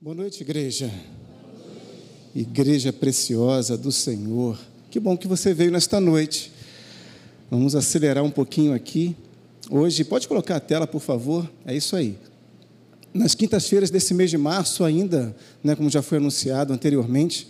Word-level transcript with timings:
Boa 0.00 0.14
noite, 0.14 0.42
igreja. 0.42 0.88
Igreja 2.32 2.92
preciosa 2.92 3.76
do 3.76 3.90
Senhor. 3.90 4.56
Que 4.92 5.00
bom 5.00 5.16
que 5.16 5.26
você 5.26 5.52
veio 5.52 5.72
nesta 5.72 5.98
noite. 5.98 6.52
Vamos 7.50 7.74
acelerar 7.74 8.22
um 8.22 8.30
pouquinho 8.30 8.72
aqui. 8.72 9.16
Hoje, 9.68 10.04
pode 10.04 10.28
colocar 10.28 10.54
a 10.54 10.60
tela, 10.60 10.86
por 10.86 11.00
favor? 11.00 11.50
É 11.66 11.74
isso 11.74 11.96
aí. 11.96 12.16
Nas 13.12 13.34
quintas-feiras 13.34 13.90
desse 13.90 14.14
mês 14.14 14.30
de 14.30 14.38
março, 14.38 14.84
ainda, 14.84 15.34
né, 15.64 15.74
como 15.74 15.90
já 15.90 16.00
foi 16.00 16.18
anunciado 16.18 16.72
anteriormente, 16.72 17.48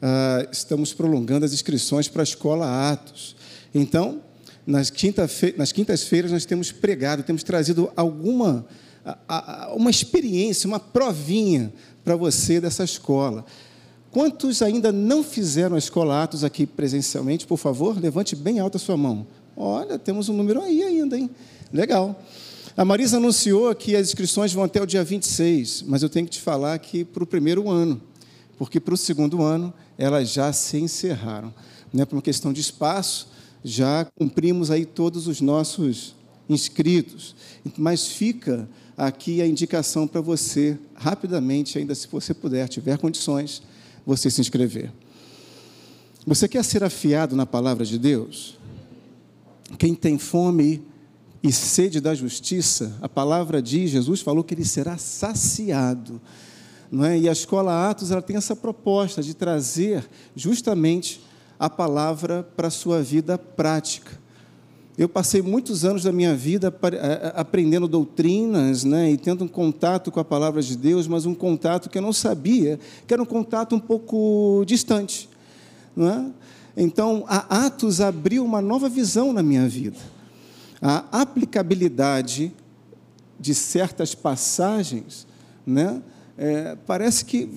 uh, 0.00 0.48
estamos 0.52 0.94
prolongando 0.94 1.44
as 1.44 1.52
inscrições 1.52 2.06
para 2.06 2.22
a 2.22 2.24
escola 2.24 2.92
Atos. 2.92 3.34
Então, 3.74 4.22
nas, 4.64 4.90
quinta 4.90 5.28
nas 5.56 5.72
quintas-feiras, 5.72 6.30
nós 6.30 6.44
temos 6.44 6.70
pregado, 6.70 7.24
temos 7.24 7.42
trazido 7.42 7.90
alguma 7.96 8.64
uma 9.74 9.90
experiência, 9.90 10.66
uma 10.66 10.80
provinha 10.80 11.72
para 12.04 12.16
você 12.16 12.60
dessa 12.60 12.84
escola. 12.84 13.44
Quantos 14.10 14.60
ainda 14.60 14.90
não 14.90 15.22
fizeram 15.22 15.76
a 15.76 15.78
escola 15.78 16.22
Atos 16.22 16.42
aqui 16.42 16.66
presencialmente? 16.66 17.46
Por 17.46 17.56
favor, 17.56 18.00
levante 18.00 18.34
bem 18.34 18.58
alta 18.58 18.76
a 18.76 18.80
sua 18.80 18.96
mão. 18.96 19.26
Olha, 19.56 19.98
temos 19.98 20.28
um 20.28 20.36
número 20.36 20.60
aí 20.60 20.82
ainda, 20.82 21.16
hein? 21.16 21.30
Legal. 21.72 22.20
A 22.76 22.84
Marisa 22.84 23.18
anunciou 23.18 23.74
que 23.74 23.94
as 23.94 24.08
inscrições 24.08 24.52
vão 24.52 24.64
até 24.64 24.82
o 24.82 24.86
dia 24.86 25.04
26, 25.04 25.84
mas 25.86 26.02
eu 26.02 26.08
tenho 26.08 26.26
que 26.26 26.32
te 26.32 26.40
falar 26.40 26.78
que 26.78 27.04
para 27.04 27.22
o 27.22 27.26
primeiro 27.26 27.68
ano, 27.68 28.00
porque 28.56 28.80
para 28.80 28.94
o 28.94 28.96
segundo 28.96 29.42
ano 29.42 29.72
elas 29.98 30.30
já 30.32 30.52
se 30.52 30.78
encerraram. 30.78 31.52
Né? 31.92 32.04
Por 32.04 32.16
uma 32.16 32.22
questão 32.22 32.52
de 32.52 32.60
espaço, 32.60 33.28
já 33.62 34.06
cumprimos 34.16 34.70
aí 34.70 34.84
todos 34.84 35.26
os 35.26 35.40
nossos 35.40 36.14
inscritos, 36.48 37.36
mas 37.76 38.08
fica 38.08 38.68
aqui 39.00 39.40
a 39.40 39.46
indicação 39.46 40.06
para 40.06 40.20
você, 40.20 40.78
rapidamente, 40.94 41.78
ainda 41.78 41.94
se 41.94 42.06
você 42.06 42.34
puder, 42.34 42.68
tiver 42.68 42.98
condições, 42.98 43.62
você 44.04 44.30
se 44.30 44.42
inscrever. 44.42 44.92
Você 46.26 46.46
quer 46.46 46.62
ser 46.62 46.84
afiado 46.84 47.34
na 47.34 47.46
palavra 47.46 47.86
de 47.86 47.98
Deus? 47.98 48.58
Quem 49.78 49.94
tem 49.94 50.18
fome 50.18 50.82
e 51.42 51.50
sede 51.50 51.98
da 51.98 52.14
justiça, 52.14 52.94
a 53.00 53.08
palavra 53.08 53.62
diz, 53.62 53.90
Jesus 53.90 54.20
falou 54.20 54.44
que 54.44 54.52
ele 54.52 54.66
será 54.66 54.98
saciado. 54.98 56.20
Não 56.92 57.02
é? 57.02 57.18
E 57.18 57.26
a 57.26 57.32
escola 57.32 57.88
Atos 57.88 58.10
ela 58.10 58.20
tem 58.20 58.36
essa 58.36 58.54
proposta 58.54 59.22
de 59.22 59.32
trazer 59.32 60.06
justamente 60.36 61.22
a 61.58 61.70
palavra 61.70 62.42
para 62.54 62.68
a 62.68 62.70
sua 62.70 63.02
vida 63.02 63.38
prática. 63.38 64.19
Eu 65.00 65.08
passei 65.08 65.40
muitos 65.40 65.82
anos 65.82 66.02
da 66.02 66.12
minha 66.12 66.34
vida 66.34 66.70
aprendendo 67.34 67.88
doutrinas 67.88 68.84
né, 68.84 69.10
e 69.10 69.16
tendo 69.16 69.44
um 69.44 69.48
contato 69.48 70.10
com 70.10 70.20
a 70.20 70.24
palavra 70.24 70.60
de 70.60 70.76
Deus, 70.76 71.08
mas 71.08 71.24
um 71.24 71.34
contato 71.34 71.88
que 71.88 71.96
eu 71.96 72.02
não 72.02 72.12
sabia, 72.12 72.78
que 73.06 73.14
era 73.14 73.22
um 73.22 73.24
contato 73.24 73.74
um 73.74 73.80
pouco 73.80 74.62
distante. 74.66 75.26
É? 75.96 76.30
Então, 76.76 77.24
a 77.26 77.64
Atos 77.64 77.98
abriu 77.98 78.44
uma 78.44 78.60
nova 78.60 78.90
visão 78.90 79.32
na 79.32 79.42
minha 79.42 79.66
vida. 79.66 79.96
A 80.82 81.22
aplicabilidade 81.22 82.52
de 83.38 83.54
certas 83.54 84.14
passagens, 84.14 85.26
né, 85.66 86.02
é, 86.36 86.76
parece 86.86 87.24
que 87.24 87.48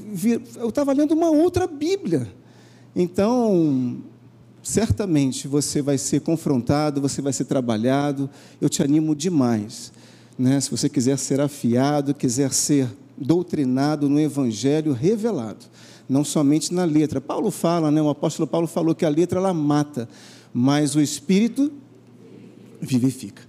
eu 0.56 0.70
estava 0.70 0.94
lendo 0.94 1.12
uma 1.12 1.30
outra 1.30 1.68
Bíblia. 1.68 2.26
Então, 2.96 4.02
certamente 4.64 5.48
você 5.48 5.82
vai 5.82 5.98
ser 5.98 6.22
confrontado, 6.22 7.02
você 7.02 7.22
vai 7.22 7.34
ser 7.34 7.46
trabalhado. 7.46 8.30
Eu 8.62 8.70
te 8.70 8.82
animo 8.82 9.14
demais. 9.14 9.92
Né? 10.40 10.60
Se 10.62 10.72
você 10.72 10.88
quiser 10.88 11.18
ser 11.20 11.42
afiado, 11.42 12.14
quiser 12.14 12.52
ser 12.54 12.88
doutrinado 13.18 14.10
no 14.10 14.20
Evangelho 14.20 14.94
revelado, 14.94 15.66
não 16.10 16.24
somente 16.24 16.74
na 16.74 16.86
letra. 16.86 17.22
Paulo 17.22 17.52
fala, 17.52 17.92
né? 17.92 18.02
o 18.02 18.10
apóstolo 18.10 18.48
Paulo 18.48 18.66
falou 18.66 18.96
que 18.96 19.06
a 19.06 19.10
letra 19.10 19.40
ela 19.40 19.54
mata, 19.54 20.08
mas 20.54 20.96
o 20.96 21.02
Espírito 21.02 21.72
vivifica. 22.82 23.44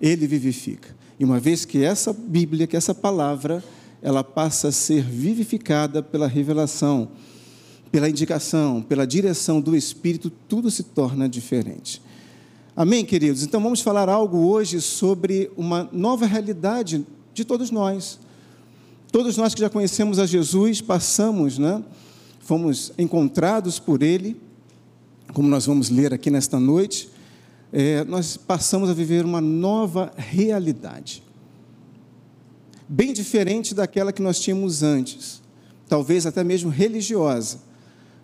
Ele 0.00 0.26
vivifica. 0.26 0.96
E 1.18 1.24
uma 1.24 1.38
vez 1.38 1.64
que 1.64 1.82
essa 1.82 2.12
Bíblia, 2.12 2.66
que 2.66 2.76
essa 2.76 2.94
palavra, 2.94 3.62
ela 4.02 4.22
passa 4.22 4.68
a 4.68 4.72
ser 4.72 5.02
vivificada 5.02 6.02
pela 6.02 6.26
revelação, 6.26 7.08
pela 7.96 8.10
indicação, 8.10 8.82
pela 8.82 9.06
direção 9.06 9.58
do 9.58 9.74
Espírito, 9.74 10.28
tudo 10.28 10.70
se 10.70 10.82
torna 10.82 11.26
diferente. 11.26 12.02
Amém, 12.76 13.06
queridos? 13.06 13.42
Então 13.42 13.58
vamos 13.58 13.80
falar 13.80 14.06
algo 14.06 14.36
hoje 14.36 14.82
sobre 14.82 15.50
uma 15.56 15.88
nova 15.90 16.26
realidade 16.26 17.06
de 17.32 17.42
todos 17.42 17.70
nós. 17.70 18.18
Todos 19.10 19.38
nós 19.38 19.54
que 19.54 19.62
já 19.62 19.70
conhecemos 19.70 20.18
a 20.18 20.26
Jesus, 20.26 20.82
passamos, 20.82 21.56
né? 21.56 21.82
Fomos 22.40 22.92
encontrados 22.98 23.78
por 23.78 24.02
Ele, 24.02 24.38
como 25.32 25.48
nós 25.48 25.64
vamos 25.64 25.88
ler 25.88 26.12
aqui 26.12 26.30
nesta 26.30 26.60
noite, 26.60 27.08
é, 27.72 28.04
nós 28.04 28.36
passamos 28.36 28.90
a 28.90 28.92
viver 28.92 29.24
uma 29.24 29.40
nova 29.40 30.12
realidade, 30.18 31.22
bem 32.86 33.14
diferente 33.14 33.74
daquela 33.74 34.12
que 34.12 34.20
nós 34.20 34.38
tínhamos 34.38 34.82
antes, 34.82 35.40
talvez 35.88 36.26
até 36.26 36.44
mesmo 36.44 36.68
religiosa 36.68 37.64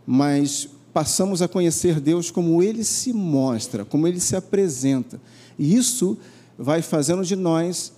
mas 0.07 0.69
passamos 0.93 1.41
a 1.41 1.49
conhecer 1.49 2.01
Deus 2.01 2.31
como 2.31 2.63
Ele 2.63 2.85
se 2.85 3.13
mostra, 3.13 3.85
como 3.85 4.07
Ele 4.07 4.21
se 4.21 4.37
apresenta. 4.37 5.21
E 5.59 5.75
isso 5.75 6.19
vai 6.59 6.83
fazendo 6.83 7.25
de 7.25 7.35
nós 7.35 7.93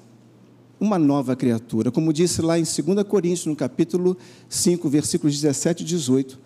uma 0.78 0.98
nova 0.98 1.34
criatura. 1.34 1.90
Como 1.90 2.12
disse 2.12 2.40
lá 2.40 2.58
em 2.58 2.62
2 2.62 3.06
Coríntios, 3.06 3.46
no 3.46 3.56
capítulo 3.56 4.16
5, 4.48 4.88
versículos 4.88 5.34
17 5.34 5.82
e 5.82 5.86
18. 5.86 6.38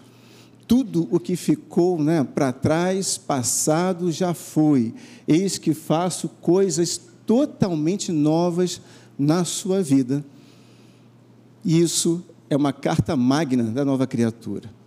Tudo 0.66 1.08
o 1.10 1.18
que 1.18 1.34
ficou 1.34 2.02
né, 2.02 2.22
para 2.22 2.52
trás, 2.52 3.16
passado, 3.16 4.12
já 4.12 4.34
foi. 4.34 4.94
Eis 5.26 5.58
que 5.58 5.74
faço 5.74 6.28
coisas 6.40 7.00
totalmente 7.26 8.12
novas 8.12 8.80
na 9.18 9.44
sua 9.44 9.82
vida. 9.82 10.24
E 11.64 11.80
isso 11.80 12.22
é 12.48 12.56
uma 12.56 12.72
carta 12.72 13.16
magna 13.16 13.64
da 13.64 13.84
nova 13.84 14.06
criatura 14.06 14.77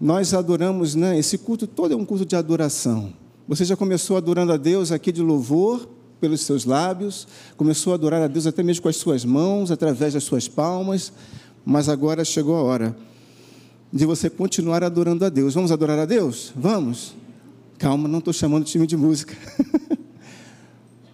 nós 0.00 0.34
adoramos, 0.34 0.94
né? 0.94 1.18
Esse 1.18 1.38
culto 1.38 1.66
todo 1.66 1.92
é 1.92 1.96
um 1.96 2.04
culto 2.04 2.24
de 2.24 2.36
adoração. 2.36 3.12
Você 3.48 3.64
já 3.64 3.76
começou 3.76 4.16
adorando 4.16 4.52
a 4.52 4.56
Deus 4.56 4.92
aqui 4.92 5.10
de 5.10 5.22
louvor 5.22 5.88
pelos 6.20 6.40
seus 6.40 6.64
lábios, 6.64 7.28
começou 7.56 7.92
a 7.92 7.94
adorar 7.94 8.22
a 8.22 8.26
Deus 8.26 8.46
até 8.46 8.62
mesmo 8.62 8.82
com 8.82 8.88
as 8.88 8.96
suas 8.96 9.24
mãos, 9.24 9.70
através 9.70 10.14
das 10.14 10.24
suas 10.24 10.48
palmas, 10.48 11.12
mas 11.64 11.88
agora 11.88 12.24
chegou 12.24 12.56
a 12.56 12.62
hora 12.62 12.96
de 13.92 14.04
você 14.04 14.28
continuar 14.28 14.82
adorando 14.82 15.24
a 15.24 15.28
Deus. 15.28 15.54
Vamos 15.54 15.70
adorar 15.70 15.98
a 15.98 16.04
Deus? 16.04 16.52
Vamos? 16.56 17.14
Calma, 17.78 18.08
não 18.08 18.18
estou 18.18 18.32
chamando 18.32 18.64
time 18.64 18.86
de 18.86 18.96
música. 18.96 19.36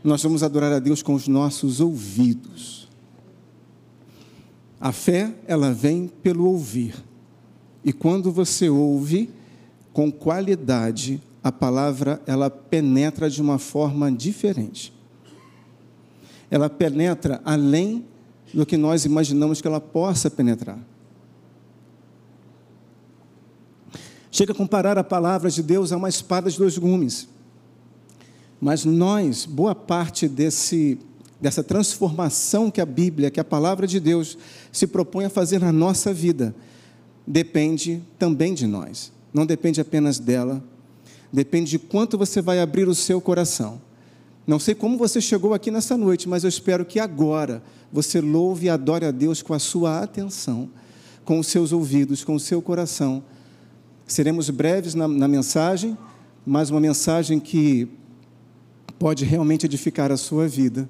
Nós 0.03 0.23
vamos 0.23 0.43
adorar 0.43 0.73
a 0.73 0.79
Deus 0.79 1.03
com 1.03 1.15
os 1.15 1.29
nossos 1.29 1.81
ouvidos. 1.81 2.89
A 4.81 4.91
fé, 4.91 5.33
ela 5.47 5.73
vem 5.73 6.09
pelo 6.09 6.47
ouvir. 6.47 6.95
E 7.85 7.93
quando 7.93 8.31
você 8.31 8.69
ouve 8.69 9.31
com 9.93 10.11
qualidade, 10.11 11.21
a 11.43 11.51
palavra 11.51 12.21
ela 12.27 12.49
penetra 12.49 13.29
de 13.29 13.43
uma 13.43 13.59
forma 13.59 14.11
diferente. 14.11 14.93
Ela 16.51 16.71
penetra 16.71 17.41
além 17.45 18.05
do 18.53 18.65
que 18.65 18.77
nós 18.77 19.05
imaginamos 19.05 19.61
que 19.61 19.67
ela 19.67 19.81
possa 19.81 20.31
penetrar. 20.31 20.79
Chega 24.31 24.53
a 24.53 24.57
comparar 24.57 24.97
a 24.97 25.05
palavra 25.05 25.51
de 25.51 25.63
Deus 25.63 25.93
a 25.93 25.97
uma 25.97 26.09
espada 26.09 26.51
de 26.51 26.57
dois 26.57 26.79
gumes. 26.79 27.29
Mas 28.61 28.85
nós, 28.85 29.45
boa 29.45 29.75
parte 29.75 30.29
desse, 30.29 30.99
dessa 31.41 31.63
transformação 31.65 32.71
que 32.71 32.81
a 32.81 32.87
Bíblia, 32.87 33.31
que 33.31 33.41
a 33.41 33.45
palavra 33.45 33.87
de 33.87 33.99
Deus 33.99 34.39
se 34.71 34.87
propõe 34.87 35.25
a 35.25 35.31
fazer 35.31 35.61
na 35.61 35.73
nossa 35.73 36.15
vida, 36.15 36.55
depende 37.27 38.03
também 38.19 38.55
de 38.55 38.67
nós. 38.67 39.13
Não 39.33 39.47
depende 39.47 39.81
apenas 39.81 40.19
dela, 40.19 40.63
depende 41.33 41.71
de 41.71 41.79
quanto 41.79 42.19
você 42.19 42.43
vai 42.43 42.61
abrir 42.61 42.89
o 42.89 42.95
seu 42.95 43.21
coração. 43.21 43.81
Não 44.47 44.59
sei 44.59 44.75
como 44.75 44.99
você 44.99 45.21
chegou 45.21 45.55
aqui 45.55 45.71
nessa 45.71 45.97
noite, 45.97 46.29
mas 46.29 46.43
eu 46.43 46.49
espero 46.49 46.85
que 46.85 46.99
agora 46.99 47.63
você 47.93 48.21
louve 48.21 48.67
e 48.67 48.71
adore 48.71 49.05
a 49.05 49.11
Deus 49.11 49.41
com 49.41 49.55
a 49.55 49.59
sua 49.59 50.03
atenção, 50.03 50.69
com 51.25 51.39
os 51.39 51.47
seus 51.47 51.73
ouvidos, 51.73 52.25
com 52.25 52.35
o 52.35 52.41
seu 52.41 52.61
coração. 52.61 53.23
Seremos 54.07 54.51
breves 54.51 54.95
na, 54.95 55.07
na 55.07 55.29
mensagem, 55.29 55.97
mas 56.45 56.71
uma 56.71 56.81
mensagem 56.81 57.39
que 57.39 57.89
pode 58.99 59.25
realmente 59.25 59.65
edificar 59.65 60.11
a 60.11 60.17
sua 60.17 60.49
vida. 60.49 60.89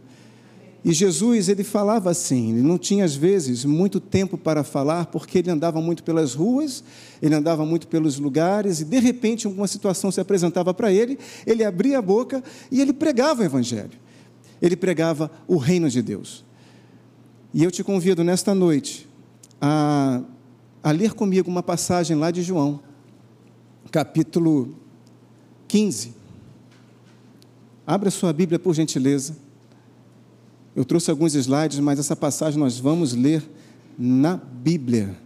E 0.84 0.92
Jesus, 0.92 1.48
ele 1.48 1.62
falava 1.62 2.10
assim, 2.10 2.50
ele 2.50 2.62
não 2.62 2.76
tinha 2.76 3.04
às 3.04 3.14
vezes 3.14 3.64
muito 3.64 4.00
tempo 4.00 4.36
para 4.36 4.64
falar, 4.64 5.06
porque 5.06 5.38
ele 5.38 5.50
andava 5.50 5.80
muito 5.80 6.02
pelas 6.02 6.34
ruas, 6.34 6.82
ele 7.20 7.34
andava 7.36 7.64
muito 7.64 7.86
pelos 7.86 8.18
lugares, 8.18 8.80
e 8.80 8.84
de 8.84 8.98
repente 8.98 9.46
alguma 9.46 9.68
situação 9.68 10.10
se 10.10 10.20
apresentava 10.20 10.74
para 10.74 10.92
ele, 10.92 11.18
ele 11.46 11.62
abria 11.62 11.98
a 11.98 12.02
boca 12.02 12.42
e 12.70 12.80
ele 12.80 12.92
pregava 12.92 13.42
o 13.42 13.44
Evangelho. 13.44 13.92
Ele 14.60 14.74
pregava 14.74 15.30
o 15.46 15.56
reino 15.56 15.88
de 15.88 16.02
Deus. 16.02 16.44
E 17.54 17.62
eu 17.62 17.70
te 17.70 17.84
convido 17.84 18.24
nesta 18.24 18.52
noite 18.52 19.08
a, 19.60 20.20
a 20.82 20.90
ler 20.90 21.14
comigo 21.14 21.48
uma 21.48 21.62
passagem 21.62 22.16
lá 22.16 22.32
de 22.32 22.42
João, 22.42 22.80
capítulo 23.92 24.74
15. 25.68 26.14
Abra 27.86 28.10
sua 28.10 28.32
Bíblia, 28.32 28.58
por 28.58 28.74
gentileza. 28.74 29.36
Eu 30.74 30.84
trouxe 30.84 31.10
alguns 31.10 31.34
slides, 31.34 31.78
mas 31.80 31.98
essa 31.98 32.16
passagem 32.16 32.58
nós 32.58 32.78
vamos 32.78 33.12
ler 33.12 33.42
na 33.98 34.36
Bíblia. 34.36 35.16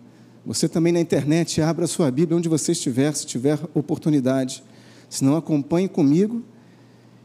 Você 0.45 0.69
também 0.69 0.93
na 0.93 1.01
internet, 1.01 1.61
abra 1.63 1.87
sua 1.87 2.11
Bíblia 2.11 2.37
onde 2.37 2.49
você 2.49 2.73
estiver, 2.73 3.15
se 3.15 3.25
tiver 3.27 3.59
oportunidade. 3.73 4.63
Se 5.09 5.25
não, 5.25 5.37
acompanhe 5.37 5.89
comigo 5.89 6.43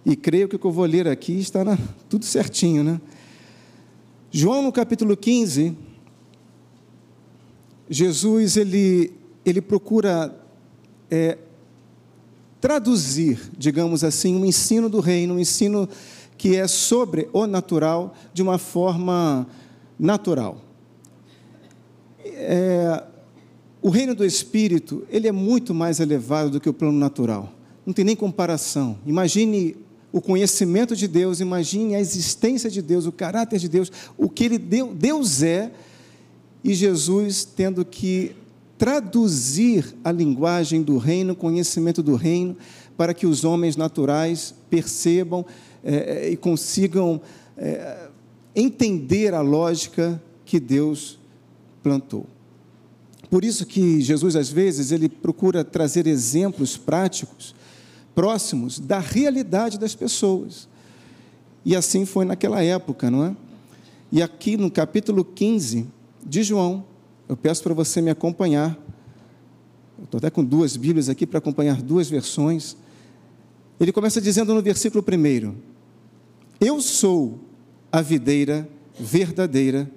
e 0.06 0.16
creio 0.16 0.48
que 0.48 0.56
o 0.56 0.60
que 0.60 0.66
eu 0.66 0.72
vou 0.72 0.86
ler 0.86 1.08
aqui 1.08 1.40
está 1.40 1.64
na, 1.64 1.78
tudo 2.08 2.26
certinho, 2.26 2.84
né? 2.84 3.02
João, 4.32 4.62
no 4.62 4.72
capítulo 4.72 5.18
15, 5.18 5.76
Jesus 7.90 8.56
ele, 8.56 9.12
ele 9.44 9.62
procura 9.62 10.34
é, 11.10 11.38
traduzir, 12.62 13.40
digamos 13.58 14.04
assim, 14.04 14.36
um 14.36 14.46
ensino 14.46 14.88
do 14.88 15.00
reino, 15.00 15.34
um 15.34 15.40
ensino 15.40 15.90
que 16.42 16.56
é 16.56 16.68
sobre 16.68 17.30
o 17.32 17.46
natural, 17.46 18.16
de 18.34 18.42
uma 18.42 18.58
forma 18.58 19.48
natural. 20.00 20.58
É, 22.26 23.04
o 23.80 23.92
reino 23.92 24.16
do 24.16 24.26
Espírito, 24.26 25.06
ele 25.12 25.28
é 25.28 25.32
muito 25.32 25.72
mais 25.72 26.00
elevado 26.00 26.50
do 26.50 26.60
que 26.60 26.68
o 26.68 26.74
plano 26.74 26.98
natural. 26.98 27.54
Não 27.86 27.94
tem 27.94 28.04
nem 28.04 28.16
comparação. 28.16 28.98
Imagine 29.06 29.78
o 30.12 30.20
conhecimento 30.20 30.96
de 30.96 31.08
Deus, 31.08 31.42
imagine 31.42 31.94
a 31.94 32.00
existência 32.00 32.72
de 32.72 32.82
Deus, 32.82 33.06
o 33.06 33.12
caráter 33.12 33.60
de 33.60 33.70
Deus, 33.70 33.92
o 34.18 34.28
que 34.28 34.46
ele 34.46 34.58
deu, 34.58 34.96
Deus 34.96 35.44
é, 35.44 35.72
e 36.64 36.74
Jesus 36.74 37.46
tendo 37.46 37.86
que 37.86 38.36
traduzir 38.80 39.94
a 40.04 40.12
linguagem 40.12 40.82
do 40.82 40.98
reino, 40.98 41.34
o 41.34 41.36
conhecimento 41.36 42.02
do 42.02 42.16
reino, 42.16 42.58
para 42.98 43.14
que 43.14 43.28
os 43.28 43.44
homens 43.44 43.76
naturais 43.76 44.56
percebam 44.72 45.46
é, 45.84 46.30
e 46.30 46.38
consigam 46.38 47.22
é, 47.58 48.08
entender 48.56 49.34
a 49.34 49.42
lógica 49.42 50.22
que 50.46 50.60
Deus 50.60 51.20
plantou. 51.82 52.26
Por 53.30 53.46
isso 53.46 53.66
que 53.66 54.02
Jesus, 54.02 54.36
às 54.36 54.50
vezes, 54.50 54.92
ele 54.92 55.08
procura 55.08 55.64
trazer 55.64 56.06
exemplos 56.06 56.76
práticos 56.76 57.56
próximos 58.14 58.78
da 58.78 59.00
realidade 59.00 59.80
das 59.80 59.96
pessoas. 59.96 60.68
E 61.64 61.76
assim 61.76 62.06
foi 62.06 62.26
naquela 62.26 62.62
época, 62.62 63.10
não 63.10 63.24
é? 63.24 63.36
E 64.12 64.22
aqui 64.22 64.58
no 64.58 64.70
capítulo 64.70 65.24
15 65.24 65.88
de 66.26 66.44
João, 66.44 66.84
eu 67.30 67.38
peço 67.38 67.64
para 67.64 67.74
você 67.74 68.02
me 68.02 68.10
acompanhar. 68.12 68.78
Estou 70.04 70.18
até 70.18 70.30
com 70.30 70.44
duas 70.44 70.76
Bíblias 70.76 71.08
aqui 71.08 71.26
para 71.26 71.38
acompanhar 71.38 71.82
duas 71.82 72.10
versões. 72.10 72.76
Ele 73.80 73.94
começa 73.94 74.20
dizendo 74.20 74.54
no 74.54 74.62
versículo 74.62 75.02
1: 75.02 75.56
Eu 76.64 76.80
sou 76.80 77.40
a 77.92 78.04
videira 78.04 78.70
verdadeira, 79.00 79.92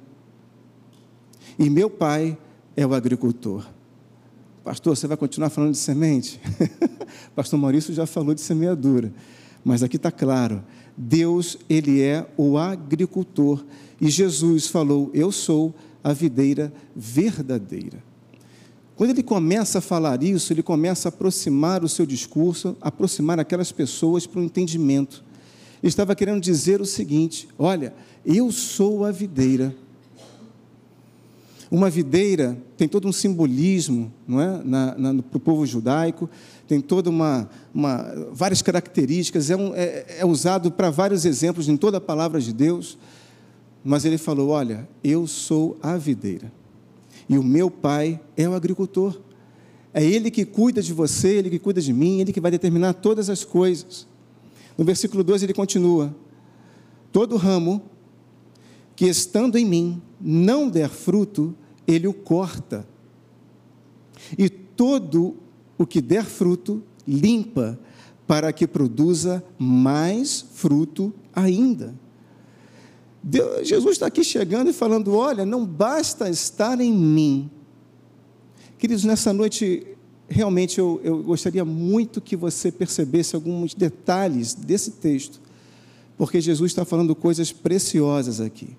e 1.58 1.68
meu 1.68 1.90
pai 1.90 2.38
é 2.74 2.86
o 2.86 2.94
agricultor. 2.94 3.66
Pastor, 4.64 4.96
você 4.96 5.06
vai 5.06 5.18
continuar 5.18 5.50
falando 5.50 5.72
de 5.72 5.76
semente? 5.76 6.40
Pastor 7.36 7.60
Maurício 7.60 7.92
já 7.92 8.06
falou 8.06 8.34
de 8.34 8.40
semeadura, 8.40 9.12
mas 9.62 9.82
aqui 9.82 9.96
está 9.96 10.10
claro: 10.10 10.64
Deus, 10.96 11.58
Ele 11.68 12.00
é 12.00 12.26
o 12.34 12.56
agricultor, 12.56 13.62
e 14.00 14.08
Jesus 14.08 14.66
falou: 14.66 15.10
Eu 15.12 15.30
sou 15.30 15.74
a 16.02 16.14
videira 16.14 16.72
verdadeira. 16.96 18.02
Quando 18.96 19.10
ele 19.10 19.22
começa 19.22 19.80
a 19.80 19.82
falar 19.82 20.22
isso, 20.22 20.50
ele 20.50 20.62
começa 20.62 21.08
a 21.08 21.10
aproximar 21.10 21.84
o 21.84 21.88
seu 21.90 22.06
discurso, 22.06 22.74
aproximar 22.80 23.38
aquelas 23.38 23.70
pessoas 23.70 24.26
para 24.26 24.40
o 24.40 24.44
entendimento. 24.44 25.22
Estava 25.86 26.14
querendo 26.14 26.40
dizer 26.40 26.80
o 26.80 26.86
seguinte: 26.86 27.48
olha, 27.58 27.94
eu 28.24 28.50
sou 28.50 29.04
a 29.04 29.12
videira 29.12 29.74
uma 31.74 31.90
videira 31.90 32.56
tem 32.76 32.86
todo 32.86 33.08
um 33.08 33.12
simbolismo 33.12 34.12
não 34.28 34.40
é? 34.40 34.62
para 35.28 35.36
o 35.36 35.40
povo 35.40 35.66
judaico, 35.66 36.30
tem 36.68 36.80
toda 36.80 37.10
uma, 37.10 37.50
uma 37.74 38.28
várias 38.32 38.62
características, 38.62 39.50
é, 39.50 39.56
um, 39.56 39.74
é, 39.74 40.18
é 40.20 40.24
usado 40.24 40.70
para 40.70 40.88
vários 40.88 41.24
exemplos 41.24 41.68
em 41.68 41.76
toda 41.76 41.98
a 41.98 42.00
palavra 42.00 42.40
de 42.40 42.52
Deus. 42.52 42.96
Mas 43.82 44.04
ele 44.04 44.18
falou: 44.18 44.50
Olha, 44.50 44.88
eu 45.02 45.26
sou 45.26 45.76
a 45.82 45.96
videira, 45.96 46.50
e 47.28 47.36
o 47.36 47.42
meu 47.42 47.68
pai 47.70 48.20
é 48.36 48.48
o 48.48 48.54
agricultor. 48.54 49.20
É 49.92 50.04
ele 50.04 50.30
que 50.30 50.44
cuida 50.44 50.80
de 50.80 50.92
você, 50.92 51.34
ele 51.34 51.50
que 51.50 51.58
cuida 51.58 51.80
de 51.80 51.92
mim, 51.92 52.20
ele 52.20 52.32
que 52.32 52.40
vai 52.40 52.52
determinar 52.52 52.94
todas 52.94 53.28
as 53.28 53.44
coisas. 53.44 54.06
No 54.76 54.84
versículo 54.84 55.22
2 55.22 55.42
ele 55.42 55.54
continua: 55.54 56.14
Todo 57.12 57.36
ramo 57.36 57.82
que 58.96 59.06
estando 59.06 59.56
em 59.56 59.64
mim 59.64 60.02
não 60.20 60.68
der 60.68 60.88
fruto, 60.88 61.54
ele 61.86 62.06
o 62.06 62.14
corta. 62.14 62.86
E 64.38 64.48
todo 64.48 65.36
o 65.76 65.86
que 65.86 66.00
der 66.00 66.24
fruto, 66.24 66.82
limpa, 67.06 67.78
para 68.26 68.52
que 68.52 68.66
produza 68.66 69.44
mais 69.58 70.40
fruto 70.40 71.12
ainda. 71.34 71.94
Deus, 73.22 73.66
Jesus 73.66 73.92
está 73.92 74.06
aqui 74.06 74.22
chegando 74.22 74.70
e 74.70 74.72
falando: 74.72 75.14
olha, 75.14 75.44
não 75.44 75.64
basta 75.64 76.28
estar 76.28 76.80
em 76.80 76.92
mim. 76.92 77.50
Queridos, 78.78 79.04
nessa 79.04 79.32
noite, 79.32 79.93
realmente 80.28 80.78
eu, 80.78 81.00
eu 81.04 81.22
gostaria 81.22 81.64
muito 81.64 82.20
que 82.20 82.36
você 82.36 82.72
percebesse 82.72 83.34
alguns 83.34 83.74
detalhes 83.74 84.54
desse 84.54 84.92
texto, 84.92 85.40
porque 86.16 86.40
Jesus 86.40 86.72
está 86.72 86.84
falando 86.84 87.14
coisas 87.14 87.52
preciosas 87.52 88.40
aqui. 88.40 88.76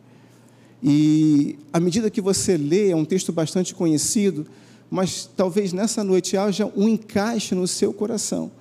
E 0.84 1.58
à 1.72 1.80
medida 1.80 2.10
que 2.10 2.22
você 2.22 2.58
lê, 2.58 2.92
é 2.92 2.96
um 2.96 3.06
texto 3.06 3.32
bastante 3.32 3.74
conhecido, 3.74 4.46
mas 4.90 5.30
talvez 5.36 5.74
nessa 5.74 6.04
noite 6.04 6.38
haja 6.38 6.72
um 6.76 6.88
encaixe 6.88 7.56
no 7.56 7.68
seu 7.68 7.94
coração. 7.94 8.52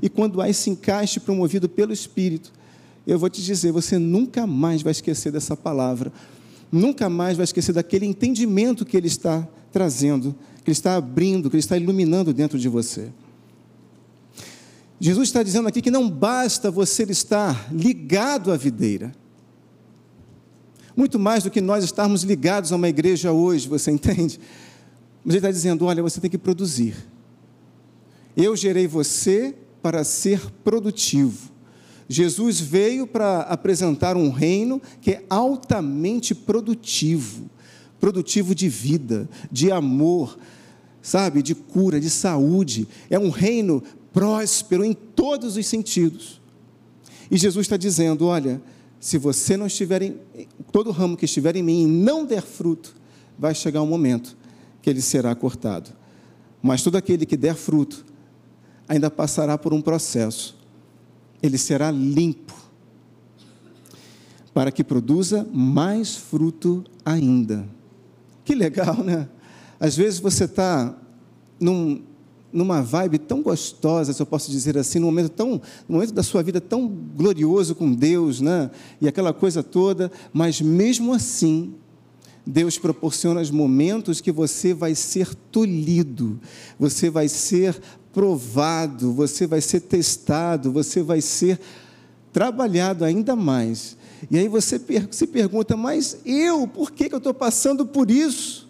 E 0.00 0.08
quando 0.08 0.40
há 0.40 0.48
esse 0.48 0.70
encaixe 0.70 1.20
promovido 1.20 1.68
pelo 1.68 1.92
Espírito, 1.92 2.52
eu 3.06 3.18
vou 3.18 3.28
te 3.28 3.42
dizer, 3.42 3.72
você 3.72 3.98
nunca 3.98 4.46
mais 4.46 4.80
vai 4.80 4.92
esquecer 4.92 5.32
dessa 5.32 5.56
palavra, 5.56 6.12
nunca 6.70 7.08
mais 7.10 7.36
vai 7.36 7.44
esquecer 7.44 7.72
daquele 7.72 8.06
entendimento 8.06 8.84
que 8.84 8.96
ele 8.96 9.08
está 9.08 9.46
trazendo, 9.72 10.34
que 10.64 10.70
ele 10.70 10.72
está 10.72 10.96
abrindo, 10.96 11.50
que 11.50 11.56
ele 11.56 11.60
está 11.60 11.76
iluminando 11.76 12.32
dentro 12.32 12.58
de 12.58 12.68
você. 12.68 13.10
Jesus 15.00 15.28
está 15.28 15.42
dizendo 15.42 15.66
aqui 15.66 15.82
que 15.82 15.90
não 15.90 16.08
basta 16.08 16.70
você 16.70 17.02
estar 17.04 17.72
ligado 17.72 18.52
à 18.52 18.56
videira, 18.56 19.12
muito 20.96 21.18
mais 21.18 21.42
do 21.42 21.50
que 21.50 21.60
nós 21.60 21.82
estarmos 21.82 22.22
ligados 22.22 22.70
a 22.70 22.76
uma 22.76 22.88
igreja 22.88 23.32
hoje, 23.32 23.68
você 23.68 23.90
entende? 23.92 24.38
Mas 25.24 25.34
ele 25.34 25.38
está 25.38 25.50
dizendo: 25.50 25.86
olha, 25.86 26.02
você 26.02 26.20
tem 26.20 26.30
que 26.30 26.38
produzir. 26.38 26.94
Eu 28.36 28.54
gerei 28.54 28.86
você 28.86 29.54
para 29.82 30.04
ser 30.04 30.40
produtivo. 30.62 31.50
Jesus 32.08 32.60
veio 32.60 33.06
para 33.06 33.40
apresentar 33.40 34.16
um 34.16 34.30
reino 34.30 34.80
que 35.00 35.12
é 35.12 35.24
altamente 35.28 36.34
produtivo 36.34 37.50
produtivo 38.02 38.52
de 38.52 38.68
vida, 38.68 39.28
de 39.48 39.70
amor, 39.70 40.36
sabe, 41.00 41.40
de 41.40 41.54
cura, 41.54 42.00
de 42.00 42.10
saúde. 42.10 42.88
É 43.08 43.16
um 43.16 43.30
reino 43.30 43.80
próspero 44.12 44.84
em 44.84 44.92
todos 44.92 45.56
os 45.56 45.64
sentidos. 45.64 46.40
E 47.30 47.36
Jesus 47.36 47.64
está 47.64 47.76
dizendo: 47.76 48.26
olha, 48.26 48.60
se 48.98 49.16
você 49.16 49.56
não 49.56 49.68
estiver 49.68 50.02
em 50.02 50.18
todo 50.72 50.90
ramo 50.90 51.16
que 51.16 51.26
estiver 51.26 51.54
em 51.54 51.62
mim 51.62 51.84
e 51.84 51.86
não 51.86 52.26
der 52.26 52.42
fruto, 52.42 52.92
vai 53.38 53.54
chegar 53.54 53.80
um 53.82 53.86
momento 53.86 54.36
que 54.82 54.90
ele 54.90 55.00
será 55.00 55.32
cortado. 55.36 55.90
Mas 56.60 56.82
todo 56.82 56.96
aquele 56.96 57.24
que 57.24 57.36
der 57.36 57.54
fruto 57.54 58.04
ainda 58.88 59.12
passará 59.12 59.56
por 59.56 59.72
um 59.72 59.80
processo. 59.80 60.58
Ele 61.40 61.56
será 61.56 61.92
limpo 61.92 62.52
para 64.52 64.72
que 64.72 64.82
produza 64.82 65.48
mais 65.52 66.16
fruto 66.16 66.82
ainda. 67.04 67.64
Que 68.44 68.54
legal, 68.54 69.02
né? 69.02 69.28
Às 69.78 69.96
vezes 69.96 70.20
você 70.20 70.44
está 70.44 70.96
num, 71.58 72.02
numa 72.52 72.82
vibe 72.82 73.18
tão 73.18 73.42
gostosa, 73.42 74.12
se 74.12 74.20
eu 74.20 74.26
posso 74.26 74.50
dizer 74.50 74.76
assim, 74.76 74.98
num 74.98 75.06
momento 75.06 75.30
tão, 75.30 75.60
num 75.88 75.96
momento 75.96 76.12
da 76.12 76.22
sua 76.22 76.42
vida 76.42 76.60
tão 76.60 76.86
glorioso 76.88 77.74
com 77.74 77.92
Deus, 77.92 78.40
né? 78.40 78.70
E 79.00 79.08
aquela 79.08 79.32
coisa 79.32 79.62
toda, 79.62 80.10
mas 80.32 80.60
mesmo 80.60 81.12
assim, 81.12 81.74
Deus 82.44 82.78
proporciona 82.78 83.40
os 83.40 83.50
momentos 83.50 84.20
que 84.20 84.32
você 84.32 84.74
vai 84.74 84.94
ser 84.94 85.34
tolhido, 85.50 86.40
você 86.78 87.08
vai 87.08 87.28
ser 87.28 87.80
provado, 88.12 89.12
você 89.12 89.46
vai 89.46 89.60
ser 89.60 89.80
testado, 89.80 90.72
você 90.72 91.02
vai 91.02 91.20
ser 91.20 91.58
trabalhado 92.32 93.04
ainda 93.04 93.34
mais. 93.34 93.96
E 94.30 94.38
aí 94.38 94.48
você 94.48 94.80
se 95.10 95.26
pergunta, 95.26 95.76
mas 95.76 96.18
eu, 96.24 96.66
por 96.66 96.90
que, 96.92 97.08
que 97.08 97.14
eu 97.14 97.18
estou 97.18 97.34
passando 97.34 97.86
por 97.86 98.10
isso? 98.10 98.68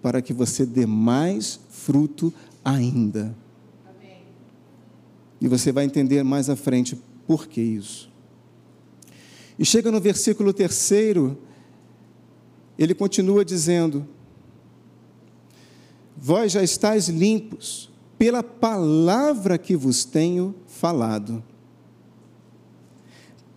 Para 0.00 0.22
que 0.22 0.32
você 0.32 0.64
dê 0.64 0.86
mais 0.86 1.58
fruto 1.68 2.32
ainda. 2.64 3.34
Amém. 3.84 4.22
E 5.40 5.48
você 5.48 5.72
vai 5.72 5.84
entender 5.84 6.22
mais 6.22 6.48
à 6.48 6.56
frente 6.56 6.96
por 7.26 7.46
que 7.46 7.60
isso. 7.60 8.08
E 9.58 9.64
chega 9.64 9.90
no 9.90 10.00
versículo 10.00 10.52
terceiro, 10.52 11.36
ele 12.78 12.94
continua 12.94 13.44
dizendo: 13.44 14.06
Vós 16.16 16.52
já 16.52 16.62
estáis 16.62 17.08
limpos 17.08 17.90
pela 18.16 18.42
palavra 18.42 19.58
que 19.58 19.76
vos 19.76 20.04
tenho 20.04 20.54
falado. 20.66 21.42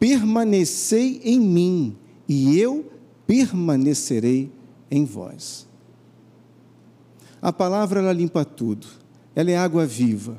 Permanecei 0.02 1.22
em 1.24 1.40
mim, 1.40 1.96
e 2.28 2.58
eu 2.58 2.92
permanecerei 3.28 4.52
em 4.90 5.06
vós. 5.06 5.68
A 7.40 7.54
palavra 7.54 8.00
ela 8.00 8.12
limpa 8.12 8.44
tudo. 8.44 8.88
Ela 9.36 9.52
é 9.52 9.58
água 9.58 9.86
viva. 9.86 10.38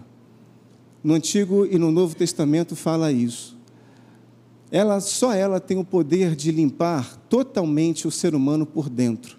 No 1.02 1.14
Antigo 1.14 1.64
e 1.64 1.78
no 1.78 1.92
Novo 1.92 2.16
Testamento 2.16 2.74
fala 2.74 3.12
isso 3.12 3.56
ela 4.72 5.00
só 5.00 5.34
ela 5.34 5.60
tem 5.60 5.76
o 5.76 5.84
poder 5.84 6.34
de 6.34 6.50
limpar 6.50 7.14
totalmente 7.28 8.08
o 8.08 8.10
ser 8.10 8.34
humano 8.34 8.64
por 8.64 8.88
dentro. 8.88 9.36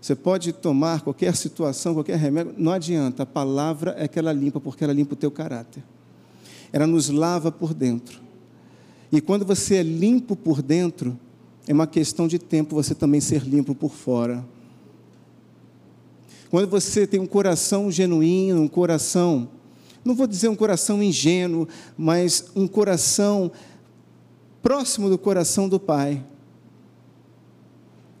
Você 0.00 0.14
pode 0.14 0.52
tomar 0.52 1.02
qualquer 1.02 1.34
situação, 1.34 1.94
qualquer 1.94 2.16
remédio, 2.16 2.54
não 2.56 2.70
adianta, 2.70 3.24
a 3.24 3.26
palavra 3.26 3.96
é 3.98 4.06
que 4.06 4.20
ela 4.20 4.32
limpa, 4.32 4.60
porque 4.60 4.84
ela 4.84 4.92
limpa 4.92 5.14
o 5.14 5.16
teu 5.16 5.32
caráter. 5.32 5.82
Ela 6.72 6.86
nos 6.86 7.08
lava 7.08 7.50
por 7.50 7.74
dentro. 7.74 8.22
E 9.12 9.20
quando 9.20 9.44
você 9.44 9.76
é 9.76 9.82
limpo 9.82 10.36
por 10.36 10.62
dentro, 10.62 11.18
é 11.66 11.72
uma 11.72 11.86
questão 11.86 12.28
de 12.28 12.38
tempo 12.38 12.74
você 12.74 12.94
também 12.94 13.20
ser 13.20 13.42
limpo 13.42 13.74
por 13.74 13.92
fora. 13.92 14.44
Quando 16.50 16.68
você 16.68 17.06
tem 17.06 17.20
um 17.20 17.26
coração 17.26 17.90
genuíno, 17.90 18.62
um 18.62 18.68
coração, 18.68 19.48
não 20.04 20.14
vou 20.14 20.26
dizer 20.26 20.48
um 20.48 20.56
coração 20.56 21.02
ingênuo, 21.02 21.68
mas 21.96 22.46
um 22.56 22.66
coração 22.66 23.52
próximo 24.62 25.08
do 25.08 25.16
coração 25.16 25.68
do 25.68 25.78
Pai, 25.78 26.24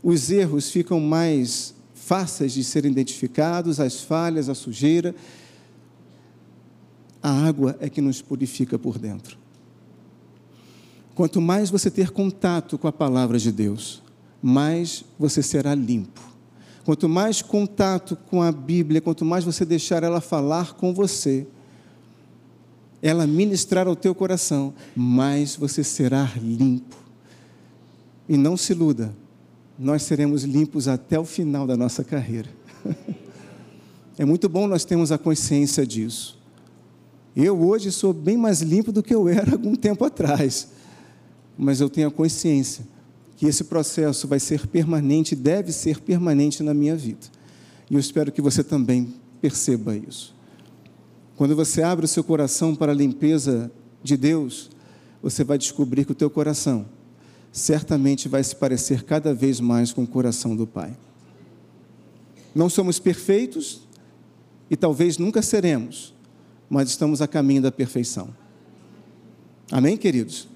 os 0.02 0.30
erros 0.30 0.70
ficam 0.70 1.00
mais 1.00 1.74
fáceis 1.94 2.52
de 2.52 2.64
serem 2.64 2.90
identificados, 2.90 3.80
as 3.80 4.00
falhas, 4.00 4.48
a 4.48 4.54
sujeira. 4.54 5.14
A 7.22 7.30
água 7.30 7.76
é 7.80 7.90
que 7.90 8.00
nos 8.00 8.22
purifica 8.22 8.78
por 8.78 8.98
dentro. 8.98 9.39
Quanto 11.20 11.38
mais 11.38 11.68
você 11.68 11.90
ter 11.90 12.12
contato 12.12 12.78
com 12.78 12.88
a 12.88 12.92
palavra 12.92 13.38
de 13.38 13.52
Deus, 13.52 14.02
mais 14.40 15.04
você 15.18 15.42
será 15.42 15.74
limpo. 15.74 16.18
Quanto 16.82 17.10
mais 17.10 17.42
contato 17.42 18.16
com 18.16 18.40
a 18.40 18.50
Bíblia, 18.50 19.02
quanto 19.02 19.22
mais 19.22 19.44
você 19.44 19.66
deixar 19.66 20.02
ela 20.02 20.22
falar 20.22 20.72
com 20.72 20.94
você, 20.94 21.46
ela 23.02 23.26
ministrar 23.26 23.86
ao 23.86 23.94
teu 23.94 24.14
coração, 24.14 24.72
mais 24.96 25.56
você 25.56 25.84
será 25.84 26.26
limpo. 26.40 26.96
E 28.26 28.38
não 28.38 28.56
se 28.56 28.72
iluda, 28.72 29.14
nós 29.78 30.04
seremos 30.04 30.44
limpos 30.44 30.88
até 30.88 31.20
o 31.20 31.26
final 31.26 31.66
da 31.66 31.76
nossa 31.76 32.02
carreira. 32.02 32.48
É 34.18 34.24
muito 34.24 34.48
bom 34.48 34.66
nós 34.66 34.86
termos 34.86 35.12
a 35.12 35.18
consciência 35.18 35.86
disso. 35.86 36.38
Eu 37.36 37.62
hoje 37.62 37.92
sou 37.92 38.12
bem 38.14 38.38
mais 38.38 38.62
limpo 38.62 38.90
do 38.90 39.02
que 39.02 39.14
eu 39.14 39.28
era 39.28 39.52
algum 39.52 39.74
tempo 39.74 40.04
atrás, 40.04 40.68
mas 41.60 41.80
eu 41.80 41.90
tenho 41.90 42.08
a 42.08 42.10
consciência 42.10 42.86
que 43.36 43.46
esse 43.46 43.64
processo 43.64 44.26
vai 44.26 44.40
ser 44.40 44.66
permanente, 44.66 45.36
deve 45.36 45.72
ser 45.72 46.00
permanente 46.00 46.62
na 46.62 46.72
minha 46.72 46.96
vida. 46.96 47.26
E 47.90 47.94
eu 47.94 48.00
espero 48.00 48.32
que 48.32 48.40
você 48.40 48.64
também 48.64 49.14
perceba 49.40 49.94
isso. 49.94 50.34
Quando 51.36 51.54
você 51.54 51.82
abre 51.82 52.04
o 52.04 52.08
seu 52.08 52.24
coração 52.24 52.74
para 52.74 52.92
a 52.92 52.94
limpeza 52.94 53.70
de 54.02 54.16
Deus, 54.16 54.70
você 55.22 55.44
vai 55.44 55.58
descobrir 55.58 56.04
que 56.04 56.12
o 56.12 56.14
teu 56.14 56.30
coração 56.30 56.86
certamente 57.52 58.28
vai 58.28 58.42
se 58.42 58.56
parecer 58.56 59.04
cada 59.04 59.34
vez 59.34 59.60
mais 59.60 59.92
com 59.92 60.02
o 60.02 60.06
coração 60.06 60.56
do 60.56 60.66
Pai. 60.66 60.96
Não 62.54 62.68
somos 62.70 62.98
perfeitos 62.98 63.82
e 64.70 64.76
talvez 64.76 65.18
nunca 65.18 65.42
seremos, 65.42 66.14
mas 66.68 66.88
estamos 66.88 67.20
a 67.20 67.28
caminho 67.28 67.62
da 67.62 67.72
perfeição. 67.72 68.34
Amém, 69.70 69.96
queridos? 69.96 70.48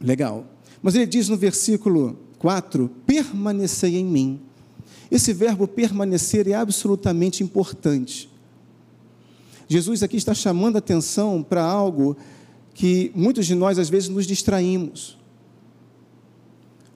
Legal. 0.00 0.46
Mas 0.82 0.94
ele 0.94 1.06
diz 1.06 1.28
no 1.28 1.36
versículo 1.36 2.18
4: 2.38 2.90
permanecei 3.06 3.98
em 3.98 4.04
mim. 4.04 4.40
Esse 5.10 5.32
verbo 5.32 5.66
permanecer 5.66 6.48
é 6.48 6.54
absolutamente 6.54 7.42
importante. 7.42 8.30
Jesus 9.68 10.02
aqui 10.02 10.16
está 10.16 10.34
chamando 10.34 10.78
atenção 10.78 11.42
para 11.42 11.62
algo 11.62 12.16
que 12.74 13.12
muitos 13.14 13.46
de 13.46 13.54
nós 13.54 13.78
às 13.78 13.88
vezes 13.88 14.08
nos 14.08 14.26
distraímos. 14.26 15.18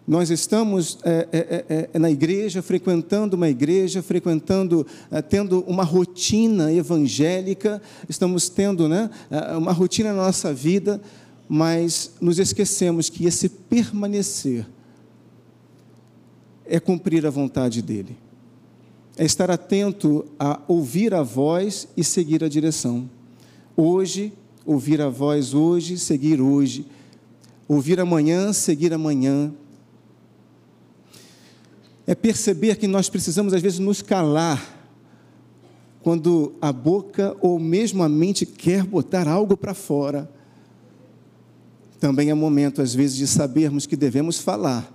Nós 0.07 0.29
estamos 0.29 0.99
é, 1.03 1.29
é, 1.33 1.89
é, 1.95 1.99
na 1.99 2.11
igreja, 2.11 2.61
frequentando 2.61 3.37
uma 3.37 3.49
igreja, 3.49 4.03
frequentando, 4.03 4.87
é, 5.11 5.23
tendo 5.23 5.61
uma 5.67 5.83
rotina 5.83 6.71
evangélica, 6.71 7.81
estamos 8.07 8.51
tendo 8.51 8.87
né, 8.87 9.09
é, 9.31 9.57
uma 9.57 9.73
rotina 9.73 10.13
na 10.13 10.25
nossa 10.25 10.53
vida, 10.53 11.01
mas 11.57 12.11
nos 12.21 12.41
esquecemos 12.41 13.09
que 13.09 13.27
esse 13.27 13.49
permanecer 13.49 14.67
é 16.67 16.81
cumprir 16.81 17.25
a 17.25 17.31
vontade 17.31 17.81
dEle 17.81 18.17
é 19.17 19.25
estar 19.25 19.49
atento 19.53 20.25
a 20.37 20.61
ouvir 20.67 21.15
a 21.15 21.23
voz 21.23 21.87
e 21.97 22.03
seguir 22.03 22.43
a 22.43 22.49
direção. 22.49 23.09
Hoje, 23.77 24.33
ouvir 24.67 25.01
a 25.01 25.09
voz 25.09 25.55
hoje, 25.55 25.97
seguir 25.97 26.41
hoje. 26.41 26.85
Ouvir 27.69 28.01
amanhã, 28.01 28.53
seguir 28.53 28.93
amanhã. 28.93 29.53
É 32.05 32.15
perceber 32.17 32.75
que 32.75 32.89
nós 32.89 33.09
precisamos, 33.09 33.55
às 33.55 33.63
vezes, 33.63 33.79
nos 33.79 34.03
calar 34.03 34.61
quando 36.03 36.53
a 36.61 36.73
boca 36.73 37.37
ou 37.41 37.61
mesmo 37.61 38.03
a 38.03 38.09
mente 38.09 38.45
quer 38.45 38.83
botar 38.83 39.29
algo 39.29 39.57
para 39.57 39.75
fora. 39.75 40.29
Também 42.05 42.29
é 42.29 42.35
momento, 42.35 42.83
às 42.83 42.95
vezes, 42.95 43.17
de 43.17 43.27
sabermos 43.27 43.87
que 43.87 43.97
devemos 43.97 44.39
falar 44.39 44.95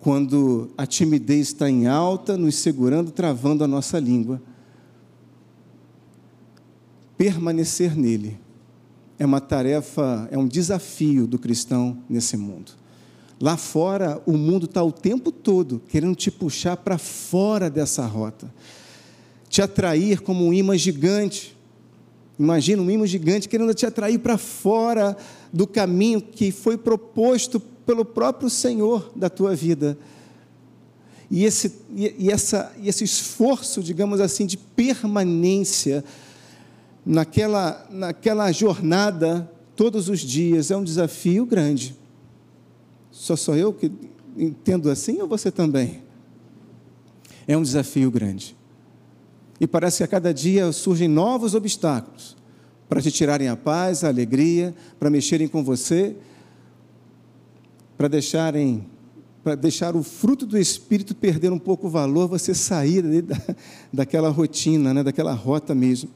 quando 0.00 0.68
a 0.76 0.84
timidez 0.84 1.46
está 1.46 1.70
em 1.70 1.86
alta, 1.86 2.36
nos 2.36 2.56
segurando, 2.56 3.12
travando 3.12 3.62
a 3.62 3.68
nossa 3.68 4.00
língua. 4.00 4.42
Permanecer 7.16 7.96
nele 7.96 8.36
é 9.16 9.24
uma 9.24 9.40
tarefa, 9.40 10.26
é 10.28 10.36
um 10.36 10.48
desafio 10.48 11.28
do 11.28 11.38
cristão 11.38 11.96
nesse 12.08 12.36
mundo. 12.36 12.72
Lá 13.40 13.56
fora, 13.56 14.20
o 14.26 14.32
mundo 14.32 14.66
está 14.66 14.82
o 14.82 14.90
tempo 14.90 15.30
todo 15.30 15.80
querendo 15.86 16.16
te 16.16 16.32
puxar 16.32 16.76
para 16.76 16.98
fora 16.98 17.70
dessa 17.70 18.04
rota, 18.04 18.52
te 19.48 19.62
atrair 19.62 20.22
como 20.22 20.44
um 20.44 20.52
imã 20.52 20.76
gigante. 20.76 21.55
Imagina 22.38 22.82
um 22.82 22.90
imã 22.90 23.06
gigante 23.06 23.48
querendo 23.48 23.72
te 23.72 23.86
atrair 23.86 24.18
para 24.18 24.36
fora 24.36 25.16
do 25.52 25.66
caminho 25.66 26.20
que 26.20 26.52
foi 26.52 26.76
proposto 26.76 27.58
pelo 27.58 28.04
próprio 28.04 28.50
Senhor 28.50 29.10
da 29.16 29.30
tua 29.30 29.54
vida. 29.54 29.96
E 31.30 31.44
esse, 31.44 31.72
e, 31.94 32.30
essa, 32.30 32.72
e 32.78 32.88
esse 32.88 33.04
esforço, 33.04 33.82
digamos 33.82 34.20
assim, 34.20 34.46
de 34.46 34.56
permanência 34.56 36.04
naquela, 37.04 37.86
naquela 37.90 38.52
jornada 38.52 39.50
todos 39.74 40.08
os 40.08 40.20
dias 40.20 40.70
é 40.70 40.76
um 40.76 40.84
desafio 40.84 41.44
grande. 41.44 41.96
Só 43.10 43.34
sou 43.34 43.56
eu 43.56 43.72
que 43.72 43.90
entendo 44.36 44.90
assim 44.90 45.20
ou 45.20 45.28
você 45.28 45.50
também? 45.50 46.02
É 47.46 47.56
um 47.56 47.62
desafio 47.62 48.10
grande. 48.10 48.56
E 49.60 49.66
parece 49.66 49.98
que 49.98 50.04
a 50.04 50.08
cada 50.08 50.32
dia 50.32 50.70
surgem 50.72 51.08
novos 51.08 51.54
obstáculos 51.54 52.36
para 52.88 53.00
te 53.00 53.10
tirarem 53.10 53.48
a 53.48 53.56
paz, 53.56 54.04
a 54.04 54.08
alegria, 54.08 54.74
para 54.98 55.10
mexerem 55.10 55.48
com 55.48 55.62
você, 55.64 56.16
para 57.96 58.08
deixarem 58.08 58.84
para 59.42 59.54
deixar 59.54 59.94
o 59.94 60.02
fruto 60.02 60.44
do 60.44 60.58
Espírito 60.58 61.14
perder 61.14 61.52
um 61.52 61.58
pouco 61.58 61.86
o 61.86 61.90
valor, 61.90 62.26
você 62.26 62.52
sair 62.52 63.22
da, 63.22 63.36
daquela 63.94 64.28
rotina, 64.28 64.92
né, 64.92 65.04
daquela 65.04 65.32
rota 65.32 65.72
mesmo. 65.72 66.10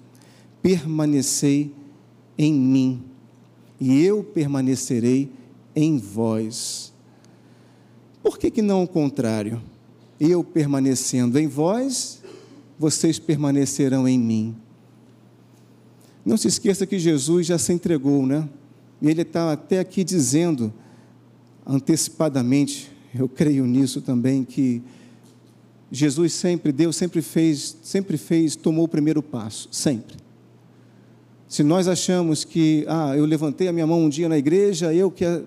Permanecei 0.61 1.73
em 2.37 2.53
mim, 2.53 3.05
e 3.81 4.05
eu 4.05 4.25
permanecerei 4.25 5.31
em 5.77 5.97
vós. 5.97 6.93
Por 8.21 8.37
que, 8.37 8.51
que 8.51 8.63
não 8.63 8.83
o 8.83 8.89
contrário? 8.89 9.63
Eu 10.19 10.43
permanecendo 10.43 11.39
em 11.39 11.47
vós, 11.47 12.20
vocês 12.81 13.19
permanecerão 13.19 14.09
em 14.09 14.19
mim. 14.19 14.57
Não 16.25 16.39
se 16.39 16.49
esqueça 16.49 16.87
que 16.87 16.99
Jesus 16.99 17.47
já 17.47 17.59
se 17.59 17.75
entregou, 17.75 18.27
né? 18.27 18.49
E 19.03 19.11
ele 19.11 19.21
está 19.21 19.53
até 19.53 19.81
aqui 19.81 20.03
dizendo 20.03 20.73
antecipadamente, 21.67 22.91
eu 23.15 23.29
creio 23.29 23.67
nisso 23.67 24.01
também, 24.01 24.45
que 24.45 24.81
Jesus 25.93 26.33
sempre, 26.33 26.73
Deus 26.73 26.97
sempre 26.97 27.21
fez, 27.21 27.77
sempre 27.83 28.17
fez, 28.17 28.57
tomou 28.57 28.87
o 28.87 28.89
primeiro 28.89 29.23
passo, 29.23 29.69
sempre. 29.71 30.17
Se 31.47 31.63
nós 31.63 31.87
achamos 31.87 32.45
que, 32.45 32.87
ah, 32.89 33.15
eu 33.15 33.27
levantei 33.27 33.69
a 33.69 33.75
minha 33.75 33.87
mão 33.87 34.07
um 34.07 34.09
dia 34.09 34.27
na 34.27 34.39
igreja, 34.39 34.95
eu 34.95 35.11
que 35.11 35.27
é 35.27 35.43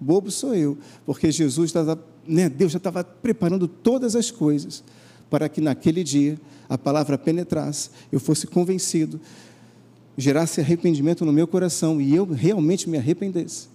bobo 0.00 0.28
sou 0.28 0.56
eu, 0.56 0.76
porque 1.06 1.30
Jesus 1.30 1.66
estava, 1.66 2.04
né, 2.26 2.48
Deus 2.48 2.72
já 2.72 2.78
estava 2.78 3.04
preparando 3.04 3.68
todas 3.68 4.16
as 4.16 4.32
coisas 4.32 4.82
para 5.30 5.48
que 5.48 5.60
naquele 5.60 6.04
dia 6.04 6.38
a 6.68 6.78
palavra 6.78 7.18
penetrasse, 7.18 7.90
eu 8.10 8.20
fosse 8.20 8.46
convencido, 8.46 9.20
gerasse 10.16 10.60
arrependimento 10.60 11.24
no 11.24 11.32
meu 11.32 11.46
coração 11.46 12.00
e 12.00 12.14
eu 12.14 12.24
realmente 12.24 12.88
me 12.88 12.96
arrependesse 12.96 13.68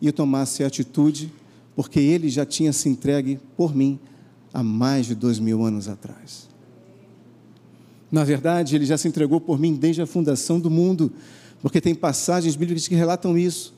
e 0.00 0.06
eu 0.06 0.12
tomasse 0.12 0.62
atitude, 0.62 1.32
porque 1.74 2.00
Ele 2.00 2.28
já 2.28 2.46
tinha 2.46 2.72
se 2.72 2.88
entregue 2.88 3.38
por 3.56 3.74
mim 3.74 3.98
há 4.52 4.62
mais 4.62 5.06
de 5.06 5.14
dois 5.14 5.38
mil 5.38 5.64
anos 5.64 5.88
atrás. 5.88 6.48
Na 8.10 8.24
verdade, 8.24 8.74
ele 8.74 8.86
já 8.86 8.96
se 8.96 9.06
entregou 9.06 9.38
por 9.38 9.58
mim 9.58 9.74
desde 9.74 10.00
a 10.00 10.06
fundação 10.06 10.58
do 10.58 10.70
mundo, 10.70 11.12
porque 11.60 11.80
tem 11.80 11.94
passagens 11.94 12.56
bíblicas 12.56 12.88
que 12.88 12.94
relatam 12.94 13.36
isso. 13.36 13.74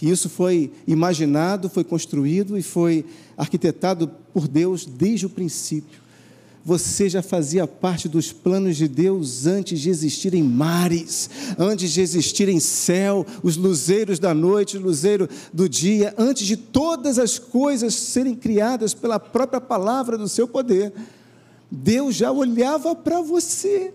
Que 0.00 0.08
isso 0.08 0.30
foi 0.30 0.72
imaginado, 0.86 1.68
foi 1.68 1.84
construído 1.84 2.56
e 2.56 2.62
foi 2.62 3.04
arquitetado 3.36 4.10
por 4.32 4.48
Deus 4.48 4.86
desde 4.86 5.26
o 5.26 5.28
princípio. 5.28 6.00
Você 6.64 7.06
já 7.06 7.20
fazia 7.20 7.66
parte 7.66 8.08
dos 8.08 8.32
planos 8.32 8.78
de 8.78 8.88
Deus 8.88 9.46
antes 9.46 9.78
de 9.78 9.90
existirem 9.90 10.42
mares, 10.42 11.28
antes 11.58 11.90
de 11.90 12.00
existirem 12.00 12.58
céu, 12.58 13.26
os 13.42 13.58
luzeiros 13.58 14.18
da 14.18 14.32
noite, 14.32 14.78
o 14.78 14.80
luzeiro 14.80 15.28
do 15.52 15.68
dia, 15.68 16.14
antes 16.16 16.46
de 16.46 16.56
todas 16.56 17.18
as 17.18 17.38
coisas 17.38 17.92
serem 17.92 18.34
criadas 18.34 18.94
pela 18.94 19.20
própria 19.20 19.60
palavra 19.60 20.16
do 20.16 20.30
seu 20.30 20.48
poder. 20.48 20.94
Deus 21.70 22.14
já 22.14 22.32
olhava 22.32 22.94
para 22.94 23.20
você 23.20 23.92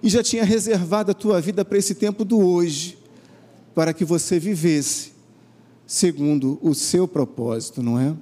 e 0.00 0.08
já 0.08 0.22
tinha 0.22 0.44
reservado 0.44 1.10
a 1.10 1.14
tua 1.14 1.40
vida 1.40 1.64
para 1.64 1.78
esse 1.78 1.96
tempo 1.96 2.24
do 2.24 2.38
hoje, 2.38 2.96
para 3.74 3.92
que 3.92 4.04
você 4.04 4.38
vivesse 4.38 5.13
segundo 5.86 6.58
o 6.62 6.74
seu 6.74 7.06
propósito, 7.06 7.82
não 7.82 7.98
é? 7.98 8.14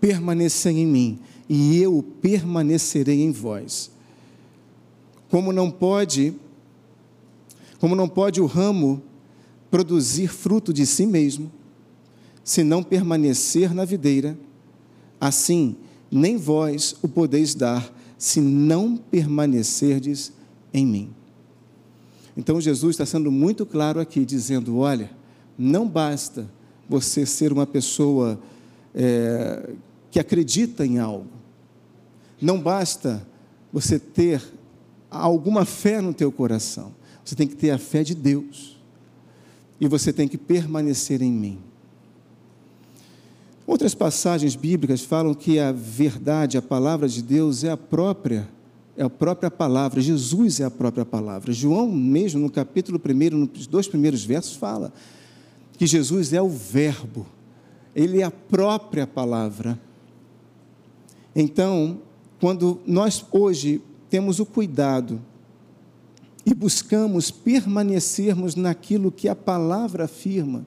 Permanecer 0.00 0.72
em 0.72 0.86
mim 0.86 1.18
e 1.48 1.80
eu 1.80 2.02
permanecerei 2.20 3.22
em 3.22 3.32
vós. 3.32 3.90
Como 5.30 5.52
não 5.52 5.70
pode, 5.70 6.34
como 7.78 7.94
não 7.94 8.08
pode 8.08 8.40
o 8.40 8.46
ramo 8.46 9.02
produzir 9.70 10.28
fruto 10.28 10.72
de 10.72 10.86
si 10.86 11.06
mesmo, 11.06 11.50
se 12.42 12.62
não 12.62 12.82
permanecer 12.82 13.74
na 13.74 13.84
videira, 13.84 14.38
assim 15.20 15.76
nem 16.10 16.36
vós 16.36 16.96
o 17.02 17.08
podeis 17.08 17.54
dar, 17.54 17.94
se 18.16 18.40
não 18.40 18.96
permanecerdes 18.96 20.32
em 20.72 20.86
mim. 20.86 21.10
Então 22.36 22.60
Jesus 22.60 22.94
está 22.94 23.04
sendo 23.04 23.30
muito 23.30 23.66
claro 23.66 24.00
aqui, 24.00 24.24
dizendo: 24.24 24.78
olha, 24.78 25.10
não 25.58 25.88
basta 25.88 26.48
você 26.88 27.26
ser 27.26 27.52
uma 27.52 27.66
pessoa 27.66 28.38
é, 28.94 29.70
que 30.10 30.20
acredita 30.20 30.86
em 30.86 30.98
algo, 30.98 31.26
não 32.40 32.60
basta 32.60 33.26
você 33.72 33.98
ter 33.98 34.40
alguma 35.10 35.64
fé 35.64 36.00
no 36.00 36.14
teu 36.14 36.30
coração, 36.30 36.94
você 37.24 37.34
tem 37.34 37.48
que 37.48 37.56
ter 37.56 37.70
a 37.70 37.78
fé 37.78 38.04
de 38.04 38.14
Deus, 38.14 38.78
e 39.80 39.88
você 39.88 40.12
tem 40.12 40.28
que 40.28 40.38
permanecer 40.38 41.20
em 41.20 41.32
mim. 41.32 41.58
Outras 43.66 43.94
passagens 43.94 44.56
bíblicas 44.56 45.02
falam 45.02 45.34
que 45.34 45.58
a 45.58 45.72
verdade, 45.72 46.56
a 46.56 46.62
palavra 46.62 47.06
de 47.06 47.22
Deus 47.22 47.64
é 47.64 47.70
a 47.70 47.76
própria, 47.76 48.48
é 48.96 49.02
a 49.02 49.10
própria 49.10 49.50
palavra. 49.50 50.00
Jesus 50.00 50.58
é 50.58 50.64
a 50.64 50.70
própria 50.70 51.04
palavra. 51.04 51.52
João 51.52 51.86
mesmo 51.92 52.40
no 52.40 52.50
capítulo 52.50 52.98
1, 52.98 53.36
nos 53.36 53.66
dois 53.66 53.86
primeiros 53.86 54.24
versos 54.24 54.56
fala 54.56 54.90
que 55.78 55.86
Jesus 55.86 56.32
é 56.32 56.42
o 56.42 56.48
verbo. 56.48 57.24
Ele 57.94 58.20
é 58.20 58.24
a 58.24 58.30
própria 58.30 59.06
palavra. 59.06 59.80
Então, 61.34 62.00
quando 62.40 62.80
nós 62.84 63.24
hoje 63.30 63.80
temos 64.10 64.40
o 64.40 64.44
cuidado 64.44 65.20
e 66.44 66.52
buscamos 66.52 67.30
permanecermos 67.30 68.56
naquilo 68.56 69.12
que 69.12 69.28
a 69.28 69.36
palavra 69.36 70.04
afirma, 70.04 70.66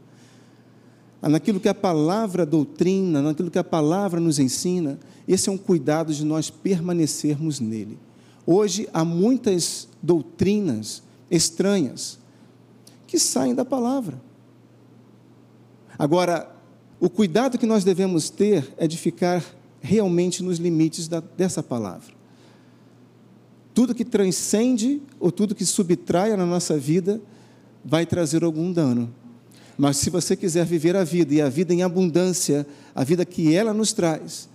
naquilo 1.22 1.60
que 1.60 1.70
a 1.70 1.76
palavra 1.76 2.46
doutrina, 2.46 3.22
naquilo 3.22 3.52
que 3.52 3.60
a 3.60 3.64
palavra 3.64 4.20
nos 4.20 4.40
ensina, 4.40 4.98
esse 5.28 5.50
é 5.50 5.52
um 5.52 5.58
cuidado 5.58 6.14
de 6.14 6.24
nós 6.24 6.50
permanecermos 6.50 7.60
nele. 7.60 8.00
Hoje 8.46 8.88
há 8.94 9.04
muitas 9.04 9.90
doutrinas 10.02 11.04
estranhas 11.30 12.18
que 13.06 13.20
saem 13.20 13.54
da 13.54 13.66
palavra. 13.66 14.31
Agora, 16.02 16.52
o 17.00 17.08
cuidado 17.08 17.60
que 17.60 17.66
nós 17.68 17.84
devemos 17.84 18.32
ter 18.32 18.74
é 18.76 18.88
de 18.88 18.98
ficar 18.98 19.46
realmente 19.80 20.42
nos 20.42 20.58
limites 20.58 21.08
da, 21.08 21.20
dessa 21.20 21.62
palavra. 21.62 22.12
Tudo 23.72 23.94
que 23.94 24.04
transcende 24.04 25.00
ou 25.20 25.32
tudo 25.32 25.54
que 25.54 25.64
subtraia 25.64 26.36
na 26.36 26.44
nossa 26.44 26.76
vida 26.76 27.22
vai 27.86 28.04
trazer 28.04 28.44
algum 28.44 28.74
dano. 28.74 29.14
Mas 29.78 29.98
se 29.98 30.10
você 30.10 30.36
quiser 30.36 30.66
viver 30.66 30.96
a 30.96 31.04
vida 31.04 31.36
e 31.36 31.40
a 31.40 31.50
vida 31.50 31.72
em 31.72 31.84
abundância, 31.84 32.66
a 32.96 33.04
vida 33.04 33.24
que 33.24 33.54
ela 33.54 33.72
nos 33.72 33.94
traz, 33.94 34.50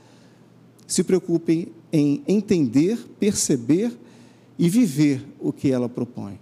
se 0.84 1.04
preocupe 1.04 1.72
em 1.92 2.24
entender, 2.26 2.98
perceber 3.20 3.96
e 4.58 4.68
viver 4.68 5.24
o 5.38 5.52
que 5.52 5.70
ela 5.70 5.88
propõe. 5.88 6.40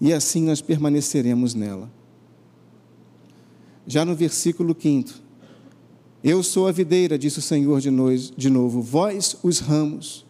E 0.00 0.12
assim 0.12 0.42
nós 0.42 0.60
permaneceremos 0.60 1.54
nela. 1.54 1.94
Já 3.86 4.04
no 4.04 4.14
versículo 4.14 4.76
5, 4.78 5.10
eu 6.24 6.42
sou 6.42 6.66
a 6.66 6.72
videira, 6.72 7.16
disse 7.16 7.38
o 7.38 7.42
Senhor 7.42 7.80
de, 7.80 7.90
nós, 7.90 8.32
de 8.36 8.50
novo, 8.50 8.82
vós 8.82 9.36
os 9.42 9.60
ramos. 9.60 10.26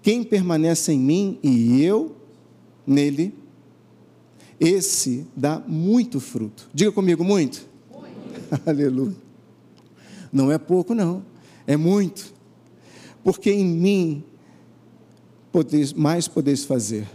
Quem 0.00 0.22
permanece 0.22 0.92
em 0.92 0.98
mim 0.98 1.38
e 1.42 1.82
eu 1.82 2.14
nele, 2.86 3.34
esse 4.60 5.26
dá 5.36 5.62
muito 5.66 6.20
fruto. 6.20 6.70
Diga 6.72 6.92
comigo, 6.92 7.24
muito? 7.24 7.68
muito. 7.92 8.62
Aleluia. 8.64 9.16
Não 10.32 10.52
é 10.52 10.58
pouco, 10.58 10.94
não, 10.94 11.24
é 11.66 11.76
muito. 11.76 12.32
Porque 13.24 13.50
em 13.50 13.64
mim 13.64 14.24
podeis, 15.50 15.92
mais 15.92 16.28
podeis 16.28 16.64
fazer. 16.64 17.08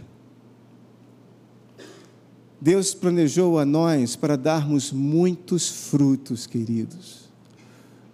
Deus 2.64 2.94
planejou 2.94 3.58
a 3.58 3.66
nós 3.66 4.16
para 4.16 4.36
darmos 4.36 4.90
muitos 4.90 5.68
frutos, 5.68 6.46
queridos. 6.46 7.24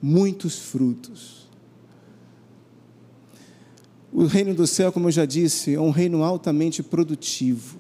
Muitos 0.02 0.58
frutos. 0.58 1.48
O 4.12 4.24
reino 4.24 4.52
do 4.52 4.66
céu, 4.66 4.90
como 4.90 5.06
eu 5.06 5.12
já 5.12 5.24
disse, 5.24 5.72
é 5.76 5.80
um 5.80 5.90
reino 5.90 6.24
altamente 6.24 6.82
produtivo 6.82 7.78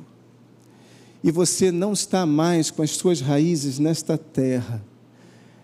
e 1.24 1.32
você 1.32 1.72
não 1.72 1.92
está 1.92 2.24
mais 2.24 2.70
com 2.70 2.82
as 2.82 2.92
suas 2.92 3.20
raízes 3.20 3.80
nesta 3.80 4.16
terra. 4.16 4.80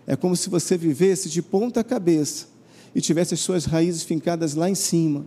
É 0.05 0.13
como 0.13 0.35
se 0.35 0.49
você 0.49 0.75
vivesse 0.75 1.29
de 1.29 1.41
ponta 1.41 1.85
cabeça 1.85 2.47
e 2.93 2.99
tivesse 2.99 3.33
as 3.33 3.39
suas 3.39 3.63
raízes 3.63 4.03
fincadas 4.03 4.55
lá 4.55 4.69
em 4.69 4.75
cima, 4.75 5.25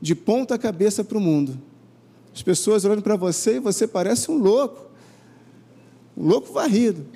de 0.00 0.14
ponta 0.14 0.56
cabeça 0.56 1.02
para 1.02 1.18
o 1.18 1.20
mundo. 1.20 1.60
As 2.34 2.42
pessoas 2.42 2.84
olhando 2.84 3.02
para 3.02 3.16
você 3.16 3.56
e 3.56 3.60
você 3.60 3.86
parece 3.86 4.30
um 4.30 4.38
louco, 4.38 4.90
um 6.16 6.26
louco 6.26 6.52
varrido, 6.52 7.06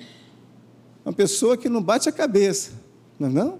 uma 1.03 1.13
pessoa 1.13 1.57
que 1.57 1.67
não 1.67 1.81
bate 1.81 2.07
a 2.07 2.11
cabeça, 2.11 2.71
não 3.19 3.27
é 3.27 3.31
não? 3.31 3.59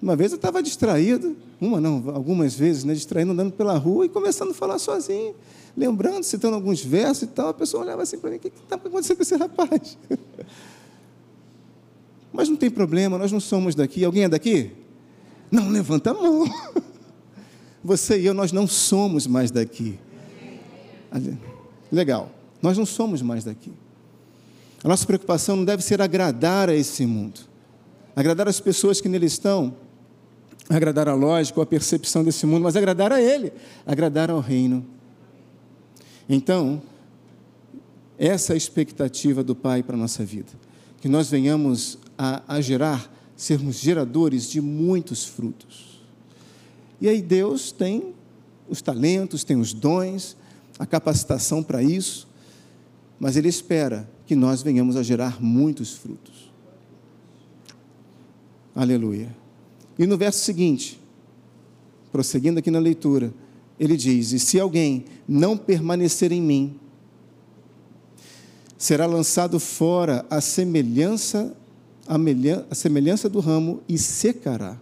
Uma 0.00 0.16
vez 0.16 0.32
eu 0.32 0.36
estava 0.36 0.62
distraído, 0.62 1.36
uma 1.60 1.80
não, 1.80 2.10
algumas 2.14 2.54
vezes, 2.54 2.84
né, 2.84 2.94
distraído 2.94 3.32
andando 3.32 3.52
pela 3.52 3.76
rua 3.76 4.06
e 4.06 4.08
começando 4.08 4.50
a 4.50 4.54
falar 4.54 4.78
sozinho 4.78 5.34
lembrando, 5.76 6.24
citando 6.24 6.54
alguns 6.54 6.82
versos 6.82 7.24
e 7.24 7.26
tal, 7.26 7.50
a 7.50 7.54
pessoa 7.54 7.82
olhava 7.82 8.02
assim 8.02 8.18
para 8.18 8.30
mim, 8.30 8.36
o 8.36 8.40
que 8.40 8.48
está 8.48 8.76
acontecendo 8.76 9.16
com 9.16 9.22
esse 9.22 9.36
rapaz? 9.36 9.98
Mas 12.32 12.48
não 12.48 12.56
tem 12.56 12.70
problema, 12.70 13.18
nós 13.18 13.30
não 13.30 13.40
somos 13.40 13.74
daqui. 13.74 14.04
Alguém 14.04 14.24
é 14.24 14.28
daqui? 14.28 14.72
Não, 15.50 15.68
levanta 15.68 16.10
a 16.10 16.14
mão. 16.14 16.44
Você 17.84 18.18
e 18.20 18.26
eu, 18.26 18.34
nós 18.34 18.52
não 18.52 18.66
somos 18.66 19.26
mais 19.26 19.50
daqui. 19.50 19.98
Legal, 21.90 22.30
nós 22.62 22.76
não 22.76 22.86
somos 22.86 23.22
mais 23.22 23.44
daqui. 23.44 23.72
A 24.84 24.88
nossa 24.88 25.06
preocupação 25.06 25.56
não 25.56 25.64
deve 25.64 25.82
ser 25.82 26.00
agradar 26.00 26.68
a 26.68 26.74
esse 26.74 27.06
mundo, 27.06 27.40
agradar 28.14 28.46
as 28.48 28.60
pessoas 28.60 29.00
que 29.00 29.08
nele 29.08 29.26
estão, 29.26 29.74
agradar 30.68 31.08
a 31.08 31.14
lógica, 31.14 31.60
a 31.62 31.66
percepção 31.66 32.22
desse 32.22 32.46
mundo, 32.46 32.62
mas 32.62 32.76
agradar 32.76 33.12
a 33.12 33.20
Ele, 33.20 33.52
agradar 33.86 34.30
ao 34.30 34.40
reino. 34.40 34.84
Então, 36.28 36.82
Essa 38.18 38.52
é 38.52 38.54
a 38.54 38.56
expectativa 38.56 39.44
do 39.44 39.54
Pai 39.54 39.82
para 39.82 39.94
a 39.94 39.98
nossa 39.98 40.24
vida. 40.24 40.48
Que 41.00 41.08
nós 41.08 41.30
venhamos 41.30 41.98
a, 42.16 42.42
a 42.48 42.60
gerar, 42.60 43.12
sermos 43.36 43.76
geradores 43.76 44.48
de 44.48 44.60
muitos 44.60 45.24
frutos. 45.24 46.00
E 47.00 47.08
aí 47.08 47.20
Deus 47.20 47.70
tem 47.70 48.14
os 48.68 48.80
talentos, 48.80 49.44
tem 49.44 49.58
os 49.58 49.74
dons, 49.74 50.36
a 50.78 50.86
capacitação 50.86 51.62
para 51.62 51.82
isso, 51.82 52.28
mas 53.18 53.36
Ele 53.36 53.48
espera 53.48 54.08
que 54.26 54.34
nós 54.36 54.62
venhamos 54.62 54.96
a 54.96 55.02
gerar 55.02 55.42
muitos 55.42 55.94
frutos. 55.94 56.52
Aleluia. 58.74 59.34
E 59.98 60.06
no 60.06 60.18
verso 60.18 60.44
seguinte, 60.44 61.00
prosseguindo 62.12 62.58
aqui 62.58 62.70
na 62.70 62.78
leitura, 62.78 63.32
ele 63.78 63.96
diz: 63.96 64.32
E 64.32 64.38
se 64.38 64.60
alguém 64.60 65.04
não 65.26 65.56
permanecer 65.56 66.32
em 66.32 66.42
mim, 66.42 66.78
será 68.76 69.06
lançado 69.06 69.58
fora 69.58 70.26
a 70.28 70.40
semelhança, 70.40 71.56
a 72.70 72.74
semelhança 72.74 73.28
do 73.28 73.40
ramo 73.40 73.82
e 73.88 73.96
secará. 73.98 74.78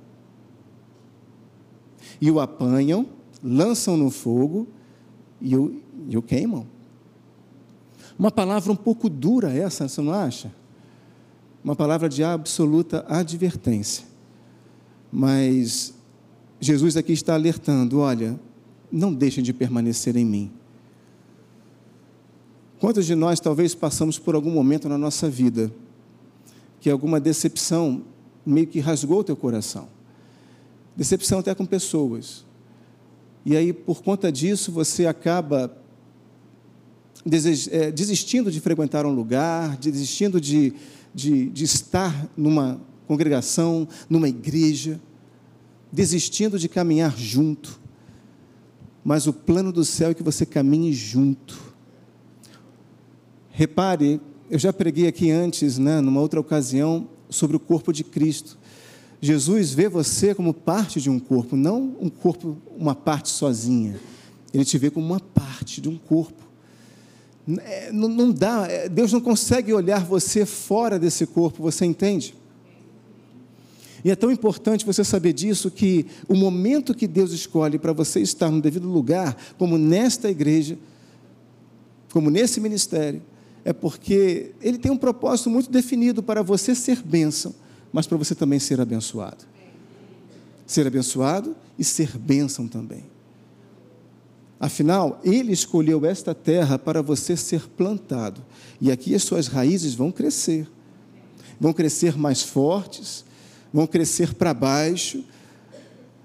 E 2.21 2.31
o 2.31 2.41
apanham, 2.41 3.07
lançam 3.43 3.97
no 3.97 4.11
fogo 4.11 4.67
e 5.41 5.55
e 6.09 6.17
o 6.17 6.23
queimam. 6.23 6.67
Uma 8.19 8.31
palavra 8.31 8.73
um 8.73 8.77
pouco 8.77 9.09
dura 9.09 9.53
essa, 9.53 9.89
você 9.89 10.01
não 10.01 10.13
acha? 10.13 10.53
Uma 11.63 11.75
palavra 11.75 12.09
de 12.09 12.23
absoluta 12.23 13.05
advertência. 13.09 14.05
Mas 15.11 15.95
Jesus 16.61 16.97
aqui 16.97 17.13
está 17.13 17.35
alertando: 17.35 17.99
olha, 17.99 18.39
não 18.91 19.13
deixem 19.13 19.43
de 19.43 19.53
permanecer 19.53 20.17
em 20.17 20.25
mim. 20.25 20.53
Quantos 22.79 23.07
de 23.07 23.15
nós 23.15 23.41
talvez 23.41 23.75
passamos 23.75 24.19
por 24.19 24.35
algum 24.35 24.51
momento 24.51 24.89
na 24.89 24.99
nossa 24.99 25.31
vida 25.31 25.73
que 26.81 26.91
alguma 26.91 27.19
decepção 27.19 28.03
meio 28.45 28.67
que 28.67 28.79
rasgou 28.79 29.21
o 29.21 29.25
teu 29.25 29.37
coração? 29.37 29.89
Decepção 30.95 31.39
até 31.39 31.55
com 31.55 31.65
pessoas. 31.65 32.45
E 33.45 33.57
aí, 33.57 33.73
por 33.73 34.03
conta 34.03 34.33
disso, 34.33 34.73
você 34.73 35.07
acaba 35.07 35.77
é, 37.71 37.91
desistindo 37.91 38.51
de 38.51 38.61
frequentar 38.61 39.05
um 39.05 39.13
lugar, 39.13 39.77
desistindo 39.77 40.41
de, 40.41 40.73
de, 41.15 41.51
de 41.51 41.65
estar 41.65 42.29
numa 42.37 42.81
congregação, 43.07 43.87
numa 44.09 44.29
igreja, 44.29 45.01
desistindo 45.93 46.59
de 46.59 46.69
caminhar 46.69 47.17
junto. 47.17 47.81
Mas 49.05 49.27
o 49.27 49.33
plano 49.33 49.71
do 49.71 49.85
céu 49.85 50.11
é 50.11 50.15
que 50.15 50.23
você 50.23 50.47
caminhe 50.47 50.93
junto. 50.93 51.75
Repare, 53.51 54.21
eu 54.51 54.59
já 54.59 54.73
preguei 54.73 55.07
aqui 55.07 55.31
antes, 55.31 55.79
né, 55.79 56.01
numa 56.01 56.21
outra 56.21 56.41
ocasião, 56.41 57.09
sobre 57.29 57.57
o 57.57 57.61
corpo 57.61 57.93
de 57.93 58.03
Cristo. 58.03 58.59
Jesus 59.25 59.73
vê 59.73 59.89
você 59.89 60.35
como 60.35 60.53
parte 60.53 61.01
de 61.01 61.09
um 61.09 61.19
corpo, 61.19 61.57
não 61.57 61.97
um 61.99 62.11
corpo, 62.11 62.59
uma 62.77 62.95
parte 62.95 63.31
sozinha. 63.31 63.99
Ele 64.53 64.67
te 64.67 64.77
vê 64.77 64.91
como 64.91 65.07
uma 65.07 65.19
parte 65.19 65.81
de 65.81 65.89
um 65.89 65.97
corpo. 65.97 66.43
É, 67.61 67.91
não, 67.91 68.07
não 68.07 68.31
dá, 68.31 68.67
é, 68.69 68.87
Deus 68.87 69.15
não 69.15 69.23
consegue 69.23 69.73
olhar 69.73 70.05
você 70.05 70.45
fora 70.45 70.99
desse 70.99 71.27
corpo, 71.27 71.63
você 71.63 71.87
entende? 71.87 72.35
E 74.05 74.11
é 74.11 74.15
tão 74.15 74.31
importante 74.31 74.85
você 74.85 75.03
saber 75.03 75.33
disso 75.33 75.71
que 75.71 76.05
o 76.29 76.35
momento 76.35 76.95
que 76.95 77.07
Deus 77.07 77.33
escolhe 77.33 77.79
para 77.79 77.95
você 77.95 78.21
estar 78.21 78.51
no 78.51 78.61
devido 78.61 78.91
lugar, 78.91 79.35
como 79.57 79.79
nesta 79.79 80.31
igreja, 80.31 80.77
como 82.13 82.29
nesse 82.29 82.61
ministério, 82.61 83.23
é 83.65 83.73
porque 83.73 84.53
Ele 84.61 84.77
tem 84.77 84.93
um 84.93 84.99
propósito 84.99 85.49
muito 85.49 85.71
definido 85.71 86.23
para 86.23 86.43
você 86.43 86.75
ser 86.75 87.03
bênção, 87.03 87.55
mas 87.95 88.09
para 88.09 88.19
você 88.19 88.35
também 88.35 88.59
ser 88.59 88.81
abençoado. 88.81 89.45
Ser 90.67 90.85
abençoado 90.85 91.55
e 91.79 91.85
ser 91.85 92.19
bênção 92.19 92.67
também. 92.67 93.05
Afinal, 94.59 95.21
Ele 95.23 95.53
escolheu 95.53 96.05
esta 96.05 96.35
terra 96.35 96.77
para 96.77 97.01
você 97.01 97.37
ser 97.37 97.69
plantado. 97.69 98.45
E 98.81 98.91
aqui 98.91 99.15
as 99.15 99.23
suas 99.23 99.47
raízes 99.47 99.95
vão 99.95 100.11
crescer. 100.11 100.69
Vão 101.61 101.73
crescer 101.73 102.19
mais 102.19 102.43
fortes, 102.43 103.25
vão 103.73 103.87
crescer 103.87 104.35
para 104.35 104.53
baixo, 104.53 105.23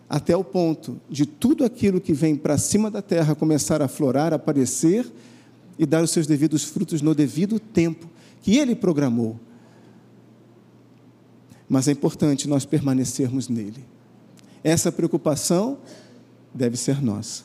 até 0.10 0.36
o 0.36 0.44
ponto 0.44 1.00
de 1.08 1.28
tudo 1.28 1.64
aquilo 1.64 2.02
que 2.02 2.14
vem 2.14 2.36
para 2.36 2.58
cima 2.58 2.90
da 2.90 3.04
terra 3.04 3.36
começar 3.36 3.80
a 3.80 3.88
florar, 3.88 4.34
aparecer 4.34 5.06
e 5.78 5.86
dar 5.86 6.04
os 6.04 6.10
seus 6.10 6.26
devidos 6.26 6.64
frutos 6.64 7.04
no 7.04 7.14
devido 7.14 7.60
tempo 7.60 8.10
que 8.42 8.58
Ele 8.58 8.74
programou. 8.74 9.40
Mas 11.70 11.88
é 11.88 11.92
importante 11.92 12.48
nós 12.48 12.66
permanecermos 12.66 13.48
nele. 13.48 13.86
Essa 14.64 14.92
preocupação 14.92 15.78
deve 16.54 16.76
ser 16.76 17.02
nossa. 17.02 17.44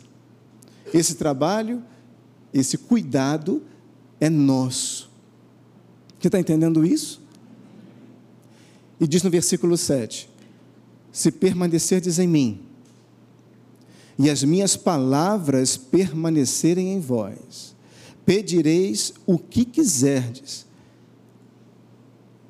Esse 0.93 1.15
trabalho, 1.15 1.83
esse 2.53 2.79
cuidado 2.79 3.63
é 4.19 4.31
nosso. 4.31 5.11
Você 6.19 6.29
está 6.29 6.41
entendendo 6.41 6.87
isso? 6.87 7.21
E 8.99 9.07
diz 9.07 9.23
no 9.23 9.31
versículo 9.31 9.77
7: 9.77 10.31
Se 11.13 11.31
permanecerdes 11.31 12.19
em 12.19 12.27
mim, 12.27 12.61
e 14.19 14.31
as 14.31 14.43
minhas 14.43 14.77
palavras 14.77 15.77
permanecerem 15.77 16.95
em 16.95 17.01
vós, 17.01 17.75
pedireis 18.25 19.13
o 19.27 19.39
que 19.39 19.65
quiserdes, 19.65 20.65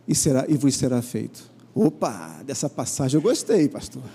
e, 0.06 0.14
será, 0.14 0.44
e 0.48 0.54
vos 0.56 0.76
será 0.76 1.00
feito. 1.02 1.53
Opa, 1.74 2.42
dessa 2.46 2.70
passagem 2.70 3.18
eu 3.18 3.22
gostei, 3.22 3.68
pastor. 3.68 4.02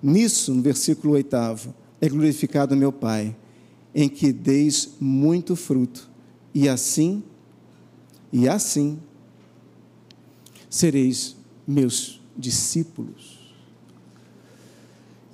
Nisso, 0.00 0.54
no 0.54 0.62
versículo 0.62 1.14
8, 1.14 1.36
é 2.00 2.08
glorificado 2.08 2.76
meu 2.76 2.92
Pai, 2.92 3.34
em 3.92 4.08
que 4.08 4.32
deis 4.32 4.90
muito 5.00 5.56
fruto, 5.56 6.08
e 6.54 6.68
assim, 6.68 7.24
e 8.32 8.48
assim, 8.48 9.00
sereis 10.70 11.34
meus 11.66 12.20
discípulos. 12.36 13.40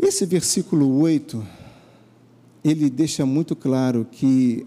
Esse 0.00 0.24
versículo 0.24 1.00
8, 1.00 1.46
ele 2.64 2.88
deixa 2.88 3.26
muito 3.26 3.54
claro 3.54 4.06
que, 4.10 4.66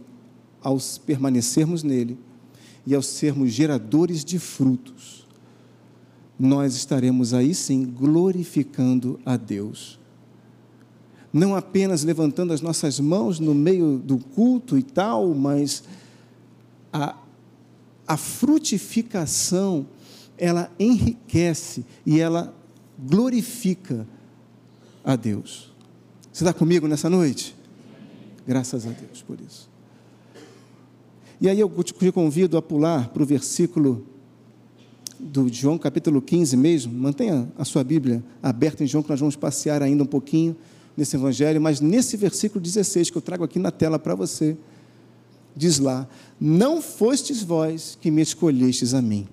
ao 0.62 0.78
permanecermos 1.06 1.82
nele 1.82 2.16
e 2.86 2.96
ao 2.96 3.02
sermos 3.02 3.52
geradores 3.52 4.24
de 4.26 4.40
frutos, 4.40 5.28
nós 6.38 6.76
estaremos 6.76 7.34
aí 7.34 7.54
sim 7.54 7.86
glorificando 7.86 9.20
a 9.26 9.38
Deus. 9.38 10.00
Não 11.32 11.56
apenas 11.56 12.04
levantando 12.04 12.52
as 12.52 12.62
nossas 12.62 13.00
mãos 13.00 13.40
no 13.40 13.54
meio 13.54 13.98
do 13.98 14.18
culto 14.18 14.78
e 14.78 14.84
tal, 14.84 15.34
mas 15.34 15.84
a, 16.92 17.16
a 18.08 18.18
frutificação, 18.18 19.86
ela 20.38 20.72
enriquece 20.80 21.86
e 22.06 22.20
ela 22.20 22.54
glorifica 23.00 24.08
a 25.04 25.16
Deus. 25.16 25.72
Você 26.34 26.44
está 26.44 26.54
comigo 26.54 26.88
nessa 26.88 27.10
noite? 27.10 27.56
Graças 28.46 28.86
a 28.86 28.90
Deus 28.90 29.22
por 29.22 29.40
isso. 29.40 29.71
E 31.42 31.50
aí 31.50 31.60
eu 31.60 31.70
te 31.84 31.92
convido 32.12 32.56
a 32.56 32.62
pular 32.62 33.10
para 33.10 33.24
o 33.24 33.26
versículo 33.26 34.06
do 35.20 35.52
João 35.52 35.76
capítulo 35.76 36.22
15 36.22 36.56
mesmo, 36.56 36.94
mantenha 36.94 37.52
a 37.58 37.66
sua 37.66 37.84
Bíblia 37.84 38.24
aberta 38.44 38.84
em 38.84 38.88
João, 38.88 39.02
que 39.02 39.10
nós 39.10 39.20
vamos 39.20 39.36
passear 39.36 39.82
ainda 39.82 40.04
um 40.04 40.06
pouquinho 40.06 40.56
nesse 40.96 41.16
evangelho, 41.16 41.60
mas 41.60 41.82
nesse 41.82 42.16
versículo 42.16 42.62
16 42.62 43.10
que 43.10 43.18
eu 43.18 43.22
trago 43.24 43.44
aqui 43.44 43.58
na 43.58 43.72
tela 43.72 43.98
para 43.98 44.14
você, 44.14 44.56
diz 45.56 45.80
lá: 45.80 46.08
Não 46.40 46.80
fostes 46.80 47.42
vós 47.42 47.98
que 48.00 48.12
me 48.12 48.22
escolhestes 48.22 48.94
a 48.94 49.02
mim. 49.02 49.28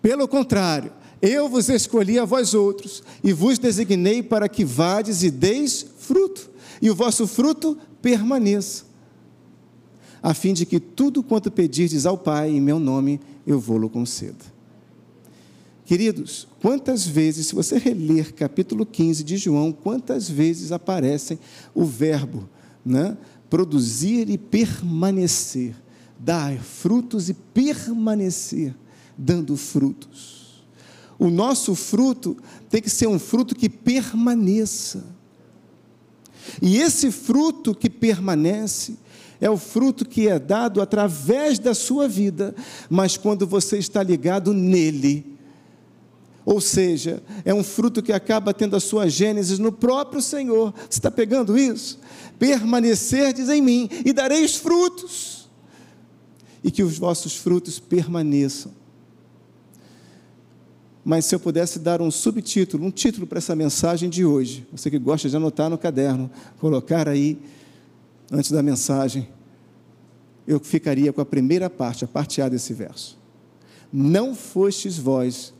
Pelo 0.00 0.28
contrário, 0.28 0.92
eu 1.20 1.48
vos 1.48 1.68
escolhi 1.68 2.20
a 2.20 2.24
vós 2.24 2.54
outros 2.54 3.02
e 3.24 3.32
vos 3.32 3.58
designei 3.58 4.22
para 4.22 4.48
que 4.48 4.64
vades 4.64 5.24
e 5.24 5.30
deis 5.30 5.84
fruto, 5.98 6.50
e 6.80 6.88
o 6.88 6.94
vosso 6.94 7.26
fruto 7.26 7.76
permaneça, 8.00 8.84
a 10.26 10.34
fim 10.34 10.52
de 10.52 10.66
que 10.66 10.80
tudo 10.80 11.22
quanto 11.22 11.52
pedirdes 11.52 12.04
ao 12.04 12.18
Pai 12.18 12.50
em 12.50 12.60
meu 12.60 12.80
nome, 12.80 13.20
eu 13.46 13.60
vou-lo 13.60 13.88
concedo. 13.88 14.44
Queridos, 15.84 16.48
quantas 16.60 17.06
vezes, 17.06 17.46
se 17.46 17.54
você 17.54 17.78
reler 17.78 18.34
capítulo 18.34 18.84
15 18.84 19.22
de 19.22 19.36
João, 19.36 19.70
quantas 19.70 20.28
vezes 20.28 20.72
aparecem 20.72 21.38
o 21.72 21.84
verbo 21.84 22.48
né, 22.84 23.16
produzir 23.48 24.28
e 24.28 24.36
permanecer, 24.36 25.76
dar 26.18 26.58
frutos 26.58 27.28
e 27.28 27.34
permanecer 27.34 28.74
dando 29.16 29.56
frutos. 29.56 30.64
O 31.20 31.30
nosso 31.30 31.72
fruto 31.76 32.36
tem 32.68 32.82
que 32.82 32.90
ser 32.90 33.06
um 33.06 33.20
fruto 33.20 33.54
que 33.54 33.68
permaneça. 33.68 35.04
E 36.60 36.78
esse 36.78 37.12
fruto 37.12 37.72
que 37.72 37.88
permanece 37.88 38.96
é 39.40 39.50
o 39.50 39.56
fruto 39.56 40.04
que 40.04 40.28
é 40.28 40.38
dado 40.38 40.80
através 40.80 41.58
da 41.58 41.74
sua 41.74 42.08
vida, 42.08 42.54
mas 42.88 43.16
quando 43.16 43.46
você 43.46 43.78
está 43.78 44.02
ligado 44.02 44.52
nele. 44.52 45.36
Ou 46.44 46.60
seja, 46.60 47.22
é 47.44 47.52
um 47.52 47.64
fruto 47.64 48.02
que 48.02 48.12
acaba 48.12 48.54
tendo 48.54 48.76
a 48.76 48.80
sua 48.80 49.08
gênese 49.08 49.60
no 49.60 49.72
próprio 49.72 50.22
Senhor. 50.22 50.72
Você 50.88 50.98
está 50.98 51.10
pegando 51.10 51.58
isso? 51.58 51.98
Permanecerdes 52.38 53.48
em 53.48 53.60
mim 53.60 53.88
e 54.04 54.12
dareis 54.12 54.54
frutos, 54.54 55.48
e 56.62 56.70
que 56.70 56.82
os 56.82 56.98
vossos 56.98 57.36
frutos 57.36 57.78
permaneçam. 57.80 58.72
Mas 61.04 61.24
se 61.24 61.34
eu 61.34 61.40
pudesse 61.40 61.78
dar 61.78 62.02
um 62.02 62.10
subtítulo, 62.10 62.84
um 62.84 62.90
título 62.90 63.26
para 63.26 63.38
essa 63.38 63.54
mensagem 63.54 64.10
de 64.10 64.24
hoje, 64.24 64.66
você 64.72 64.90
que 64.90 64.98
gosta 64.98 65.28
de 65.28 65.36
anotar 65.36 65.70
no 65.70 65.78
caderno, 65.78 66.28
colocar 66.58 67.08
aí 67.08 67.38
antes 68.30 68.50
da 68.50 68.62
mensagem, 68.62 69.28
eu 70.46 70.60
ficaria 70.60 71.12
com 71.12 71.20
a 71.20 71.24
primeira 71.24 71.68
parte, 71.68 72.04
a 72.04 72.08
parte 72.08 72.40
A 72.40 72.48
desse 72.48 72.72
verso. 72.72 73.18
Não 73.92 74.34
fostes 74.34 74.98
vós 74.98 75.52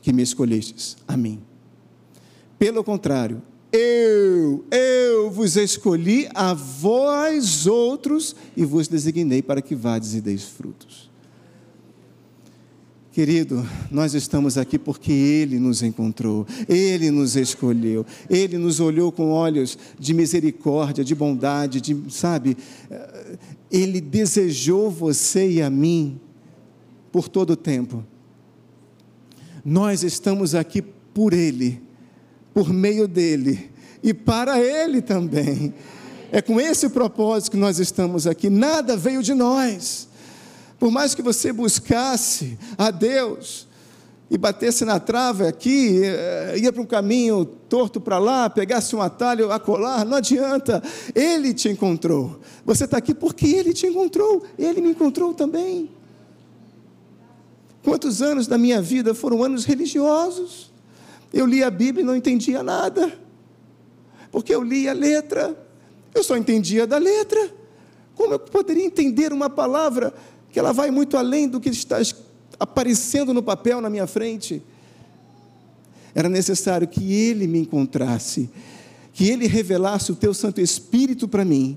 que 0.00 0.12
me 0.12 0.22
escolhestes, 0.22 0.96
a 1.06 1.16
mim. 1.16 1.42
Pelo 2.58 2.82
contrário, 2.84 3.42
eu, 3.72 4.64
eu 4.70 5.30
vos 5.30 5.56
escolhi 5.56 6.28
a 6.34 6.54
vós 6.54 7.66
outros 7.66 8.34
e 8.56 8.64
vos 8.64 8.88
designei 8.88 9.42
para 9.42 9.60
que 9.60 9.74
vades 9.74 10.14
e 10.14 10.20
deis 10.20 10.44
frutos. 10.44 11.05
Querido, 13.16 13.66
nós 13.90 14.12
estamos 14.12 14.58
aqui 14.58 14.78
porque 14.78 15.10
Ele 15.10 15.58
nos 15.58 15.82
encontrou, 15.82 16.46
Ele 16.68 17.10
nos 17.10 17.34
escolheu, 17.34 18.04
Ele 18.28 18.58
nos 18.58 18.78
olhou 18.78 19.10
com 19.10 19.30
olhos 19.30 19.78
de 19.98 20.12
misericórdia, 20.12 21.02
de 21.02 21.14
bondade, 21.14 21.80
de, 21.80 21.96
sabe? 22.10 22.58
Ele 23.72 24.02
desejou 24.02 24.90
você 24.90 25.50
e 25.50 25.62
a 25.62 25.70
mim 25.70 26.20
por 27.10 27.26
todo 27.26 27.54
o 27.54 27.56
tempo. 27.56 28.04
Nós 29.64 30.02
estamos 30.02 30.54
aqui 30.54 30.82
por 30.82 31.32
Ele, 31.32 31.80
por 32.52 32.70
meio 32.70 33.08
dEle 33.08 33.70
e 34.02 34.12
para 34.12 34.60
Ele 34.60 35.00
também. 35.00 35.72
É 36.30 36.42
com 36.42 36.60
esse 36.60 36.90
propósito 36.90 37.52
que 37.52 37.56
nós 37.56 37.78
estamos 37.78 38.26
aqui, 38.26 38.50
nada 38.50 38.94
veio 38.94 39.22
de 39.22 39.32
nós. 39.32 40.05
Por 40.78 40.90
mais 40.90 41.14
que 41.14 41.22
você 41.22 41.52
buscasse 41.52 42.58
a 42.76 42.90
Deus 42.90 43.66
e 44.30 44.36
batesse 44.36 44.84
na 44.84 44.98
trave 45.00 45.46
aqui, 45.46 46.02
eh, 46.04 46.56
ia 46.58 46.72
para 46.72 46.82
um 46.82 46.86
caminho 46.86 47.44
torto 47.44 48.00
para 48.00 48.18
lá, 48.18 48.50
pegasse 48.50 48.94
um 48.94 49.00
atalho 49.00 49.52
a 49.52 49.58
colar, 49.58 50.04
não 50.04 50.16
adianta, 50.18 50.82
Ele 51.14 51.54
te 51.54 51.68
encontrou. 51.68 52.40
Você 52.64 52.84
está 52.84 52.98
aqui 52.98 53.14
porque 53.14 53.46
Ele 53.46 53.72
te 53.72 53.86
encontrou, 53.86 54.44
Ele 54.58 54.80
me 54.80 54.90
encontrou 54.90 55.32
também. 55.32 55.88
Quantos 57.82 58.20
anos 58.20 58.46
da 58.46 58.58
minha 58.58 58.82
vida 58.82 59.14
foram 59.14 59.44
anos 59.44 59.64
religiosos? 59.64 60.72
Eu 61.32 61.46
li 61.46 61.62
a 61.62 61.70
Bíblia 61.70 62.02
e 62.02 62.06
não 62.06 62.16
entendia 62.16 62.62
nada, 62.62 63.16
porque 64.32 64.52
eu 64.52 64.62
li 64.62 64.88
a 64.88 64.92
letra, 64.92 65.56
eu 66.12 66.24
só 66.24 66.36
entendia 66.36 66.86
da 66.86 66.98
letra. 66.98 67.48
Como 68.16 68.32
eu 68.32 68.38
poderia 68.38 68.84
entender 68.84 69.32
uma 69.32 69.48
palavra 69.48 70.12
que 70.56 70.60
ela 70.60 70.72
vai 70.72 70.90
muito 70.90 71.18
além 71.18 71.46
do 71.46 71.60
que 71.60 71.68
está 71.68 71.98
aparecendo 72.58 73.34
no 73.34 73.42
papel 73.42 73.78
na 73.78 73.90
minha 73.90 74.06
frente. 74.06 74.62
Era 76.14 76.30
necessário 76.30 76.88
que 76.88 77.12
Ele 77.12 77.46
me 77.46 77.58
encontrasse, 77.58 78.48
que 79.12 79.28
Ele 79.28 79.46
revelasse 79.46 80.10
o 80.10 80.16
Teu 80.16 80.32
Santo 80.32 80.58
Espírito 80.58 81.28
para 81.28 81.44
mim, 81.44 81.76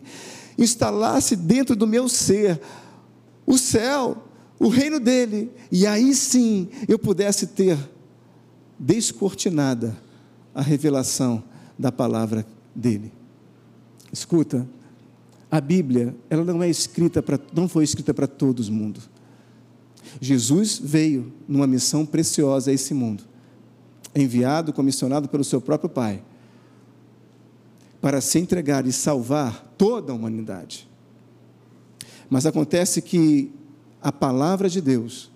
instalasse 0.57 1.35
dentro 1.35 1.75
do 1.75 1.85
meu 1.85 2.07
ser 2.07 2.57
o 3.45 3.57
céu, 3.57 4.23
o 4.57 4.69
reino 4.69 4.97
dele, 4.97 5.51
e 5.69 5.85
aí 5.85 6.15
sim 6.15 6.69
eu 6.87 6.97
pudesse 6.97 7.47
ter 7.47 7.77
descortinada 8.79 9.93
a 10.55 10.61
revelação 10.61 11.43
da 11.77 11.91
palavra 11.91 12.47
dele. 12.73 13.11
Escuta, 14.09 14.65
a 15.51 15.59
Bíblia, 15.59 16.15
ela 16.29 16.43
não 16.43 16.61
é 16.61 16.69
escrita 16.69 17.23
para, 17.23 17.39
não 17.53 17.67
foi 17.67 17.83
escrita 17.83 18.13
para 18.13 18.27
todo 18.27 18.59
mundo. 18.71 19.01
Jesus 20.21 20.79
veio 20.83 21.31
numa 21.47 21.65
missão 21.65 22.05
preciosa 22.05 22.71
a 22.71 22.73
esse 22.73 22.93
mundo, 22.93 23.23
enviado, 24.15 24.73
comissionado 24.73 25.27
pelo 25.27 25.43
seu 25.43 25.59
próprio 25.59 25.89
Pai, 25.89 26.23
para 28.01 28.21
se 28.21 28.39
entregar 28.39 28.85
e 28.85 28.93
salvar 28.93 29.73
toda 29.77 30.11
a 30.11 30.15
humanidade. 30.15 30.87
Mas 32.29 32.45
acontece 32.45 33.01
que 33.01 33.51
a 34.01 34.11
palavra 34.11 34.69
de 34.69 34.79
Deus, 34.79 35.31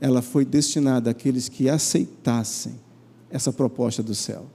ela 0.00 0.22
foi 0.22 0.44
destinada 0.44 1.10
àqueles 1.10 1.48
que 1.48 1.68
aceitassem 1.68 2.80
essa 3.30 3.52
proposta 3.52 4.02
do 4.02 4.14
céu, 4.14 4.46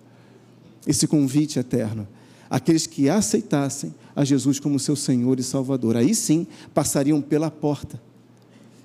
esse 0.85 1.07
convite 1.07 1.59
eterno 1.59 2.07
aqueles 2.53 2.85
que 2.85 3.09
aceitassem 3.09 3.95
a 4.15 4.23
Jesus 4.23 4.59
como 4.59 4.79
seu 4.79 4.95
Senhor 4.95 5.39
e 5.39 5.43
Salvador. 5.43 5.97
Aí 5.97 6.13
sim 6.13 6.45
passariam 6.71 7.19
pela 7.19 7.49
porta, 7.49 7.99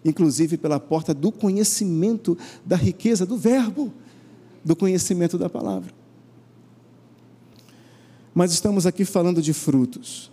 inclusive 0.02 0.56
pela 0.56 0.80
porta 0.80 1.12
do 1.12 1.30
conhecimento 1.30 2.36
da 2.64 2.76
riqueza 2.76 3.26
do 3.26 3.36
Verbo, 3.36 3.92
do 4.64 4.74
conhecimento 4.74 5.36
da 5.36 5.50
palavra. 5.50 5.92
Mas 8.34 8.52
estamos 8.52 8.86
aqui 8.86 9.04
falando 9.04 9.42
de 9.42 9.52
frutos. 9.52 10.30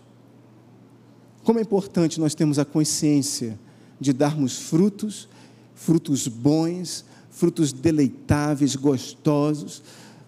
Como 1.44 1.60
é 1.60 1.62
importante 1.62 2.22
nós 2.22 2.34
termos 2.34 2.58
a 2.58 2.64
consciência 2.64 3.60
de 4.00 4.14
darmos 4.14 4.60
frutos, 4.60 5.28
frutos 5.74 6.26
bons, 6.26 7.04
frutos 7.30 7.74
deleitáveis, 7.74 8.78
gostosos, 8.78 9.84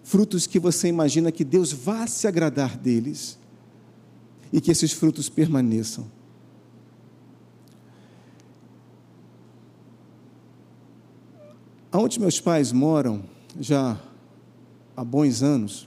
frutos 0.08 0.46
que 0.46 0.58
você 0.58 0.88
imagina 0.88 1.30
que 1.30 1.44
Deus 1.44 1.70
vá 1.70 2.06
se 2.06 2.26
agradar 2.26 2.78
deles 2.78 3.38
e 4.50 4.58
que 4.58 4.70
esses 4.70 4.90
frutos 4.90 5.28
permaneçam. 5.28 6.06
Aonde 11.92 12.18
meus 12.18 12.40
pais 12.40 12.72
moram, 12.72 13.22
já 13.60 14.00
há 14.96 15.04
bons 15.04 15.42
anos, 15.42 15.86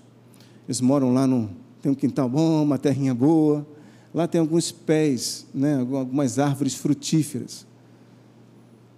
eles 0.67 0.81
moram 0.81 1.11
lá 1.11 1.25
no. 1.25 1.49
Tem 1.81 1.91
um 1.91 1.95
quintal 1.95 2.29
bom, 2.29 2.61
uma 2.61 2.77
terrinha 2.77 3.15
boa. 3.15 3.65
Lá 4.13 4.27
tem 4.27 4.39
alguns 4.39 4.71
pés, 4.71 5.47
né, 5.51 5.79
algumas 5.79 6.37
árvores 6.37 6.75
frutíferas. 6.75 7.65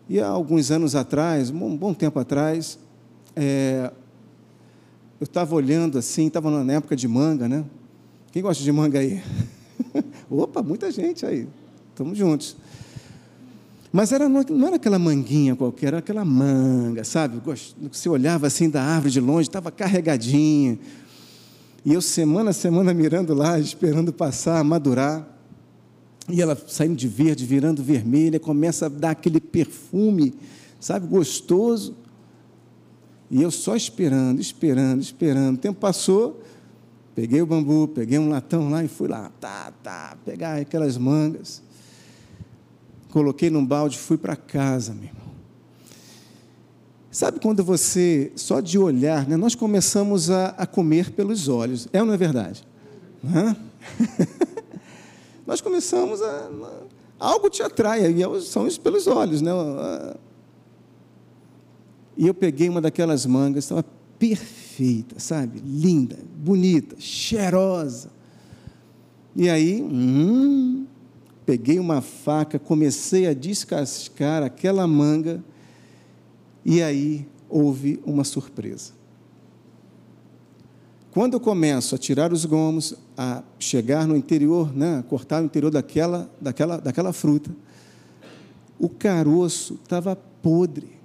E 0.09 0.19
há 0.19 0.27
alguns 0.27 0.69
anos 0.69 0.95
atrás, 0.95 1.49
um 1.49 1.77
bom 1.77 1.93
tempo 1.93 2.19
atrás, 2.19 2.77
é, 3.38 3.89
eu 5.23 5.25
estava 5.25 5.55
olhando 5.55 5.97
assim, 5.97 6.27
estava 6.27 6.63
na 6.65 6.73
época 6.73 6.97
de 6.97 7.07
manga, 7.07 7.47
né? 7.47 7.63
Quem 8.33 8.41
gosta 8.41 8.62
de 8.62 8.71
manga 8.73 8.99
aí? 8.99 9.23
Opa, 10.29 10.62
muita 10.62 10.91
gente 10.91 11.25
aí. 11.25 11.47
Estamos 11.91 12.17
juntos. 12.17 12.57
Mas 13.89 14.12
era, 14.12 14.27
não 14.27 14.67
era 14.67 14.75
aquela 14.75 14.99
manguinha 14.99 15.55
qualquer, 15.55 15.88
era 15.88 15.99
aquela 15.99 16.25
manga, 16.25 17.05
sabe? 17.05 17.41
Você 17.89 18.09
olhava 18.09 18.47
assim 18.47 18.69
da 18.69 18.83
árvore 18.83 19.13
de 19.13 19.21
longe, 19.21 19.47
estava 19.47 19.71
carregadinha. 19.71 20.77
E 21.86 21.93
eu, 21.93 22.01
semana 22.01 22.49
a 22.49 22.53
semana, 22.53 22.91
mirando 22.93 23.33
lá, 23.33 23.57
esperando 23.57 24.12
passar, 24.12 24.62
madurar. 24.62 25.25
E 26.27 26.41
ela 26.41 26.62
saindo 26.67 26.97
de 26.97 27.07
verde, 27.07 27.45
virando 27.45 27.81
vermelha, 27.81 28.41
começa 28.41 28.88
a 28.88 28.89
dar 28.89 29.12
aquele 29.12 29.39
perfume, 29.39 30.33
sabe, 30.81 31.07
gostoso. 31.07 32.02
E 33.34 33.41
eu 33.41 33.50
só 33.50 33.76
esperando, 33.76 34.39
esperando, 34.39 35.02
esperando. 35.02 35.56
O 35.56 35.58
tempo 35.58 35.80
passou, 35.80 36.39
peguei 37.15 37.41
o 37.41 37.48
bambu, 37.48 37.88
peguei 37.88 38.19
um 38.19 38.30
latão 38.30 38.69
lá 38.69 38.84
e 38.84 38.88
fui 38.88 39.08
lá, 39.08 39.32
tá, 39.41 39.74
tá, 39.82 40.15
pegar 40.24 40.58
aquelas 40.58 41.00
mangas. 41.00 41.60
Coloquei 43.10 43.50
num 43.50 43.65
balde, 43.65 43.98
fui 43.98 44.17
para 44.19 44.36
casa, 44.36 44.93
meu 44.93 45.06
irmão. 45.06 45.34
Sabe 47.10 47.39
quando 47.39 47.63
você, 47.63 48.32
só 48.36 48.60
de 48.60 48.78
olhar, 48.78 49.28
né, 49.28 49.36
nós 49.36 49.56
começamos 49.56 50.30
a, 50.30 50.50
a 50.50 50.67
comer 50.67 51.10
pelos 51.10 51.48
olhos, 51.48 51.88
é 51.91 52.02
ou 52.02 52.06
não 52.06 52.13
é 52.13 52.17
verdade? 52.17 52.63
Hã? 53.26 53.58
nós 55.48 55.60
começamos 55.60 56.22
a. 56.22 56.52
Algo 57.19 57.50
te 57.50 57.63
atrai, 57.63 58.12
e 58.12 58.22
é 58.22 58.41
são 58.41 58.67
isso 58.67 58.80
pelos 58.80 59.08
olhos, 59.08 59.41
né? 59.41 59.50
E 62.15 62.28
eu 62.28 62.34
peguei 62.34 62.69
uma 62.69 62.82
daquelas 62.82 63.26
mangas, 63.26 63.65
estava 63.65 63.84
perfeita, 64.19 65.19
sabe? 65.19 65.62
Linda, 65.65 66.17
bonita, 66.36 66.95
cheirosa. 66.99 68.10
E 69.36 69.49
aí, 69.49 69.82
hum, 69.82 70.86
peguei 71.45 71.80
uma 71.80 72.02
faca, 72.02 72.60
comecei 72.60 73.28
a 73.28 73.34
descascar 73.34 74.43
aquela 74.43 74.88
manga, 74.88 75.43
e 76.63 76.82
aí 76.82 77.28
houve 77.49 77.99
uma 78.06 78.23
surpresa. 78.23 78.93
Quando 81.12 81.34
eu 81.34 81.39
começo 81.39 81.93
a 81.93 81.97
tirar 81.97 82.34
os 82.34 82.43
gomos, 82.43 82.95
a 83.15 83.43
chegar 83.60 84.08
no 84.08 84.15
interior, 84.15 84.76
né, 84.76 84.97
a 84.97 85.04
cortar 85.04 85.43
o 85.43 85.45
interior 85.45 85.69
daquela, 85.69 86.28
daquela, 86.41 86.78
daquela 86.78 87.13
fruta, 87.13 87.52
o 88.80 88.89
caroço 88.89 89.80
estava 89.84 90.15
podre. 90.15 91.02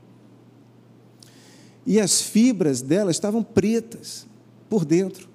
E 1.88 1.98
as 1.98 2.20
fibras 2.20 2.83
dela 2.83 3.11
estavam 3.11 3.42
pretas 3.42 4.27
por 4.68 4.85
dentro. 4.85 5.27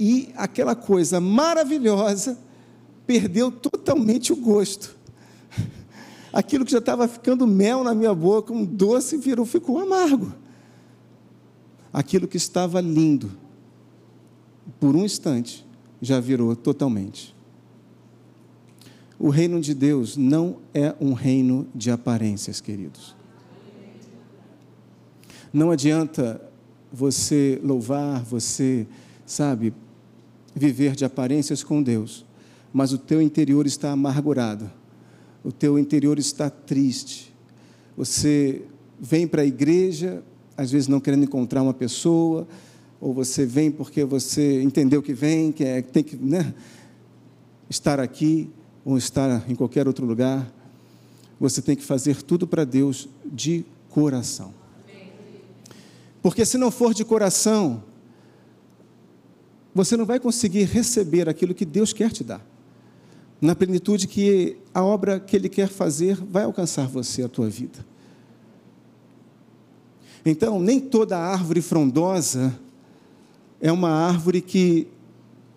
E 0.00 0.30
aquela 0.34 0.74
coisa 0.74 1.20
maravilhosa 1.20 2.38
perdeu 3.06 3.52
totalmente 3.52 4.32
o 4.32 4.36
gosto. 4.36 4.96
Aquilo 6.32 6.64
que 6.64 6.72
já 6.72 6.78
estava 6.78 7.06
ficando 7.06 7.46
mel 7.46 7.84
na 7.84 7.94
minha 7.94 8.14
boca, 8.14 8.54
um 8.54 8.64
doce, 8.64 9.18
virou, 9.18 9.44
ficou 9.44 9.78
amargo. 9.80 10.32
Aquilo 11.92 12.26
que 12.26 12.38
estava 12.38 12.80
lindo 12.80 13.30
por 14.80 14.96
um 14.96 15.04
instante, 15.04 15.62
já 16.00 16.18
virou 16.20 16.56
totalmente. 16.56 17.36
O 19.18 19.28
reino 19.28 19.60
de 19.60 19.74
Deus 19.74 20.16
não 20.16 20.56
é 20.72 20.94
um 20.98 21.12
reino 21.12 21.68
de 21.74 21.90
aparências, 21.90 22.62
queridos. 22.62 23.14
Não 25.52 25.70
adianta 25.70 26.40
você 26.90 27.60
louvar, 27.62 28.22
você, 28.22 28.86
sabe, 29.26 29.74
viver 30.54 30.94
de 30.96 31.04
aparências 31.04 31.62
com 31.62 31.82
Deus, 31.82 32.24
mas 32.72 32.92
o 32.92 32.98
teu 32.98 33.20
interior 33.20 33.66
está 33.66 33.90
amargurado, 33.90 34.70
o 35.44 35.52
teu 35.52 35.78
interior 35.78 36.18
está 36.18 36.48
triste. 36.48 37.34
Você 37.96 38.62
vem 38.98 39.26
para 39.26 39.42
a 39.42 39.46
igreja, 39.46 40.22
às 40.56 40.70
vezes 40.70 40.88
não 40.88 41.00
querendo 41.00 41.24
encontrar 41.24 41.62
uma 41.62 41.74
pessoa, 41.74 42.46
ou 43.00 43.12
você 43.12 43.44
vem 43.44 43.70
porque 43.70 44.04
você 44.04 44.62
entendeu 44.62 45.02
que 45.02 45.12
vem, 45.12 45.52
que 45.52 45.64
é, 45.64 45.82
tem 45.82 46.02
que 46.02 46.16
né, 46.16 46.54
estar 47.68 48.00
aqui 48.00 48.48
ou 48.84 48.96
estar 48.96 49.44
em 49.50 49.54
qualquer 49.54 49.86
outro 49.86 50.06
lugar. 50.06 50.50
Você 51.40 51.60
tem 51.60 51.74
que 51.74 51.82
fazer 51.82 52.22
tudo 52.22 52.46
para 52.46 52.64
Deus 52.64 53.08
de 53.24 53.64
coração. 53.90 54.61
Porque 56.22 56.46
se 56.46 56.56
não 56.56 56.70
for 56.70 56.94
de 56.94 57.04
coração, 57.04 57.82
você 59.74 59.96
não 59.96 60.06
vai 60.06 60.20
conseguir 60.20 60.64
receber 60.64 61.28
aquilo 61.28 61.52
que 61.52 61.64
Deus 61.64 61.92
quer 61.92 62.12
te 62.12 62.22
dar. 62.22 62.46
Na 63.40 63.56
plenitude 63.56 64.06
que 64.06 64.56
a 64.72 64.84
obra 64.84 65.18
que 65.18 65.34
Ele 65.34 65.48
quer 65.48 65.68
fazer 65.68 66.14
vai 66.14 66.44
alcançar 66.44 66.86
você, 66.86 67.24
a 67.24 67.28
tua 67.28 67.50
vida. 67.50 67.84
Então, 70.24 70.60
nem 70.60 70.78
toda 70.78 71.18
árvore 71.18 71.60
frondosa 71.60 72.56
é 73.60 73.72
uma 73.72 73.90
árvore 73.90 74.40
que 74.40 74.86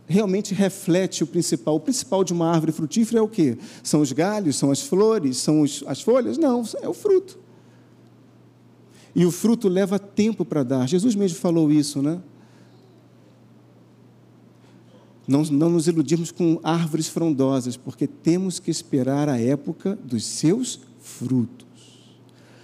realmente 0.07 0.55
reflete 0.55 1.23
o 1.23 1.27
principal. 1.27 1.75
O 1.75 1.79
principal 1.79 2.23
de 2.23 2.33
uma 2.33 2.49
árvore 2.49 2.71
frutífera 2.71 3.19
é 3.19 3.21
o 3.21 3.27
quê? 3.27 3.57
São 3.83 4.01
os 4.01 4.11
galhos, 4.11 4.55
são 4.55 4.71
as 4.71 4.81
flores, 4.81 5.37
são 5.37 5.61
os, 5.61 5.83
as 5.85 6.01
folhas? 6.01 6.39
Não, 6.39 6.63
é 6.81 6.89
o 6.89 6.93
fruto. 6.93 7.44
E 9.15 9.25
o 9.25 9.31
fruto 9.31 9.69
leva 9.69 9.97
tempo 9.97 10.43
para 10.43 10.61
dar. 10.61 10.87
Jesus 10.87 11.15
mesmo 11.15 11.37
falou 11.37 11.71
isso, 11.71 12.01
né? 12.01 12.21
Não, 15.27 15.43
não 15.43 15.69
nos 15.69 15.87
iludirmos 15.87 16.31
com 16.31 16.59
árvores 16.63 17.07
frondosas, 17.07 17.77
porque 17.77 18.05
temos 18.05 18.59
que 18.59 18.69
esperar 18.69 19.27
a 19.29 19.39
época 19.39 19.97
dos 20.03 20.23
seus 20.25 20.81
frutos. 20.99 21.65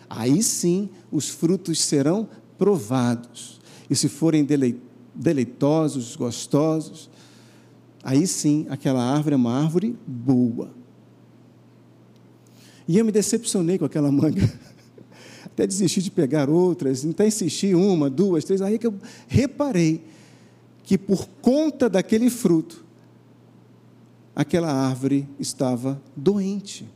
Aí 0.09 0.43
sim 0.43 0.89
os 1.11 1.29
frutos 1.29 1.81
serão 1.81 2.27
provados. 2.57 3.59
E 3.89 3.95
se 3.95 4.09
forem 4.09 4.45
deleitosos, 5.15 6.15
gostosos, 6.15 7.09
aí 8.03 8.27
sim 8.27 8.67
aquela 8.69 9.01
árvore 9.01 9.33
é 9.33 9.37
uma 9.37 9.53
árvore 9.53 9.97
boa. 10.05 10.69
E 12.87 12.97
eu 12.97 13.05
me 13.05 13.11
decepcionei 13.11 13.77
com 13.77 13.85
aquela 13.85 14.11
manga. 14.11 14.41
Até 15.61 15.67
desisti 15.67 16.01
de 16.01 16.09
pegar 16.09 16.49
outras, 16.49 17.05
até 17.05 17.27
insisti 17.27 17.75
uma, 17.75 18.09
duas, 18.09 18.43
três. 18.43 18.63
Aí 18.63 18.79
que 18.79 18.87
eu 18.87 18.95
reparei 19.27 20.03
que 20.83 20.97
por 20.97 21.29
conta 21.39 21.87
daquele 21.87 22.31
fruto, 22.31 22.83
aquela 24.35 24.73
árvore 24.73 25.29
estava 25.39 26.01
doente. 26.15 26.89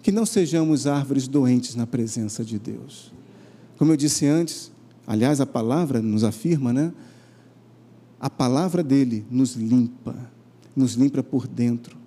Que 0.00 0.12
não 0.12 0.24
sejamos 0.24 0.86
árvores 0.86 1.26
doentes 1.26 1.74
na 1.74 1.88
presença 1.88 2.44
de 2.44 2.56
Deus. 2.56 3.12
Como 3.76 3.90
eu 3.90 3.96
disse 3.96 4.26
antes, 4.26 4.70
aliás, 5.04 5.40
a 5.40 5.46
palavra 5.46 6.00
nos 6.00 6.22
afirma, 6.22 6.72
né? 6.72 6.92
A 8.20 8.30
palavra 8.30 8.80
dele 8.80 9.26
nos 9.28 9.56
limpa, 9.56 10.14
nos 10.76 10.94
limpa 10.94 11.20
por 11.20 11.48
dentro. 11.48 12.05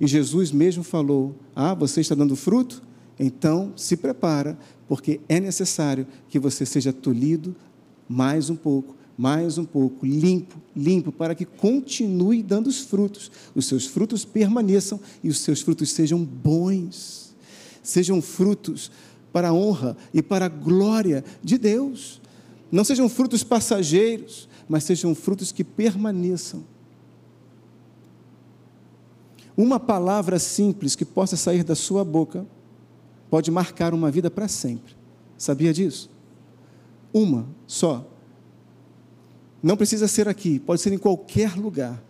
E 0.00 0.06
Jesus 0.06 0.52
mesmo 0.52 0.82
falou: 0.82 1.34
Ah, 1.54 1.74
você 1.74 2.00
está 2.00 2.14
dando 2.14 2.36
fruto? 2.36 2.82
Então 3.18 3.72
se 3.76 3.96
prepara, 3.96 4.58
porque 4.86 5.20
é 5.28 5.40
necessário 5.40 6.06
que 6.28 6.38
você 6.38 6.66
seja 6.66 6.92
tolhido 6.92 7.56
mais 8.08 8.50
um 8.50 8.56
pouco, 8.56 8.94
mais 9.16 9.56
um 9.56 9.64
pouco, 9.64 10.04
limpo, 10.04 10.60
limpo, 10.74 11.10
para 11.10 11.34
que 11.34 11.44
continue 11.44 12.42
dando 12.42 12.66
os 12.66 12.80
frutos, 12.80 13.30
os 13.54 13.66
seus 13.66 13.86
frutos 13.86 14.24
permaneçam 14.24 15.00
e 15.24 15.28
os 15.28 15.38
seus 15.38 15.62
frutos 15.62 15.90
sejam 15.90 16.22
bons, 16.22 17.34
sejam 17.82 18.20
frutos 18.20 18.90
para 19.32 19.48
a 19.48 19.52
honra 19.52 19.96
e 20.12 20.22
para 20.22 20.46
a 20.46 20.50
glória 20.50 21.24
de 21.42 21.56
Deus. 21.56 22.20
Não 22.70 22.84
sejam 22.84 23.08
frutos 23.08 23.42
passageiros, 23.42 24.48
mas 24.68 24.84
sejam 24.84 25.14
frutos 25.14 25.52
que 25.52 25.64
permaneçam. 25.64 26.64
Uma 29.56 29.80
palavra 29.80 30.38
simples 30.38 30.94
que 30.94 31.04
possa 31.04 31.36
sair 31.36 31.64
da 31.64 31.74
sua 31.74 32.04
boca 32.04 32.46
pode 33.30 33.50
marcar 33.50 33.94
uma 33.94 34.10
vida 34.10 34.30
para 34.30 34.48
sempre. 34.48 34.94
Sabia 35.38 35.72
disso? 35.72 36.10
Uma 37.12 37.46
só. 37.66 38.06
Não 39.62 39.76
precisa 39.76 40.06
ser 40.06 40.28
aqui, 40.28 40.58
pode 40.58 40.80
ser 40.80 40.92
em 40.92 40.98
qualquer 40.98 41.56
lugar. 41.56 42.02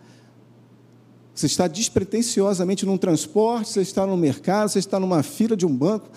Você 1.33 1.45
está 1.45 1.67
despretensiosamente 1.67 2.85
num 2.85 2.97
transporte, 2.97 3.69
você 3.69 3.81
está 3.81 4.05
no 4.05 4.17
mercado, 4.17 4.69
você 4.69 4.79
está 4.79 4.99
numa 4.99 5.21
fila 5.23 5.55
de 5.55 5.65
um 5.65 5.75
banco, 5.75 6.09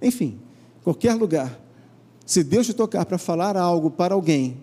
enfim, 0.00 0.38
qualquer 0.84 1.14
lugar, 1.14 1.60
se 2.24 2.44
Deus 2.44 2.66
te 2.66 2.72
tocar 2.72 3.04
para 3.04 3.18
falar 3.18 3.56
algo 3.56 3.90
para 3.90 4.14
alguém, 4.14 4.62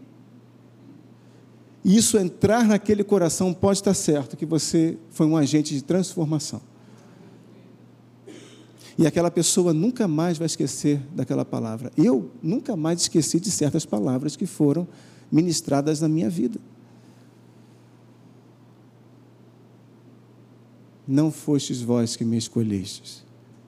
e 1.86 1.96
isso 1.96 2.18
entrar 2.18 2.66
naquele 2.66 3.04
coração, 3.04 3.54
pode 3.54 3.78
estar 3.78 3.94
certo 3.94 4.36
que 4.36 4.44
você 4.44 4.98
foi 5.12 5.28
um 5.28 5.38
agente 5.38 5.72
de 5.76 5.84
transformação. 5.84 6.60
E 8.98 9.06
aquela 9.06 9.30
pessoa 9.30 9.72
nunca 9.72 10.08
mais 10.08 10.40
vai 10.40 10.48
esquecer 10.48 11.00
daquela 11.14 11.46
palavra. 11.46 11.92
Eu 11.96 12.32
nunca 12.42 12.76
mais 12.76 13.02
esqueci 13.02 13.40
de 13.40 13.52
certas 13.52 13.86
palavras 13.86 14.36
que 14.36 14.48
foram 14.48 14.88
ministradas 15.32 16.02
na 16.02 16.10
minha 16.10 16.28
vida. 16.28 16.60
Não 21.08 21.32
fostes 21.32 21.82
vós 21.82 22.16
que 22.16 22.26
me 22.26 22.36
escolhestes, 22.36 23.24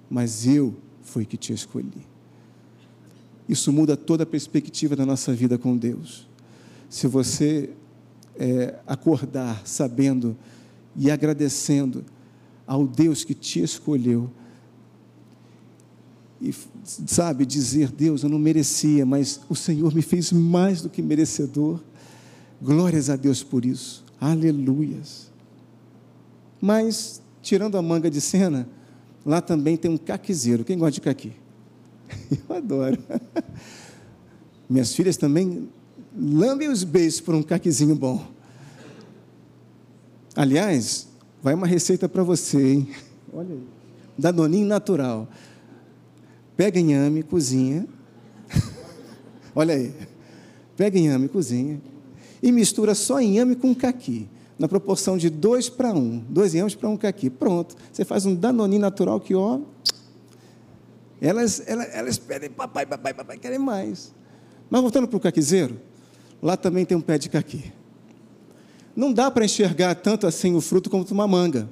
mas 0.09 0.47
eu 0.47 0.75
fui 1.03 1.23
que 1.23 1.37
te 1.37 1.53
escolhi. 1.53 2.07
Isso 3.47 3.71
muda 3.71 3.95
toda 3.95 4.23
a 4.23 4.25
perspectiva 4.25 4.95
da 4.95 5.05
nossa 5.05 5.35
vida 5.35 5.55
com 5.55 5.77
Deus. 5.77 6.27
Se 6.89 7.05
você 7.05 7.75
é, 8.39 8.75
acordar 8.85 9.61
sabendo 9.65 10.37
e 10.95 11.11
agradecendo 11.11 12.03
ao 12.65 12.87
Deus 12.87 13.23
que 13.23 13.33
te 13.33 13.61
escolheu, 13.61 14.29
e 16.41 16.53
sabe, 17.07 17.45
dizer: 17.45 17.91
Deus, 17.91 18.23
eu 18.23 18.29
não 18.29 18.39
merecia, 18.39 19.05
mas 19.05 19.39
o 19.49 19.55
Senhor 19.55 19.93
me 19.93 20.01
fez 20.01 20.31
mais 20.31 20.81
do 20.81 20.89
que 20.89 21.01
merecedor. 21.01 21.79
Glórias 22.61 23.09
a 23.09 23.15
Deus 23.15 23.43
por 23.43 23.65
isso. 23.65 24.03
Aleluias. 24.19 25.31
Mas, 26.59 27.21
tirando 27.41 27.77
a 27.77 27.81
manga 27.81 28.09
de 28.09 28.19
cena, 28.19 28.67
lá 29.25 29.41
também 29.41 29.77
tem 29.77 29.91
um 29.91 29.97
caquizeiro. 29.97 30.63
Quem 30.63 30.77
gosta 30.77 30.93
de 30.93 31.01
caqui? 31.01 31.33
Eu 32.49 32.55
adoro. 32.55 32.97
Minhas 34.69 34.93
filhas 34.93 35.17
também 35.17 35.69
lambem 36.15 36.67
os 36.67 36.83
beijos 36.83 37.21
por 37.21 37.35
um 37.35 37.43
caquezinho 37.43 37.95
bom. 37.95 38.36
Aliás, 40.37 41.07
vai 41.41 41.55
uma 41.55 41.65
receita 41.65 42.07
para 42.07 42.21
você, 42.21 42.73
hein? 42.73 42.89
Olha 43.33 43.55
aí. 43.55 43.63
Danoninho 44.15 44.67
natural. 44.67 45.27
Pega 46.55 46.79
inhame, 46.79 47.23
cozinha. 47.23 47.87
Olha 49.55 49.73
aí. 49.73 49.95
Pega 50.75 50.95
inhame, 50.95 51.27
cozinha. 51.27 51.81
E 52.39 52.51
mistura 52.51 52.93
só 52.93 53.19
inhame 53.19 53.55
com 53.55 53.73
caqui. 53.73 54.29
Na 54.59 54.67
proporção 54.67 55.17
de 55.17 55.27
dois 55.27 55.69
para 55.69 55.91
um. 55.91 56.19
Dois 56.29 56.53
inhames 56.53 56.75
para 56.75 56.87
um 56.87 56.95
caqui. 56.95 57.31
Pronto. 57.31 57.75
Você 57.91 58.05
faz 58.05 58.27
um 58.27 58.35
danoninho 58.35 58.81
natural 58.81 59.19
que, 59.19 59.33
ó, 59.33 59.59
elas, 61.19 61.63
elas, 61.65 61.87
elas 61.93 62.17
pedem 62.19 62.51
papai, 62.51 62.85
papai, 62.85 63.11
papai, 63.11 63.39
querem 63.39 63.57
mais. 63.57 64.13
Mas 64.69 64.81
voltando 64.81 65.07
para 65.07 65.17
o 65.17 65.19
caquizeiro, 65.19 65.81
lá 66.39 66.55
também 66.55 66.85
tem 66.85 66.95
um 66.95 67.01
pé 67.01 67.17
de 67.17 67.27
caqui. 67.27 67.73
Não 68.97 69.13
dá 69.13 69.29
para 69.29 69.45
enxergar 69.45 69.93
tanto 69.93 70.25
assim 70.25 70.55
o 70.55 70.59
fruto 70.59 70.89
como 70.89 71.05
uma 71.11 71.27
manga. 71.27 71.69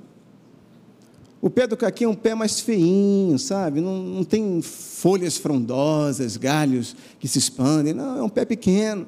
O 1.42 1.50
pé 1.50 1.66
do 1.66 1.76
caqui 1.76 2.04
é 2.04 2.08
um 2.08 2.14
pé 2.14 2.36
mais 2.36 2.60
feinho, 2.60 3.40
sabe? 3.40 3.82
Não, 3.82 3.98
não 3.98 4.24
tem 4.24 4.62
folhas 4.62 5.36
frondosas, 5.36 6.38
galhos 6.38 6.96
que 7.20 7.28
se 7.28 7.40
expandem. 7.40 7.96
Não, 7.96 8.20
é 8.20 8.22
um 8.22 8.30
pé 8.30 8.46
pequeno. 8.46 9.08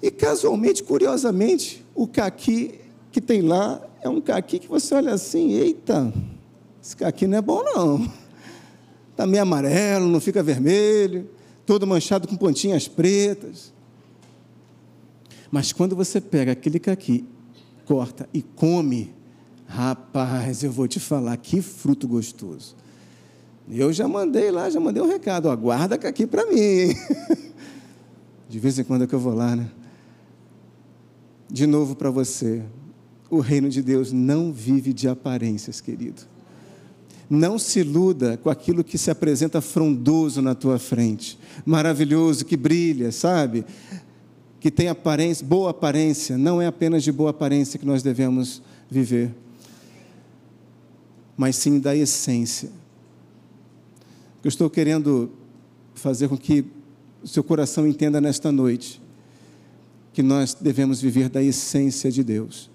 E 0.00 0.10
casualmente, 0.10 0.82
curiosamente, 0.82 1.84
o 1.94 2.06
caqui 2.06 2.80
que 3.10 3.20
tem 3.20 3.42
lá 3.42 3.78
é 4.00 4.08
um 4.08 4.22
caqui 4.22 4.58
que 4.58 4.66
você 4.66 4.94
olha 4.94 5.12
assim, 5.12 5.52
eita, 5.52 6.10
esse 6.82 6.96
caqui 6.96 7.26
não 7.26 7.36
é 7.36 7.42
bom 7.42 7.62
não. 7.62 8.10
Está 9.10 9.26
meio 9.26 9.42
amarelo, 9.42 10.08
não 10.08 10.18
fica 10.18 10.42
vermelho, 10.42 11.28
todo 11.66 11.86
manchado 11.86 12.26
com 12.26 12.36
pontinhas 12.36 12.88
pretas. 12.88 13.70
Mas 15.52 15.72
quando 15.72 15.94
você 15.94 16.20
pega 16.20 16.50
aquele 16.50 16.80
caqui, 16.80 17.24
corta 17.86 18.28
e 18.34 18.42
come, 18.42 19.14
Rapaz, 19.74 20.62
eu 20.62 20.70
vou 20.70 20.86
te 20.86 21.00
falar, 21.00 21.34
que 21.38 21.62
fruto 21.62 22.06
gostoso. 22.06 22.76
Eu 23.66 23.90
já 23.90 24.06
mandei 24.06 24.50
lá, 24.50 24.68
já 24.68 24.78
mandei 24.78 25.02
um 25.02 25.08
recado, 25.08 25.48
aguarda 25.48 25.94
aqui 25.94 26.26
para 26.26 26.44
mim. 26.44 26.94
De 28.50 28.58
vez 28.58 28.78
em 28.78 28.84
quando 28.84 29.04
é 29.04 29.06
que 29.06 29.14
eu 29.14 29.18
vou 29.18 29.34
lá, 29.34 29.56
né? 29.56 29.70
De 31.50 31.66
novo 31.66 31.96
para 31.96 32.10
você, 32.10 32.62
o 33.30 33.40
reino 33.40 33.70
de 33.70 33.80
Deus 33.80 34.12
não 34.12 34.52
vive 34.52 34.92
de 34.92 35.08
aparências, 35.08 35.80
querido. 35.80 36.20
Não 37.30 37.58
se 37.58 37.80
iluda 37.80 38.36
com 38.36 38.50
aquilo 38.50 38.84
que 38.84 38.98
se 38.98 39.10
apresenta 39.10 39.62
frondoso 39.62 40.42
na 40.42 40.54
tua 40.54 40.78
frente, 40.78 41.38
maravilhoso, 41.64 42.44
que 42.44 42.58
brilha, 42.58 43.10
sabe? 43.10 43.64
Que 44.62 44.70
tem 44.70 44.88
aparência, 44.88 45.46
boa 45.46 45.72
aparência. 45.72 46.38
Não 46.38 46.62
é 46.62 46.66
apenas 46.66 47.02
de 47.02 47.12
boa 47.12 47.28
aparência 47.28 47.78
que 47.78 47.84
nós 47.84 48.02
devemos 48.02 48.62
viver 48.90 49.30
mas 51.36 51.56
sim 51.56 51.80
da 51.80 51.96
essência. 51.96 52.70
Eu 54.44 54.48
estou 54.48 54.68
querendo 54.68 55.30
fazer 55.94 56.28
com 56.28 56.36
que 56.36 56.64
seu 57.24 57.42
coração 57.42 57.86
entenda 57.86 58.20
nesta 58.20 58.50
noite 58.50 59.00
que 60.12 60.22
nós 60.22 60.54
devemos 60.54 61.00
viver 61.00 61.28
da 61.28 61.42
essência 61.42 62.10
de 62.10 62.22
Deus. 62.22 62.70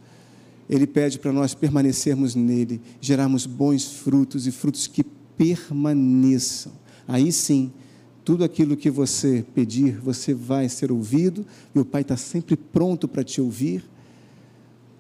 Ele 0.70 0.88
pede 0.88 1.20
para 1.20 1.32
nós 1.32 1.54
permanecermos 1.54 2.36
nele, 2.36 2.82
gerarmos 3.00 3.46
bons 3.46 3.86
frutos 3.86 4.48
e 4.48 4.52
frutos 4.52 4.88
que 4.88 5.04
permaneçam. 5.38 6.74
Aí 7.08 7.32
sim, 7.32 7.72
tudo 8.28 8.44
aquilo 8.44 8.76
que 8.76 8.92
você 8.92 9.46
pedir, 9.56 10.02
você 10.02 10.34
vai 10.34 10.68
ser 10.68 10.92
ouvido, 10.92 11.46
e 11.74 11.80
o 11.80 11.86
Pai 11.86 12.02
está 12.02 12.18
sempre 12.18 12.58
pronto 12.58 13.08
para 13.08 13.24
te 13.24 13.40
ouvir, 13.40 13.86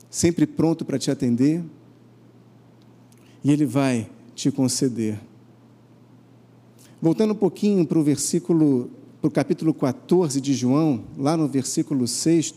sempre 0.10 0.48
pronto 0.48 0.86
para 0.86 0.98
te 0.98 1.12
atender 1.12 1.62
e 3.44 3.52
Ele 3.52 3.66
vai 3.66 4.10
te 4.34 4.50
conceder. 4.50 5.20
Voltando 7.02 7.34
um 7.34 7.36
pouquinho 7.36 7.86
para 7.86 8.00
o 8.00 8.02
versículo, 8.02 8.90
para 9.20 9.28
o 9.28 9.32
capítulo 9.32 9.74
14 9.74 10.40
de 10.40 10.54
João, 10.54 11.04
lá 11.18 11.36
no 11.36 11.50
versículo 11.50 12.08
6. 12.08 12.56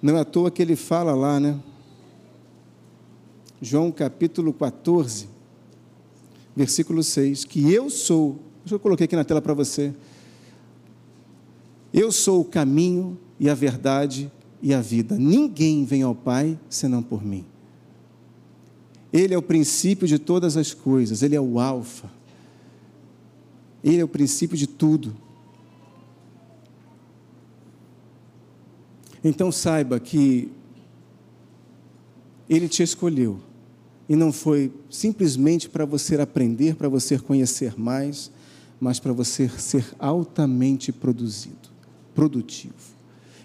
Não 0.00 0.16
é 0.16 0.20
à 0.20 0.24
toa 0.24 0.50
que 0.50 0.62
ele 0.62 0.76
fala 0.76 1.14
lá, 1.14 1.38
né? 1.38 1.60
João 3.60 3.92
capítulo 3.92 4.50
14, 4.54 5.28
versículo 6.54 7.02
6, 7.02 7.44
que 7.44 7.72
eu 7.72 7.88
sou, 7.88 8.38
eu 8.70 8.78
coloquei 8.78 9.04
aqui 9.04 9.16
na 9.16 9.24
tela 9.24 9.40
para 9.40 9.54
você. 9.54 9.94
Eu 11.92 12.12
sou 12.12 12.40
o 12.40 12.44
caminho 12.44 13.18
e 13.38 13.48
a 13.48 13.54
verdade 13.54 14.30
e 14.62 14.72
a 14.72 14.80
vida. 14.80 15.16
Ninguém 15.18 15.84
vem 15.84 16.02
ao 16.02 16.14
Pai 16.14 16.58
senão 16.68 17.02
por 17.02 17.24
mim. 17.24 17.44
Ele 19.12 19.34
é 19.34 19.38
o 19.38 19.42
princípio 19.42 20.06
de 20.06 20.18
todas 20.18 20.56
as 20.56 20.72
coisas, 20.72 21.22
ele 21.22 21.36
é 21.36 21.40
o 21.40 21.58
Alfa. 21.58 22.10
Ele 23.84 24.00
é 24.00 24.04
o 24.04 24.08
princípio 24.08 24.56
de 24.56 24.66
tudo. 24.66 25.14
Então 29.24 29.52
saiba 29.52 30.00
que 30.00 30.50
ele 32.48 32.68
te 32.68 32.82
escolheu 32.82 33.40
e 34.12 34.16
não 34.16 34.30
foi 34.30 34.70
simplesmente 34.90 35.68
para 35.70 35.86
você 35.86 36.20
aprender, 36.20 36.76
para 36.76 36.88
você 36.88 37.18
conhecer 37.18 37.80
mais, 37.80 38.30
mas 38.78 39.00
para 39.00 39.12
você 39.12 39.48
ser 39.48 39.84
altamente 39.98 40.92
produzido, 40.92 41.70
produtivo. 42.14 42.92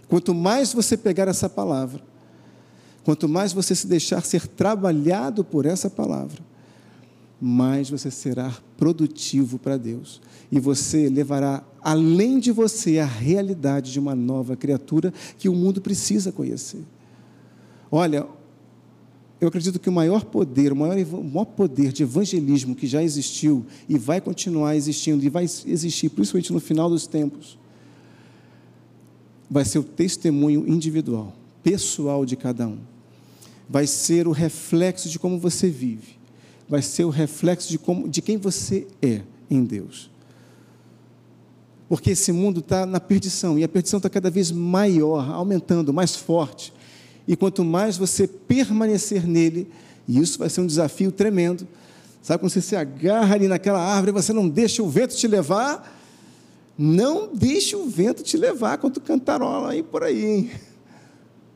Quanto 0.09 0.34
mais 0.34 0.74
você 0.74 0.97
pegar 0.97 1.28
essa 1.28 1.49
palavra, 1.49 2.03
Quanto 3.07 3.30
mais 3.30 3.53
você 3.53 3.74
se 3.74 3.88
deixar 3.88 4.22
ser 4.26 4.45
trabalhado 4.45 5.41
por 5.41 5.65
essa 5.65 5.89
palavra, 5.89 6.43
mais 7.39 7.89
você 7.89 8.11
será 8.11 8.53
produtivo 8.76 9.57
para 9.57 9.78
Deus. 9.78 10.22
E 10.51 10.59
você 10.59 11.07
levará 11.07 11.63
além 11.82 12.38
de 12.38 12.51
você 12.51 12.99
a 12.99 13.05
realidade 13.05 13.93
de 13.93 13.99
uma 13.99 14.13
nova 14.13 14.57
criatura 14.57 15.13
que 15.38 15.47
o 15.47 15.55
mundo 15.55 15.80
precisa 15.80 16.34
conhecer. 16.34 16.84
Olha, 17.89 18.28
eu 19.39 19.47
acredito 19.47 19.79
que 19.79 19.89
o 19.89 19.91
maior 19.91 20.25
poder, 20.25 20.71
o 20.71 20.75
maior, 20.75 20.97
o 20.97 21.23
maior 21.23 21.45
poder 21.45 21.91
de 21.91 22.03
evangelismo 22.03 22.75
que 22.75 22.88
já 22.88 23.03
existiu 23.03 23.65
e 23.88 23.97
vai 23.97 24.19
continuar 24.19 24.75
existindo 24.75 25.23
e 25.23 25.29
vai 25.29 25.43
existir, 25.43 26.09
principalmente 26.09 26.51
no 26.51 26.59
final 26.59 26.89
dos 26.89 27.05
tempos, 27.05 27.57
vai 29.49 29.63
ser 29.63 29.79
o 29.79 29.83
testemunho 29.83 30.67
individual, 30.67 31.33
pessoal 31.63 32.25
de 32.25 32.35
cada 32.35 32.67
um 32.67 32.79
vai 33.69 33.85
ser 33.85 34.27
o 34.27 34.31
reflexo 34.31 35.09
de 35.09 35.19
como 35.19 35.38
você 35.38 35.69
vive, 35.69 36.17
vai 36.69 36.81
ser 36.81 37.03
o 37.03 37.09
reflexo 37.09 37.69
de, 37.69 37.77
como, 37.77 38.07
de 38.07 38.21
quem 38.21 38.38
você 38.38 38.88
é 39.01 39.21
em 39.49 39.63
Deus. 39.63 40.09
Porque 41.89 42.11
esse 42.11 42.31
mundo 42.31 42.59
está 42.59 42.85
na 42.85 42.99
perdição 42.99 43.57
e 43.57 43.63
a 43.63 43.69
perdição 43.69 43.97
está 43.97 44.09
cada 44.09 44.29
vez 44.29 44.51
maior, 44.51 45.29
aumentando, 45.31 45.93
mais 45.93 46.15
forte. 46.15 46.73
E 47.28 47.36
quanto 47.36 47.63
mais 47.63 47.97
você 47.97 48.28
permanecer 48.28 49.28
nele, 49.28 49.69
e 50.07 50.19
isso 50.19 50.39
vai 50.39 50.49
ser 50.49 50.61
um 50.61 50.67
desafio 50.67 51.11
tremendo. 51.11 51.67
Sabe 52.21 52.39
quando 52.39 52.51
você 52.51 52.61
se 52.61 52.75
agarra 52.75 53.36
ali 53.36 53.47
naquela 53.47 53.80
árvore 53.80 54.11
você 54.11 54.34
não 54.34 54.47
deixa 54.47 54.82
o 54.82 54.89
vento 54.89 55.15
te 55.15 55.28
levar? 55.28 55.95
Não 56.78 57.34
deixe 57.34 57.75
o 57.75 57.88
vento 57.88 58.23
te 58.23 58.38
levar 58.38 58.78
quando 58.78 59.01
cantarola 59.01 59.71
aí 59.71 59.82
por 59.82 60.03
aí. 60.03 60.25
Hein? 60.25 60.51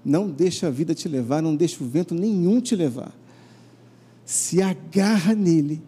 Não 0.04 0.28
deixa 0.28 0.68
a 0.68 0.70
vida 0.72 0.96
te 0.96 1.08
levar, 1.08 1.42
não 1.42 1.56
deixa 1.56 1.84
o 1.84 1.88
vento 1.88 2.16
nenhum 2.16 2.60
te 2.60 2.76
levar. 2.76 3.12
Se 4.26 4.62
agarra 4.62 5.36
nele. 5.36 5.82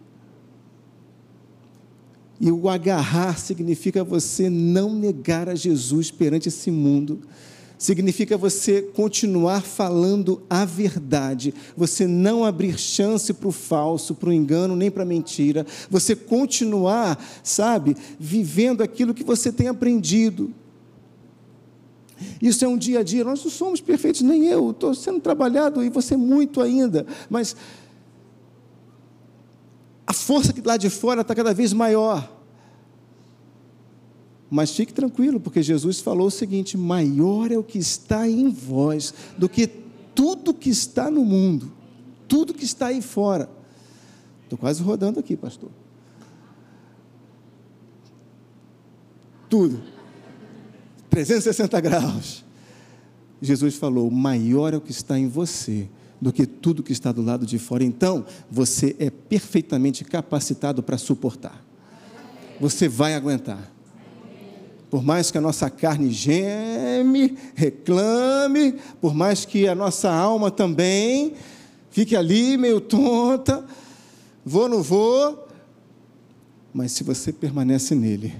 E 2.40 2.50
o 2.50 2.68
agarrar 2.68 3.38
significa 3.38 4.04
você 4.04 4.48
não 4.50 4.94
negar 4.94 5.48
a 5.48 5.54
Jesus 5.54 6.10
perante 6.10 6.48
esse 6.48 6.70
mundo. 6.70 7.20
Significa 7.76 8.38
você 8.38 8.82
continuar 8.82 9.62
falando 9.62 10.42
a 10.48 10.64
verdade, 10.64 11.52
você 11.76 12.06
não 12.06 12.44
abrir 12.44 12.78
chance 12.78 13.32
para 13.32 13.48
o 13.48 13.52
falso, 13.52 14.14
para 14.14 14.28
o 14.28 14.32
engano, 14.32 14.76
nem 14.76 14.90
para 14.90 15.02
a 15.02 15.06
mentira, 15.06 15.66
você 15.90 16.14
continuar, 16.14 17.22
sabe, 17.42 17.96
vivendo 18.18 18.82
aquilo 18.82 19.12
que 19.12 19.24
você 19.24 19.50
tem 19.50 19.66
aprendido. 19.68 20.52
Isso 22.40 22.64
é 22.64 22.68
um 22.68 22.76
dia 22.76 23.00
a 23.00 23.02
dia. 23.02 23.24
Nós 23.24 23.42
não 23.42 23.50
somos 23.50 23.80
perfeitos, 23.80 24.22
nem 24.22 24.46
eu. 24.46 24.70
Estou 24.70 24.94
sendo 24.94 25.20
trabalhado 25.20 25.82
e 25.82 25.88
você 25.88 26.16
muito 26.16 26.60
ainda. 26.60 27.06
Mas 27.28 27.56
a 30.06 30.12
força 30.12 30.52
que 30.52 30.60
lá 30.60 30.76
de 30.76 30.90
fora 30.90 31.22
está 31.22 31.34
cada 31.34 31.52
vez 31.52 31.72
maior. 31.72 32.30
Mas 34.54 34.70
fique 34.70 34.92
tranquilo, 34.92 35.40
porque 35.40 35.60
Jesus 35.60 35.98
falou 35.98 36.28
o 36.28 36.30
seguinte: 36.30 36.78
maior 36.78 37.50
é 37.50 37.58
o 37.58 37.64
que 37.64 37.76
está 37.76 38.28
em 38.28 38.48
vós 38.48 39.12
do 39.36 39.48
que 39.48 39.66
tudo 39.66 40.54
que 40.54 40.70
está 40.70 41.10
no 41.10 41.24
mundo, 41.24 41.72
tudo 42.28 42.54
que 42.54 42.64
está 42.64 42.86
aí 42.86 43.02
fora. 43.02 43.50
Estou 44.44 44.56
quase 44.56 44.80
rodando 44.80 45.18
aqui, 45.18 45.36
pastor. 45.36 45.70
Tudo. 49.50 49.82
360 51.10 51.80
graus. 51.80 52.44
Jesus 53.42 53.74
falou: 53.74 54.08
maior 54.08 54.72
é 54.72 54.76
o 54.76 54.80
que 54.80 54.92
está 54.92 55.18
em 55.18 55.26
você 55.26 55.88
do 56.20 56.32
que 56.32 56.46
tudo 56.46 56.80
que 56.80 56.92
está 56.92 57.10
do 57.10 57.22
lado 57.22 57.44
de 57.44 57.58
fora. 57.58 57.82
Então, 57.82 58.24
você 58.48 58.94
é 59.00 59.10
perfeitamente 59.10 60.04
capacitado 60.04 60.80
para 60.80 60.96
suportar. 60.96 61.60
Você 62.60 62.86
vai 62.88 63.16
aguentar. 63.16 63.73
Por 64.94 65.02
mais 65.02 65.28
que 65.28 65.36
a 65.36 65.40
nossa 65.40 65.68
carne 65.68 66.12
geme, 66.12 67.36
reclame, 67.56 68.76
por 69.00 69.12
mais 69.12 69.44
que 69.44 69.66
a 69.66 69.74
nossa 69.74 70.08
alma 70.08 70.52
também 70.52 71.34
fique 71.90 72.14
ali 72.14 72.56
meio 72.56 72.80
tonta, 72.80 73.66
vou, 74.46 74.68
não 74.68 74.84
vou, 74.84 75.48
Mas 76.72 76.92
se 76.92 77.02
você 77.02 77.32
permanece 77.32 77.92
nele 77.92 78.36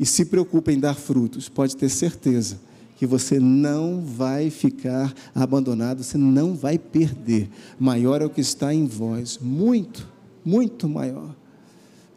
e 0.00 0.06
se 0.06 0.24
preocupa 0.24 0.72
em 0.72 0.80
dar 0.80 0.94
frutos, 0.94 1.50
pode 1.50 1.76
ter 1.76 1.90
certeza 1.90 2.58
que 2.96 3.04
você 3.04 3.38
não 3.38 4.00
vai 4.00 4.48
ficar 4.48 5.12
abandonado, 5.34 6.02
você 6.02 6.16
não 6.16 6.54
vai 6.54 6.78
perder. 6.78 7.50
Maior 7.78 8.22
é 8.22 8.24
o 8.24 8.30
que 8.30 8.40
está 8.40 8.72
em 8.72 8.86
vós, 8.86 9.38
muito, 9.38 10.08
muito 10.42 10.88
maior. 10.88 11.36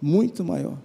Muito 0.01 0.41
maior. 0.41 0.77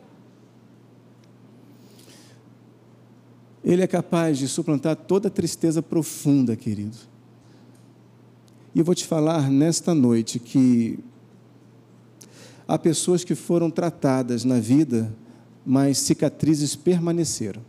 Ele 3.66 3.82
é 3.82 3.86
capaz 3.88 4.38
de 4.38 4.46
suplantar 4.46 4.94
toda 4.94 5.28
tristeza 5.28 5.82
profunda, 5.82 6.54
querido. 6.54 6.96
E 8.72 8.78
eu 8.78 8.84
vou 8.84 8.94
te 8.94 9.04
falar 9.04 9.50
nesta 9.50 9.92
noite 9.92 10.38
que 10.38 11.00
há 12.68 12.78
pessoas 12.78 13.24
que 13.24 13.34
foram 13.34 13.68
tratadas 13.68 14.44
na 14.44 14.60
vida, 14.60 15.12
mas 15.64 15.98
cicatrizes 15.98 16.76
permaneceram. 16.76 17.60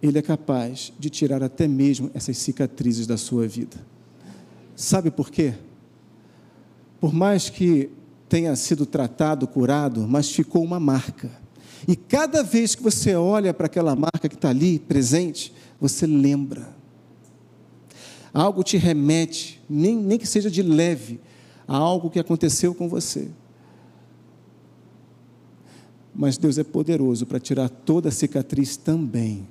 Ele 0.00 0.20
é 0.20 0.22
capaz 0.22 0.92
de 0.96 1.10
tirar 1.10 1.42
até 1.42 1.66
mesmo 1.66 2.12
essas 2.14 2.38
cicatrizes 2.38 3.08
da 3.08 3.16
sua 3.16 3.48
vida. 3.48 3.84
Sabe 4.76 5.10
por 5.10 5.32
quê? 5.32 5.54
Por 7.00 7.12
mais 7.12 7.50
que 7.50 7.90
tenha 8.28 8.54
sido 8.54 8.86
tratado, 8.86 9.48
curado, 9.48 10.06
mas 10.06 10.30
ficou 10.30 10.62
uma 10.62 10.78
marca. 10.78 11.41
E 11.86 11.96
cada 11.96 12.42
vez 12.42 12.74
que 12.74 12.82
você 12.82 13.14
olha 13.14 13.52
para 13.52 13.66
aquela 13.66 13.96
marca 13.96 14.28
que 14.28 14.34
está 14.34 14.50
ali 14.50 14.78
presente, 14.78 15.52
você 15.80 16.06
lembra. 16.06 16.68
Algo 18.32 18.62
te 18.62 18.76
remete, 18.76 19.60
nem, 19.68 19.96
nem 19.96 20.18
que 20.18 20.26
seja 20.26 20.50
de 20.50 20.62
leve, 20.62 21.20
a 21.66 21.76
algo 21.76 22.08
que 22.10 22.18
aconteceu 22.18 22.74
com 22.74 22.88
você. 22.88 23.28
Mas 26.14 26.36
Deus 26.38 26.58
é 26.58 26.64
poderoso 26.64 27.26
para 27.26 27.40
tirar 27.40 27.68
toda 27.68 28.08
a 28.08 28.12
cicatriz 28.12 28.76
também, 28.76 29.46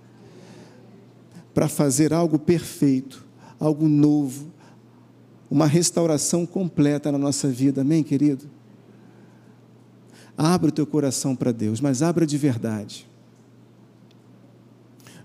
para 1.54 1.68
fazer 1.68 2.14
algo 2.14 2.40
perfeito, 2.40 3.26
algo 3.60 3.88
novo, 3.88 4.48
uma 5.50 5.66
restauração 5.66 6.46
completa 6.46 7.12
na 7.12 7.18
nossa 7.18 7.50
vida, 7.50 7.82
amém, 7.82 8.04
querido? 8.04 8.50
Abra 10.38 10.70
o 10.70 10.72
teu 10.72 10.86
coração 10.86 11.36
para 11.36 11.52
Deus, 11.52 11.82
mas 11.82 12.02
abra 12.02 12.26
de 12.26 12.38
verdade. 12.38 13.08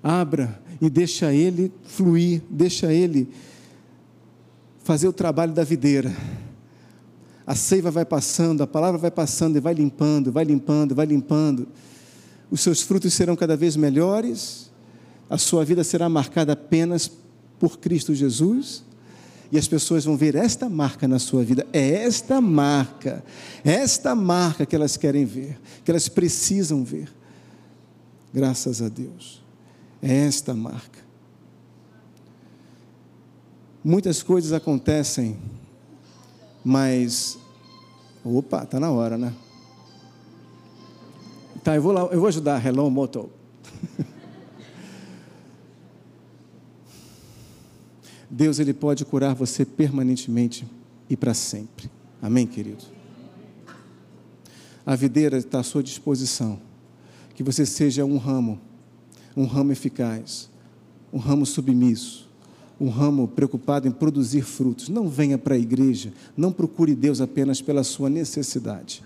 Abra 0.02 0.61
e 0.80 0.88
deixa 0.90 1.32
Ele 1.32 1.72
fluir, 1.84 2.42
deixa 2.50 2.92
Ele 2.92 3.28
fazer 4.84 5.09
o 5.09 5.12
trabalho 5.12 5.52
da 5.52 5.64
videira. 5.64 6.14
A 7.46 7.54
seiva 7.54 7.90
vai 7.90 8.04
passando, 8.04 8.62
a 8.62 8.66
palavra 8.66 8.98
vai 8.98 9.11
passando 9.11 9.57
e 9.57 9.61
vai 9.61 9.74
limpando, 9.74 10.32
vai 10.32 10.44
limpando, 10.44 10.94
vai 10.94 11.07
limpando. 11.07 11.68
Os 12.50 12.61
seus 12.61 12.82
frutos 12.82 13.12
serão 13.14 13.36
cada 13.36 13.57
vez 13.57 13.76
melhores, 13.76 14.70
a 15.28 15.38
sua 15.38 15.64
vida 15.64 15.82
será 15.82 16.09
marcada 16.09 16.52
apenas 16.52 17.11
por 17.59 17.78
Cristo 17.78 18.14
Jesus 18.14 18.86
e 19.51 19.59
as 19.59 19.68
pessoas 19.68 20.05
vão 20.05 20.16
ver 20.16 20.34
esta 20.34 20.68
marca 20.68 21.07
na 21.07 21.18
sua 21.18 21.44
vida. 21.44 21.66
É 21.72 22.05
esta 22.05 22.40
marca, 22.40 23.24
esta 23.64 24.14
marca 24.14 24.66
que 24.66 24.74
elas 24.74 24.97
querem 24.97 25.24
ver, 25.24 25.59
que 25.84 25.90
elas 25.90 26.09
precisam 26.09 26.84
ver. 26.84 27.12
Graças 28.32 28.82
a 28.82 28.88
Deus. 28.88 29.42
É 30.03 30.14
esta 30.26 30.55
marca. 30.55 31.01
Muitas 33.82 34.22
coisas 34.22 34.53
acontecem, 34.53 35.38
mas. 36.64 37.38
Opa, 38.24 38.64
está 38.64 38.80
na 38.80 38.90
hora, 38.90 39.16
né? 39.16 39.32
Tá, 41.62 41.76
eu 41.76 41.82
vou 41.82 41.92
lá, 41.92 42.01
eu 42.03 42.18
vou 42.18 42.26
ajudar. 42.28 42.64
Hello, 42.64 42.90
Moto. 42.90 43.30
Deus 48.31 48.59
ele 48.59 48.74
pode 48.74 49.05
curar 49.05 49.35
você 49.35 49.64
permanentemente 49.64 50.66
e 51.09 51.16
para 51.16 51.35
sempre. 51.35 51.91
Amém, 52.20 52.47
querido? 52.47 52.85
A 54.85 54.95
videira 54.95 55.37
está 55.37 55.61
à 55.61 55.62
sua 55.62 55.83
disposição. 55.83 56.61
Que 57.35 57.43
você 57.43 57.66
seja 57.66 58.05
um 58.05 58.16
ramo, 58.16 58.59
um 59.37 59.45
ramo 59.45 59.70
eficaz, 59.70 60.49
um 61.12 61.18
ramo 61.18 61.45
submisso, 61.45 62.29
um 62.81 62.89
ramo 62.89 63.29
preocupado 63.29 63.87
em 63.87 63.91
produzir 63.91 64.43
frutos. 64.43 64.89
Não 64.89 65.09
venha 65.09 65.37
para 65.37 65.55
a 65.55 65.59
igreja, 65.59 66.12
não 66.37 66.51
procure 66.51 66.95
Deus 66.95 67.20
apenas 67.20 67.61
pela 67.61 67.85
sua 67.85 68.09
necessidade. 68.09 69.03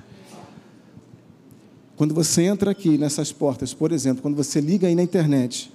Quando 1.96 2.14
você 2.14 2.42
entra 2.42 2.70
aqui 2.70 2.96
nessas 2.96 3.32
portas, 3.32 3.74
por 3.74 3.92
exemplo, 3.92 4.22
quando 4.22 4.36
você 4.36 4.60
liga 4.60 4.86
aí 4.86 4.94
na 4.94 5.02
internet, 5.02 5.72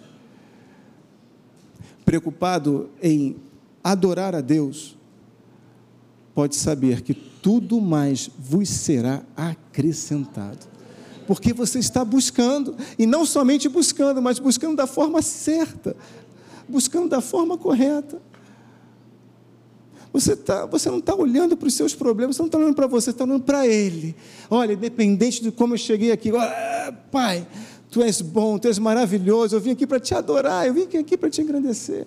preocupado 2.05 2.89
em 3.01 3.35
adorar 3.83 4.35
a 4.35 4.41
Deus, 4.41 4.95
pode 6.33 6.55
saber 6.55 7.01
que 7.01 7.13
tudo 7.13 7.81
mais 7.81 8.29
vos 8.37 8.69
será 8.69 9.23
acrescentado. 9.35 10.67
Porque 11.27 11.53
você 11.53 11.79
está 11.79 12.05
buscando, 12.05 12.75
e 12.99 13.05
não 13.05 13.25
somente 13.25 13.67
buscando, 13.67 14.21
mas 14.21 14.37
buscando 14.37 14.75
da 14.75 14.85
forma 14.85 15.21
certa, 15.21 15.95
buscando 16.69 17.09
da 17.09 17.21
forma 17.21 17.57
correta. 17.57 18.21
Você, 20.13 20.35
tá, 20.35 20.65
você 20.65 20.89
não 20.89 20.99
está 20.99 21.13
olhando 21.13 21.57
para 21.57 21.67
os 21.67 21.73
seus 21.73 21.93
problemas, 21.93 22.35
você 22.35 22.41
não 22.41 22.47
está 22.47 22.57
olhando 22.57 22.75
para 22.75 22.87
você, 22.87 23.05
você 23.05 23.09
está 23.11 23.25
olhando 23.25 23.43
para 23.43 23.67
Ele. 23.67 24.15
Olha, 24.49 24.73
independente 24.73 25.43
de 25.43 25.51
como 25.51 25.73
eu 25.73 25.77
cheguei 25.77 26.11
aqui, 26.11 26.31
olha, 26.31 26.93
Pai, 27.11 27.45
Tu 27.95 28.03
és 28.03 28.19
bom, 28.19 28.59
Tu 28.59 28.67
és 28.67 28.77
maravilhoso, 28.77 29.55
eu 29.55 29.61
vim 29.61 29.71
aqui 29.71 29.87
para 29.87 30.01
te 30.01 30.13
adorar, 30.13 30.67
eu 30.67 30.73
vim 30.73 30.83
aqui 30.83 31.15
para 31.15 31.29
te 31.29 31.41
engrandecer 31.41 32.05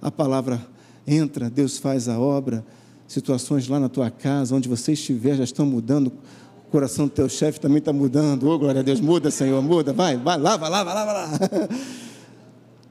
a 0.00 0.10
palavra 0.10 0.60
entra, 1.06 1.50
Deus 1.50 1.78
faz 1.78 2.08
a 2.08 2.18
obra, 2.18 2.64
situações 3.06 3.68
lá 3.68 3.78
na 3.78 3.88
tua 3.88 4.10
casa, 4.10 4.54
onde 4.54 4.68
você 4.68 4.92
estiver, 4.92 5.36
já 5.36 5.44
estão 5.44 5.66
mudando, 5.66 6.08
o 6.08 6.70
coração 6.70 7.06
do 7.06 7.10
teu 7.10 7.28
chefe 7.28 7.60
também 7.60 7.78
está 7.78 7.92
mudando, 7.92 8.48
oh, 8.48 8.58
glória 8.58 8.80
a 8.80 8.82
Deus, 8.84 9.00
muda 9.00 9.30
Senhor, 9.30 9.60
muda, 9.60 9.92
vai, 9.92 10.16
vai 10.16 10.38
lá, 10.38 10.56
vai 10.56 10.70
lá, 10.70 10.84
vai 10.84 10.94
lá, 10.94 11.04
vai 11.04 11.14
lá. 11.14 11.68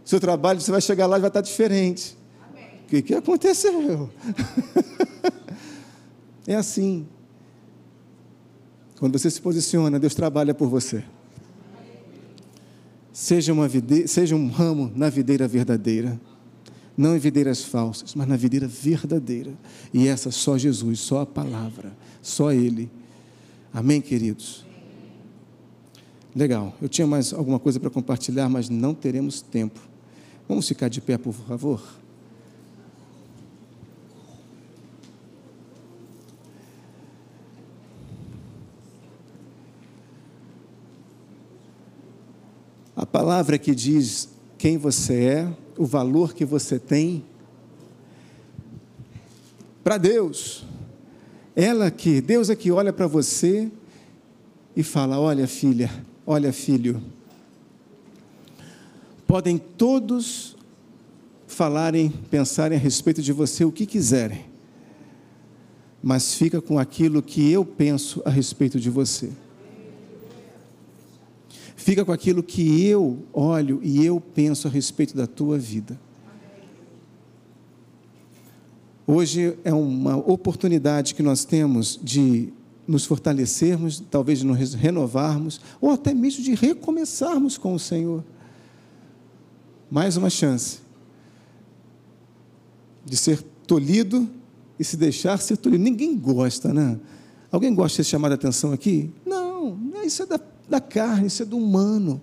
Seu 0.04 0.20
trabalho, 0.20 0.60
você 0.60 0.72
vai 0.72 0.82
chegar 0.82 1.06
lá 1.08 1.18
e 1.18 1.22
vai 1.22 1.30
estar 1.30 1.42
diferente. 1.42 2.18
O 2.84 2.88
que, 2.90 3.02
que 3.04 3.14
aconteceu? 3.14 4.10
é 6.48 6.56
assim. 6.56 7.08
Quando 9.00 9.18
você 9.18 9.30
se 9.32 9.42
posiciona, 9.42 10.00
Deus 10.00 10.14
trabalha 10.14 10.54
por 10.54 10.68
você. 10.68 11.04
Seja, 13.12 13.52
uma 13.54 13.68
videira, 13.68 14.08
seja 14.08 14.36
um 14.36 14.50
ramo 14.50 14.92
na 14.96 15.10
videira 15.10 15.48
verdadeira 15.48 16.20
não 17.00 17.16
em 17.16 17.20
videiras 17.20 17.64
falsas, 17.64 18.14
mas 18.14 18.28
na 18.28 18.36
videira 18.36 18.68
verdadeira. 18.68 19.54
E 19.94 20.06
essa 20.10 20.32
só 20.32 20.58
Jesus, 20.58 21.00
só 21.00 21.22
a 21.22 21.26
palavra, 21.26 21.96
só 22.22 22.52
Ele. 22.52 22.92
Amém, 23.74 24.02
queridos? 24.02 24.66
Legal, 26.36 26.76
eu 26.82 26.90
tinha 26.90 27.08
mais 27.08 27.32
alguma 27.32 27.58
coisa 27.58 27.80
para 27.80 27.90
compartilhar, 27.90 28.50
mas 28.50 28.68
não 28.68 28.94
teremos 28.94 29.42
tempo. 29.42 29.80
Vamos 30.46 30.68
ficar 30.68 30.90
de 30.90 31.00
pé, 31.00 31.18
por 31.18 31.34
favor? 31.34 31.82
Palavra 43.20 43.58
que 43.58 43.76
diz 43.76 44.30
quem 44.58 44.78
você 44.78 45.26
é, 45.26 45.54
o 45.78 45.86
valor 45.86 46.34
que 46.34 46.46
você 46.46 46.80
tem 46.80 47.22
para 49.84 49.98
Deus. 49.98 50.64
Ela 51.54 51.92
que, 51.92 52.22
Deus 52.22 52.50
é 52.50 52.56
que 52.56 52.72
olha 52.72 52.94
para 52.94 53.08
você 53.08 53.70
e 54.74 54.84
fala: 54.84 55.20
Olha, 55.20 55.50
filha, 55.50 55.92
olha, 56.26 56.54
filho. 56.54 57.04
Podem 59.28 59.58
todos 59.58 60.56
falarem, 61.46 62.10
pensarem 62.32 62.78
a 62.78 62.82
respeito 62.82 63.22
de 63.22 63.34
você 63.34 63.66
o 63.66 63.72
que 63.72 63.86
quiserem, 63.86 64.46
mas 66.02 66.36
fica 66.36 66.62
com 66.62 66.80
aquilo 66.80 67.22
que 67.22 67.52
eu 67.52 67.66
penso 67.66 68.22
a 68.24 68.30
respeito 68.30 68.80
de 68.80 68.90
você. 68.90 69.30
Fica 71.80 72.04
com 72.04 72.12
aquilo 72.12 72.44
que 72.44 72.86
eu 72.86 73.20
olho 73.32 73.80
e 73.82 74.06
eu 74.06 74.20
penso 74.20 74.68
a 74.68 74.70
respeito 74.70 75.16
da 75.16 75.26
tua 75.26 75.58
vida. 75.58 75.98
Hoje 79.08 79.58
é 79.64 79.74
uma 79.74 80.18
oportunidade 80.18 81.16
que 81.16 81.24
nós 81.24 81.46
temos 81.46 81.98
de 82.04 82.52
nos 82.86 83.06
fortalecermos, 83.06 84.04
talvez 84.12 84.40
de 84.40 84.46
nos 84.46 84.74
renovarmos, 84.74 85.62
ou 85.80 85.92
até 85.92 86.14
mesmo 86.14 86.44
de 86.44 86.54
recomeçarmos 86.54 87.58
com 87.58 87.74
o 87.74 87.80
Senhor. 87.80 88.26
Mais 89.90 90.18
uma 90.18 90.30
chance 90.30 90.80
de 93.06 93.16
ser 93.16 93.42
tolhido 93.66 94.30
e 94.78 94.84
se 94.84 94.98
deixar 94.98 95.38
ser 95.38 95.56
tolhido. 95.56 95.82
Ninguém 95.82 96.18
gosta, 96.18 96.74
né? 96.74 97.00
Alguém 97.50 97.74
gosta 97.74 98.02
de 98.02 98.06
ser 98.06 98.12
chamado 98.12 98.34
a 98.34 98.36
atenção 98.36 98.74
aqui? 98.74 99.10
Não, 99.26 99.39
isso 100.06 100.24
é 100.24 100.26
da, 100.26 100.40
da 100.70 100.82
carne, 100.82 101.28
isso 101.28 101.44
é 101.44 101.46
do 101.46 101.58
humano. 101.58 102.22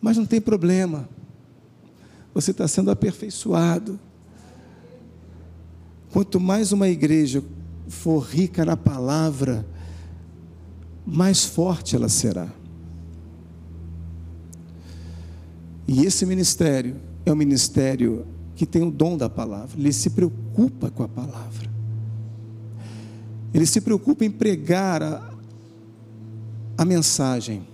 Mas 0.00 0.16
não 0.16 0.26
tem 0.26 0.40
problema. 0.40 1.08
Você 2.34 2.50
está 2.50 2.68
sendo 2.68 2.90
aperfeiçoado. 2.90 3.98
Quanto 6.12 6.38
mais 6.40 6.72
uma 6.72 6.88
igreja 6.88 7.42
for 7.88 8.20
rica 8.20 8.64
na 8.64 8.76
palavra, 8.76 9.66
mais 11.06 11.44
forte 11.44 11.96
ela 11.96 12.08
será. 12.08 12.48
E 15.86 16.04
esse 16.04 16.26
ministério 16.26 16.96
é 17.24 17.32
um 17.32 17.36
ministério 17.36 18.26
que 18.54 18.66
tem 18.66 18.82
o 18.82 18.90
dom 18.90 19.16
da 19.16 19.30
palavra, 19.30 19.78
ele 19.78 19.92
se 19.92 20.10
preocupa 20.10 20.90
com 20.90 21.02
a 21.02 21.08
palavra. 21.08 21.70
Ele 23.54 23.64
se 23.64 23.80
preocupa 23.80 24.24
em 24.24 24.30
pregar 24.30 25.02
a, 25.02 25.27
a 26.78 26.84
mensagem. 26.84 27.66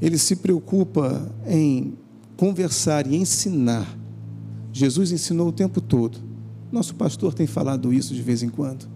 Ele 0.00 0.16
se 0.16 0.36
preocupa 0.36 1.28
em 1.44 1.98
conversar 2.36 3.06
e 3.08 3.16
ensinar. 3.16 3.98
Jesus 4.72 5.10
ensinou 5.10 5.48
o 5.48 5.52
tempo 5.52 5.80
todo. 5.80 6.18
Nosso 6.70 6.94
pastor 6.94 7.34
tem 7.34 7.46
falado 7.46 7.92
isso 7.92 8.14
de 8.14 8.22
vez 8.22 8.42
em 8.42 8.48
quando. 8.48 8.88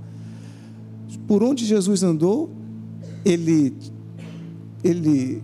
Por 1.26 1.42
onde 1.42 1.66
Jesus 1.66 2.04
andou, 2.04 2.50
ele 3.24 3.74
ele 4.84 5.42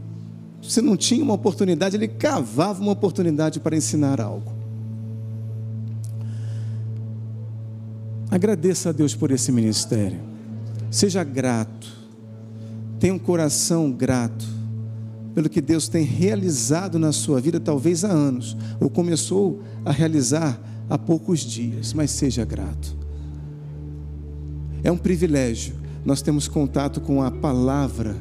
se 0.62 0.80
não 0.80 0.96
tinha 0.96 1.22
uma 1.22 1.34
oportunidade, 1.34 1.96
ele 1.96 2.08
cavava 2.08 2.80
uma 2.80 2.92
oportunidade 2.92 3.60
para 3.60 3.76
ensinar 3.76 4.20
algo. 4.20 4.52
Agradeça 8.30 8.88
a 8.88 8.92
Deus 8.92 9.14
por 9.14 9.30
esse 9.30 9.52
ministério. 9.52 10.20
Seja 10.90 11.22
grato. 11.22 12.03
Tenha 13.04 13.12
um 13.12 13.18
coração 13.18 13.92
grato 13.92 14.46
pelo 15.34 15.50
que 15.50 15.60
Deus 15.60 15.88
tem 15.88 16.04
realizado 16.04 16.98
na 16.98 17.12
sua 17.12 17.38
vida, 17.38 17.60
talvez 17.60 18.02
há 18.02 18.08
anos, 18.10 18.56
ou 18.80 18.88
começou 18.88 19.60
a 19.84 19.92
realizar 19.92 20.58
há 20.88 20.96
poucos 20.96 21.40
dias, 21.40 21.92
mas 21.92 22.10
seja 22.10 22.46
grato. 22.46 22.96
É 24.82 24.90
um 24.90 24.96
privilégio 24.96 25.74
nós 26.02 26.22
temos 26.22 26.48
contato 26.48 26.98
com 26.98 27.22
a 27.22 27.30
palavra, 27.30 28.16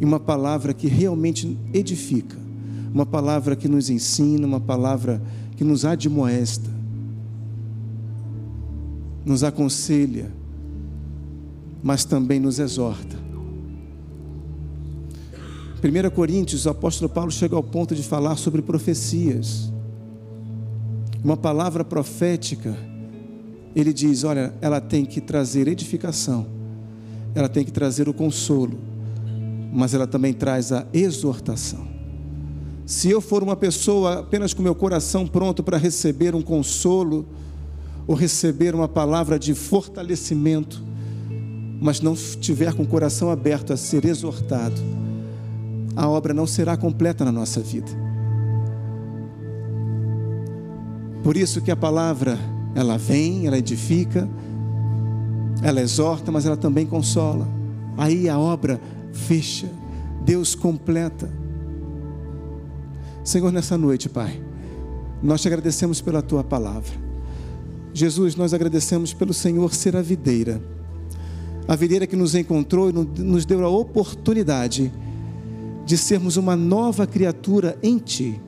e 0.00 0.04
uma 0.06 0.18
palavra 0.18 0.72
que 0.72 0.86
realmente 0.86 1.54
edifica, 1.74 2.38
uma 2.94 3.04
palavra 3.04 3.54
que 3.54 3.68
nos 3.68 3.90
ensina, 3.90 4.46
uma 4.46 4.60
palavra 4.60 5.20
que 5.58 5.62
nos 5.62 5.84
admoesta, 5.84 6.70
nos 9.26 9.44
aconselha, 9.44 10.32
mas 11.82 12.06
também 12.06 12.40
nos 12.40 12.58
exorta. 12.58 13.25
1 15.86 16.10
Coríntios, 16.10 16.66
o 16.66 16.70
apóstolo 16.70 17.08
Paulo 17.08 17.30
chega 17.30 17.54
ao 17.54 17.62
ponto 17.62 17.94
de 17.94 18.02
falar 18.02 18.36
sobre 18.36 18.60
profecias. 18.60 19.72
Uma 21.22 21.36
palavra 21.36 21.84
profética, 21.84 22.76
ele 23.74 23.92
diz: 23.92 24.24
olha, 24.24 24.52
ela 24.60 24.80
tem 24.80 25.04
que 25.04 25.20
trazer 25.20 25.68
edificação, 25.68 26.46
ela 27.34 27.48
tem 27.48 27.64
que 27.64 27.70
trazer 27.70 28.08
o 28.08 28.14
consolo, 28.14 28.78
mas 29.72 29.94
ela 29.94 30.08
também 30.08 30.32
traz 30.32 30.72
a 30.72 30.84
exortação. 30.92 31.86
Se 32.84 33.08
eu 33.08 33.20
for 33.20 33.42
uma 33.42 33.54
pessoa 33.56 34.20
apenas 34.20 34.52
com 34.52 34.62
meu 34.62 34.74
coração 34.74 35.26
pronto 35.26 35.62
para 35.62 35.76
receber 35.76 36.34
um 36.34 36.42
consolo, 36.42 37.26
ou 38.08 38.14
receber 38.14 38.74
uma 38.74 38.88
palavra 38.88 39.38
de 39.38 39.54
fortalecimento, 39.54 40.82
mas 41.80 42.00
não 42.00 42.14
estiver 42.14 42.74
com 42.74 42.82
o 42.82 42.86
coração 42.86 43.30
aberto 43.30 43.72
a 43.72 43.76
ser 43.76 44.04
exortado, 44.04 44.80
a 45.96 46.06
obra 46.06 46.34
não 46.34 46.46
será 46.46 46.76
completa 46.76 47.24
na 47.24 47.32
nossa 47.32 47.60
vida. 47.60 47.90
Por 51.22 51.36
isso 51.36 51.62
que 51.62 51.70
a 51.70 51.76
palavra, 51.76 52.38
ela 52.74 52.98
vem, 52.98 53.46
ela 53.46 53.56
edifica, 53.56 54.28
ela 55.62 55.80
exorta, 55.80 56.30
mas 56.30 56.44
ela 56.44 56.56
também 56.56 56.84
consola. 56.84 57.48
Aí 57.96 58.28
a 58.28 58.38
obra 58.38 58.78
fecha, 59.10 59.68
Deus 60.22 60.54
completa. 60.54 61.30
Senhor, 63.24 63.50
nessa 63.50 63.78
noite, 63.78 64.08
Pai, 64.08 64.40
nós 65.22 65.40
te 65.40 65.48
agradecemos 65.48 66.00
pela 66.02 66.20
tua 66.20 66.44
palavra. 66.44 66.92
Jesus, 67.92 68.36
nós 68.36 68.52
agradecemos 68.52 69.14
pelo 69.14 69.32
Senhor 69.32 69.74
ser 69.74 69.96
a 69.96 70.02
videira, 70.02 70.62
a 71.66 71.74
videira 71.74 72.06
que 72.06 72.14
nos 72.14 72.34
encontrou 72.34 72.90
e 72.90 72.92
nos 72.92 73.46
deu 73.46 73.64
a 73.64 73.68
oportunidade 73.70 74.92
de 75.86 75.96
sermos 75.96 76.36
uma 76.36 76.56
nova 76.56 77.06
criatura 77.06 77.78
em 77.80 77.96
Ti, 77.96 78.40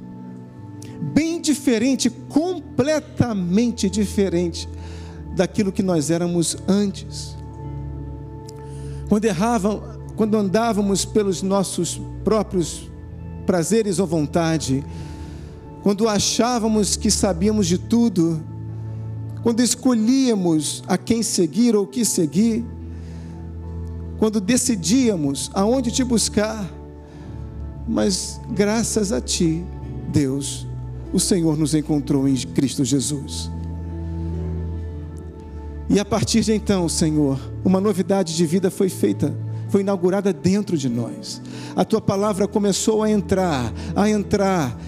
bem 1.15 1.41
diferente, 1.41 2.11
completamente 2.11 3.89
diferente 3.89 4.69
daquilo 5.37 5.71
que 5.71 5.83
nós 5.83 6.11
éramos 6.11 6.57
antes. 6.67 7.37
Quando 9.09 9.25
erravam, 9.25 9.81
quando 10.17 10.37
andávamos 10.37 11.05
pelos 11.05 11.41
nossos 11.41 12.01
próprios 12.25 12.91
prazeres 13.47 14.01
ou 14.01 14.07
vontade, 14.07 14.85
quando 15.85 16.09
achávamos 16.09 16.97
que 16.97 17.09
sabíamos 17.09 17.69
de 17.69 17.79
tudo, 17.79 18.43
quando 19.45 19.61
escolhíamos 19.61 20.83
a 20.89 20.99
quem 20.99 21.23
seguir 21.23 21.77
ou 21.77 21.85
o 21.85 21.87
que 21.87 22.05
seguir, 22.05 22.65
quando 24.19 24.41
decidíamos 24.41 25.53
aonde 25.55 25.93
te 25.93 26.03
buscar, 26.03 26.69
mas 27.89 28.39
graças 28.51 29.13
a 29.13 29.21
ti, 29.21 29.65
Deus, 30.13 30.67
o 31.13 31.19
Senhor 31.19 31.57
nos 31.57 31.75
encontrou 31.75 32.29
em 32.29 32.37
Cristo 32.37 32.85
Jesus. 32.85 33.51
E 35.89 35.99
a 35.99 36.05
partir 36.05 36.43
de 36.43 36.53
então, 36.53 36.87
Senhor, 36.87 37.41
uma 37.65 37.81
novidade 37.81 38.37
de 38.37 38.45
vida 38.45 38.71
foi 38.71 38.91
feita, 38.91 39.35
foi 39.71 39.81
inaugurada 39.81 40.35
dentro 40.35 40.77
de 40.77 40.87
nós. 40.87 41.41
A 41.75 41.83
tua 41.83 42.01
palavra 42.01 42.47
começou 42.47 43.03
a 43.03 43.11
entrar, 43.11 43.73
a 43.97 44.09
entrar 44.09 44.79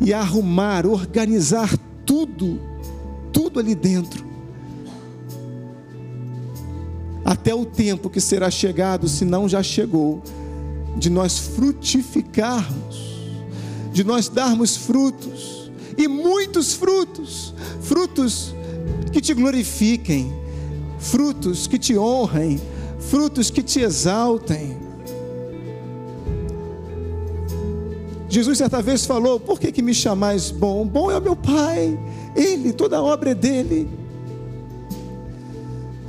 e 0.00 0.14
a 0.14 0.20
arrumar, 0.20 0.86
organizar 0.86 1.76
tudo, 2.06 2.58
tudo 3.30 3.60
ali 3.60 3.74
dentro. 3.74 4.24
Até 7.22 7.54
o 7.54 7.66
tempo 7.66 8.08
que 8.08 8.20
será 8.20 8.50
chegado, 8.50 9.08
se 9.08 9.26
não 9.26 9.46
já 9.46 9.62
chegou, 9.62 10.22
de 10.96 11.10
nós 11.10 11.38
frutificarmos, 11.38 13.20
de 13.92 14.04
nós 14.04 14.28
darmos 14.28 14.76
frutos, 14.76 15.70
e 15.96 16.08
muitos 16.08 16.72
frutos, 16.72 17.54
frutos 17.82 18.54
que 19.12 19.20
te 19.20 19.34
glorifiquem, 19.34 20.32
frutos 20.98 21.66
que 21.66 21.78
te 21.78 21.96
honrem, 21.96 22.60
frutos 22.98 23.50
que 23.50 23.62
te 23.62 23.80
exaltem. 23.80 24.78
Jesus 28.28 28.58
certa 28.58 28.80
vez 28.80 29.04
falou: 29.04 29.40
Por 29.40 29.58
que, 29.58 29.72
que 29.72 29.82
me 29.82 29.92
chamais 29.92 30.50
bom? 30.50 30.86
Bom 30.86 31.10
é 31.10 31.18
o 31.18 31.20
meu 31.20 31.34
Pai, 31.34 31.98
Ele, 32.36 32.72
toda 32.72 32.98
a 32.98 33.02
obra 33.02 33.30
é 33.30 33.34
dele. 33.34 33.99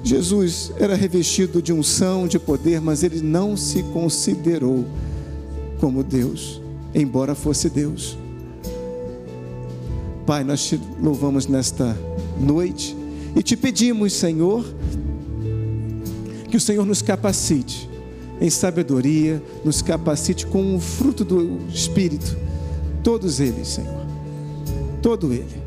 Jesus 0.03 0.71
era 0.77 0.95
revestido 0.95 1.61
de 1.61 1.71
unção, 1.71 2.27
de 2.27 2.39
poder, 2.39 2.81
mas 2.81 3.03
ele 3.03 3.21
não 3.21 3.55
se 3.55 3.83
considerou 3.83 4.85
como 5.79 6.03
Deus, 6.03 6.61
embora 6.93 7.35
fosse 7.35 7.69
Deus. 7.69 8.17
Pai, 10.25 10.43
nós 10.43 10.63
te 10.65 10.79
louvamos 11.01 11.47
nesta 11.47 11.97
noite 12.39 12.95
e 13.35 13.43
te 13.43 13.55
pedimos, 13.55 14.13
Senhor, 14.13 14.65
que 16.49 16.57
o 16.57 16.61
Senhor 16.61 16.85
nos 16.85 17.01
capacite 17.01 17.89
em 18.39 18.49
sabedoria, 18.49 19.41
nos 19.63 19.81
capacite 19.81 20.47
com 20.47 20.75
o 20.75 20.79
fruto 20.79 21.23
do 21.23 21.59
Espírito, 21.69 22.35
todos 23.03 23.39
eles, 23.39 23.67
Senhor, 23.67 24.05
todo 25.01 25.31
ele, 25.31 25.61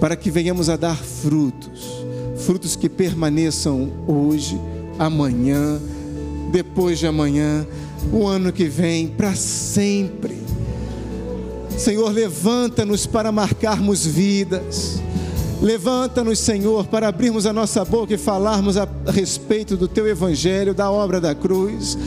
para 0.00 0.16
que 0.16 0.30
venhamos 0.30 0.68
a 0.68 0.76
dar 0.76 0.96
frutos, 0.96 2.05
frutos 2.46 2.76
que 2.76 2.88
permaneçam 2.88 3.90
hoje, 4.06 4.56
amanhã, 5.00 5.80
depois 6.52 6.96
de 6.96 7.04
amanhã, 7.04 7.66
o 8.12 8.24
ano 8.24 8.52
que 8.52 8.66
vem, 8.68 9.08
para 9.08 9.34
sempre. 9.34 10.38
Senhor, 11.76 12.08
levanta-nos 12.12 13.04
para 13.04 13.32
marcarmos 13.32 14.06
vidas. 14.06 15.02
Levanta-nos, 15.60 16.38
Senhor, 16.38 16.86
para 16.86 17.08
abrirmos 17.08 17.46
a 17.46 17.52
nossa 17.52 17.84
boca 17.84 18.14
e 18.14 18.18
falarmos 18.18 18.76
a 18.76 18.86
respeito 19.08 19.76
do 19.76 19.88
Teu 19.88 20.06
Evangelho, 20.06 20.72
da 20.72 20.88
obra 20.88 21.20
da 21.20 21.34
cruz, 21.34 21.98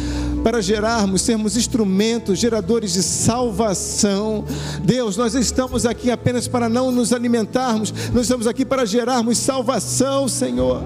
para 0.44 0.62
gerarmos, 0.62 1.22
sermos 1.22 1.58
instrumentos, 1.58 2.40
geradores 2.40 2.94
de 2.94 3.04
salvação. 3.04 4.46
Deus, 4.84 5.18
nós 5.18 5.36
estamos 5.36 5.86
aqui 5.86 6.10
apenas 6.10 6.48
para 6.48 6.70
não 6.70 6.92
nos 6.92 7.14
alimentarmos, 7.14 7.94
nós 8.14 8.24
estamos 8.24 8.48
aqui 8.48 8.66
para 8.66 8.86
gerarmos 8.86 9.38
salvação, 9.38 10.28
Senhor. 10.28 10.84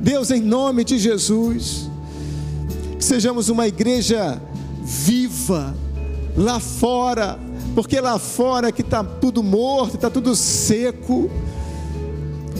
Deus, 0.00 0.30
em 0.30 0.40
nome 0.40 0.84
de 0.84 0.98
Jesus. 0.98 1.90
que 2.98 3.04
sejamos 3.04 3.48
uma 3.48 3.66
igreja 3.66 4.40
viva 4.82 5.74
lá 6.36 6.60
fora, 6.60 7.38
porque 7.74 8.00
lá 8.00 8.18
fora 8.18 8.70
que 8.72 8.82
está 8.82 9.02
tudo 9.02 9.42
morto, 9.42 9.96
está 9.96 10.10
tudo 10.10 10.34
seco, 10.36 11.30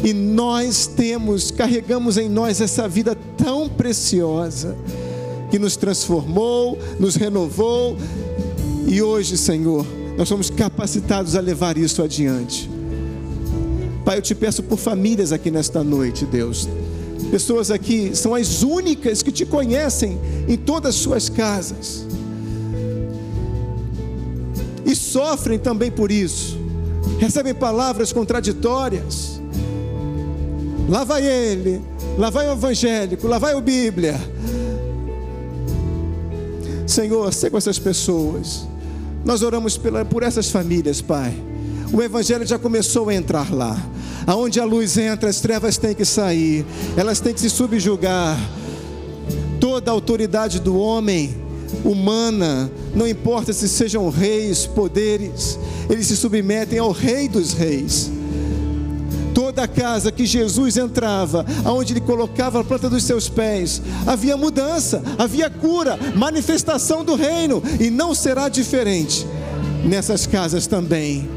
e 0.03 0.15
nós 0.15 0.87
temos, 0.87 1.51
carregamos 1.51 2.17
em 2.17 2.29
nós 2.29 2.61
essa 2.61 2.89
vida 2.89 3.17
tão 3.37 3.69
preciosa, 3.69 4.77
que 5.51 5.59
nos 5.59 5.77
transformou, 5.77 6.79
nos 6.99 7.17
renovou, 7.17 7.97
e 8.87 9.03
hoje, 9.03 9.37
Senhor, 9.37 9.87
nós 10.17 10.29
somos 10.29 10.51
capacitados 10.51 11.37
a 11.37 11.41
levar 11.41 11.79
isso 11.79 12.03
adiante. 12.03 12.71
Pai, 14.05 14.19
eu 14.19 14.23
te 14.23 14.35
peço 14.35 14.63
por 14.63 14.79
famílias 14.79 15.33
aqui 15.33 15.51
nesta 15.51 15.85
noite, 15.85 16.25
Deus. 16.25 16.69
Pessoas 17.31 17.71
aqui 17.71 18.11
são 18.17 18.35
as 18.35 18.63
únicas 18.63 19.23
que 19.23 19.31
te 19.31 19.47
conhecem 19.47 20.19
em 20.49 20.57
todas 20.57 20.97
as 20.97 21.01
suas 21.01 21.29
casas. 21.29 22.05
E 24.85 24.97
sofrem 24.97 25.59
também 25.59 25.91
por 25.91 26.11
isso. 26.11 26.59
Recebem 27.19 27.55
palavras 27.55 28.13
contraditórias. 28.13 29.41
Lá 30.89 31.05
vai 31.05 31.25
ele, 31.25 31.81
lá 32.19 32.31
vai 32.31 32.49
o 32.49 32.53
evangélico, 32.53 33.29
lá 33.29 33.39
vai 33.39 33.55
o 33.55 33.61
Bíblia. 33.61 34.19
Senhor, 36.91 37.33
sei 37.33 37.51
com 37.51 37.57
essas 37.57 37.79
pessoas. 37.79 38.67
Nós 39.25 39.43
oramos 39.43 39.77
pela, 39.77 40.05
por 40.05 40.23
essas 40.23 40.51
famílias, 40.51 41.01
Pai. 41.01 41.35
O 41.93 42.03
Evangelho 42.03 42.47
já 42.47 42.59
começou 42.59 43.09
a 43.09 43.15
entrar 43.15 43.53
lá. 43.53 43.81
Aonde 44.27 44.61
a 44.61 44.65
luz 44.65 44.97
entra, 44.97 45.29
as 45.29 45.41
trevas 45.41 45.77
têm 45.77 45.95
que 45.95 46.05
sair, 46.05 46.65
elas 46.97 47.21
têm 47.21 47.35
que 47.35 47.41
se 47.41 47.51
subjugar. 47.51 48.39
Toda 49.59 49.91
a 49.91 49.95
autoridade 49.95 50.61
do 50.61 50.79
homem 50.79 51.35
humana, 51.85 52.71
não 52.95 53.07
importa 53.07 53.53
se 53.53 53.69
sejam 53.69 54.09
reis, 54.09 54.67
poderes, 54.67 55.59
eles 55.89 56.07
se 56.07 56.17
submetem 56.17 56.79
ao 56.79 56.93
Rei 56.93 57.29
dos 57.29 57.53
Reis. 57.53 58.11
Toda 59.51 59.67
casa 59.67 60.13
que 60.13 60.25
Jesus 60.25 60.77
entrava, 60.77 61.45
aonde 61.65 61.93
ele 61.93 62.01
colocava 62.01 62.61
a 62.61 62.65
planta 62.65 62.89
dos 62.89 63.03
seus 63.03 63.29
pés, 63.29 63.83
havia 64.07 64.37
mudança, 64.37 65.03
havia 65.19 65.51
cura, 65.51 65.99
manifestação 66.15 67.05
do 67.05 67.17
reino, 67.17 67.61
e 67.81 67.91
não 67.91 68.15
será 68.15 68.49
diferente 68.49 69.27
nessas 69.85 70.25
casas 70.25 70.69
também. 70.69 71.29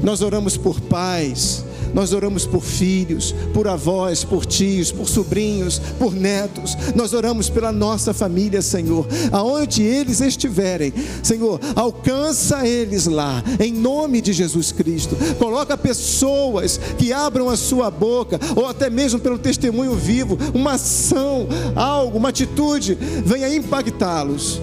Nós 0.00 0.22
oramos 0.22 0.56
por 0.56 0.80
pais, 0.80 1.64
nós 1.94 2.12
oramos 2.12 2.46
por 2.46 2.62
filhos, 2.62 3.34
por 3.52 3.68
avós, 3.68 4.24
por 4.24 4.46
tios, 4.46 4.90
por 4.90 5.08
sobrinhos, 5.08 5.78
por 5.98 6.14
netos. 6.14 6.76
Nós 6.94 7.12
oramos 7.12 7.48
pela 7.48 7.72
nossa 7.72 8.14
família, 8.14 8.62
Senhor. 8.62 9.06
Aonde 9.30 9.82
eles 9.82 10.20
estiverem, 10.20 10.92
Senhor, 11.22 11.60
alcança 11.76 12.66
eles 12.66 13.06
lá, 13.06 13.42
em 13.60 13.72
nome 13.72 14.20
de 14.20 14.32
Jesus 14.32 14.72
Cristo. 14.72 15.16
Coloca 15.38 15.76
pessoas 15.76 16.78
que 16.98 17.12
abram 17.12 17.48
a 17.48 17.56
sua 17.56 17.90
boca, 17.90 18.38
ou 18.56 18.66
até 18.66 18.88
mesmo 18.88 19.20
pelo 19.20 19.38
testemunho 19.38 19.94
vivo, 19.94 20.38
uma 20.54 20.72
ação, 20.72 21.46
algo, 21.74 22.18
uma 22.18 22.30
atitude, 22.30 22.96
venha 23.24 23.54
impactá-los. 23.54 24.60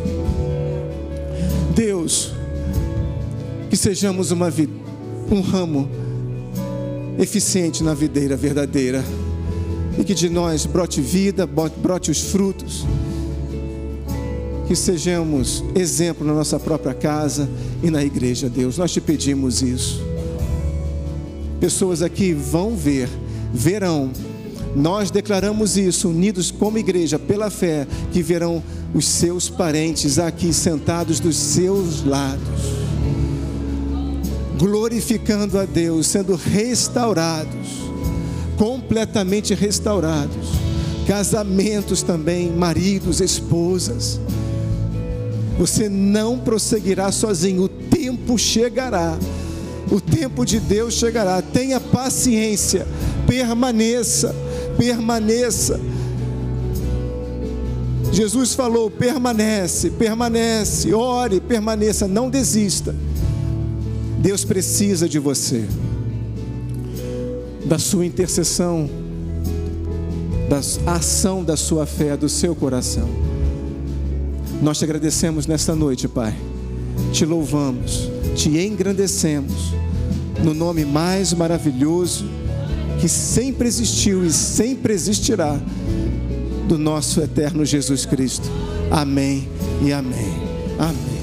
Deus, 1.75 2.31
que 3.69 3.77
sejamos 3.77 4.31
uma 4.31 4.49
vida, 4.49 4.73
um 5.31 5.41
ramo 5.41 6.08
eficiente 7.19 7.83
na 7.83 7.93
videira 7.93 8.35
verdadeira. 8.35 9.03
E 9.97 10.03
que 10.03 10.15
de 10.15 10.29
nós 10.29 10.65
brote 10.65 11.01
vida, 11.01 11.45
brote 11.45 12.09
os 12.09 12.21
frutos. 12.21 12.85
Que 14.65 14.75
sejamos 14.75 15.63
exemplo 15.75 16.25
na 16.25 16.33
nossa 16.33 16.59
própria 16.59 16.93
casa 16.93 17.49
e 17.83 17.91
na 17.91 18.03
igreja, 18.03 18.49
Deus. 18.49 18.77
Nós 18.77 18.91
te 18.91 19.01
pedimos 19.01 19.61
isso. 19.61 20.01
Pessoas 21.59 22.01
aqui 22.01 22.33
vão 22.33 22.75
ver, 22.75 23.09
verão. 23.53 24.11
Nós 24.75 25.11
declaramos 25.11 25.75
isso, 25.75 26.09
unidos 26.09 26.51
como 26.51 26.77
igreja, 26.77 27.19
pela 27.19 27.49
fé, 27.49 27.85
que 28.13 28.21
verão 28.21 28.63
os 28.93 29.05
seus 29.05 29.49
parentes 29.49 30.17
aqui 30.17 30.53
sentados 30.53 31.19
dos 31.19 31.35
seus 31.35 32.05
lados 32.05 32.78
glorificando 34.59 35.57
a 35.57 35.63
Deus, 35.63 36.07
sendo 36.07 36.35
restaurados, 36.35 37.79
completamente 38.57 39.55
restaurados. 39.55 40.49
Casamentos 41.07 42.03
também, 42.03 42.51
maridos, 42.51 43.21
esposas. 43.21 44.19
Você 45.57 45.87
não 45.87 46.37
prosseguirá 46.37 47.11
sozinho, 47.11 47.63
o 47.63 47.69
tempo 47.69 48.37
chegará. 48.37 49.17
O 49.89 49.99
tempo 49.99 50.45
de 50.45 50.59
Deus 50.59 50.93
chegará. 50.93 51.41
Tenha 51.41 51.79
paciência, 51.79 52.85
permaneça, 53.25 54.35
permaneça. 54.77 55.79
Jesus 58.11 58.53
falou: 58.53 58.91
permanece, 58.91 59.89
permanece, 59.89 60.93
ore, 60.93 61.39
permaneça, 61.39 62.07
não 62.07 62.29
desista. 62.29 62.93
Deus 64.19 64.43
precisa 64.43 65.07
de 65.07 65.17
você, 65.17 65.65
da 67.65 67.79
sua 67.79 68.05
intercessão, 68.05 68.89
da 70.49 70.59
ação 70.91 71.43
da 71.43 71.55
sua 71.55 71.85
fé, 71.85 72.17
do 72.17 72.27
seu 72.27 72.53
coração. 72.53 73.07
Nós 74.61 74.77
te 74.77 74.83
agradecemos 74.83 75.47
nesta 75.47 75.73
noite, 75.73 76.07
Pai. 76.07 76.35
Te 77.13 77.25
louvamos, 77.25 78.09
te 78.35 78.49
engrandecemos, 78.59 79.73
no 80.43 80.53
nome 80.53 80.83
mais 80.83 81.33
maravilhoso 81.33 82.25
que 82.99 83.07
sempre 83.07 83.67
existiu 83.67 84.25
e 84.25 84.31
sempre 84.31 84.93
existirá, 84.93 85.57
do 86.67 86.77
nosso 86.77 87.21
eterno 87.21 87.65
Jesus 87.65 88.05
Cristo. 88.05 88.47
Amém 88.91 89.47
e 89.81 89.93
amém. 89.93 90.35
Amém. 90.77 91.18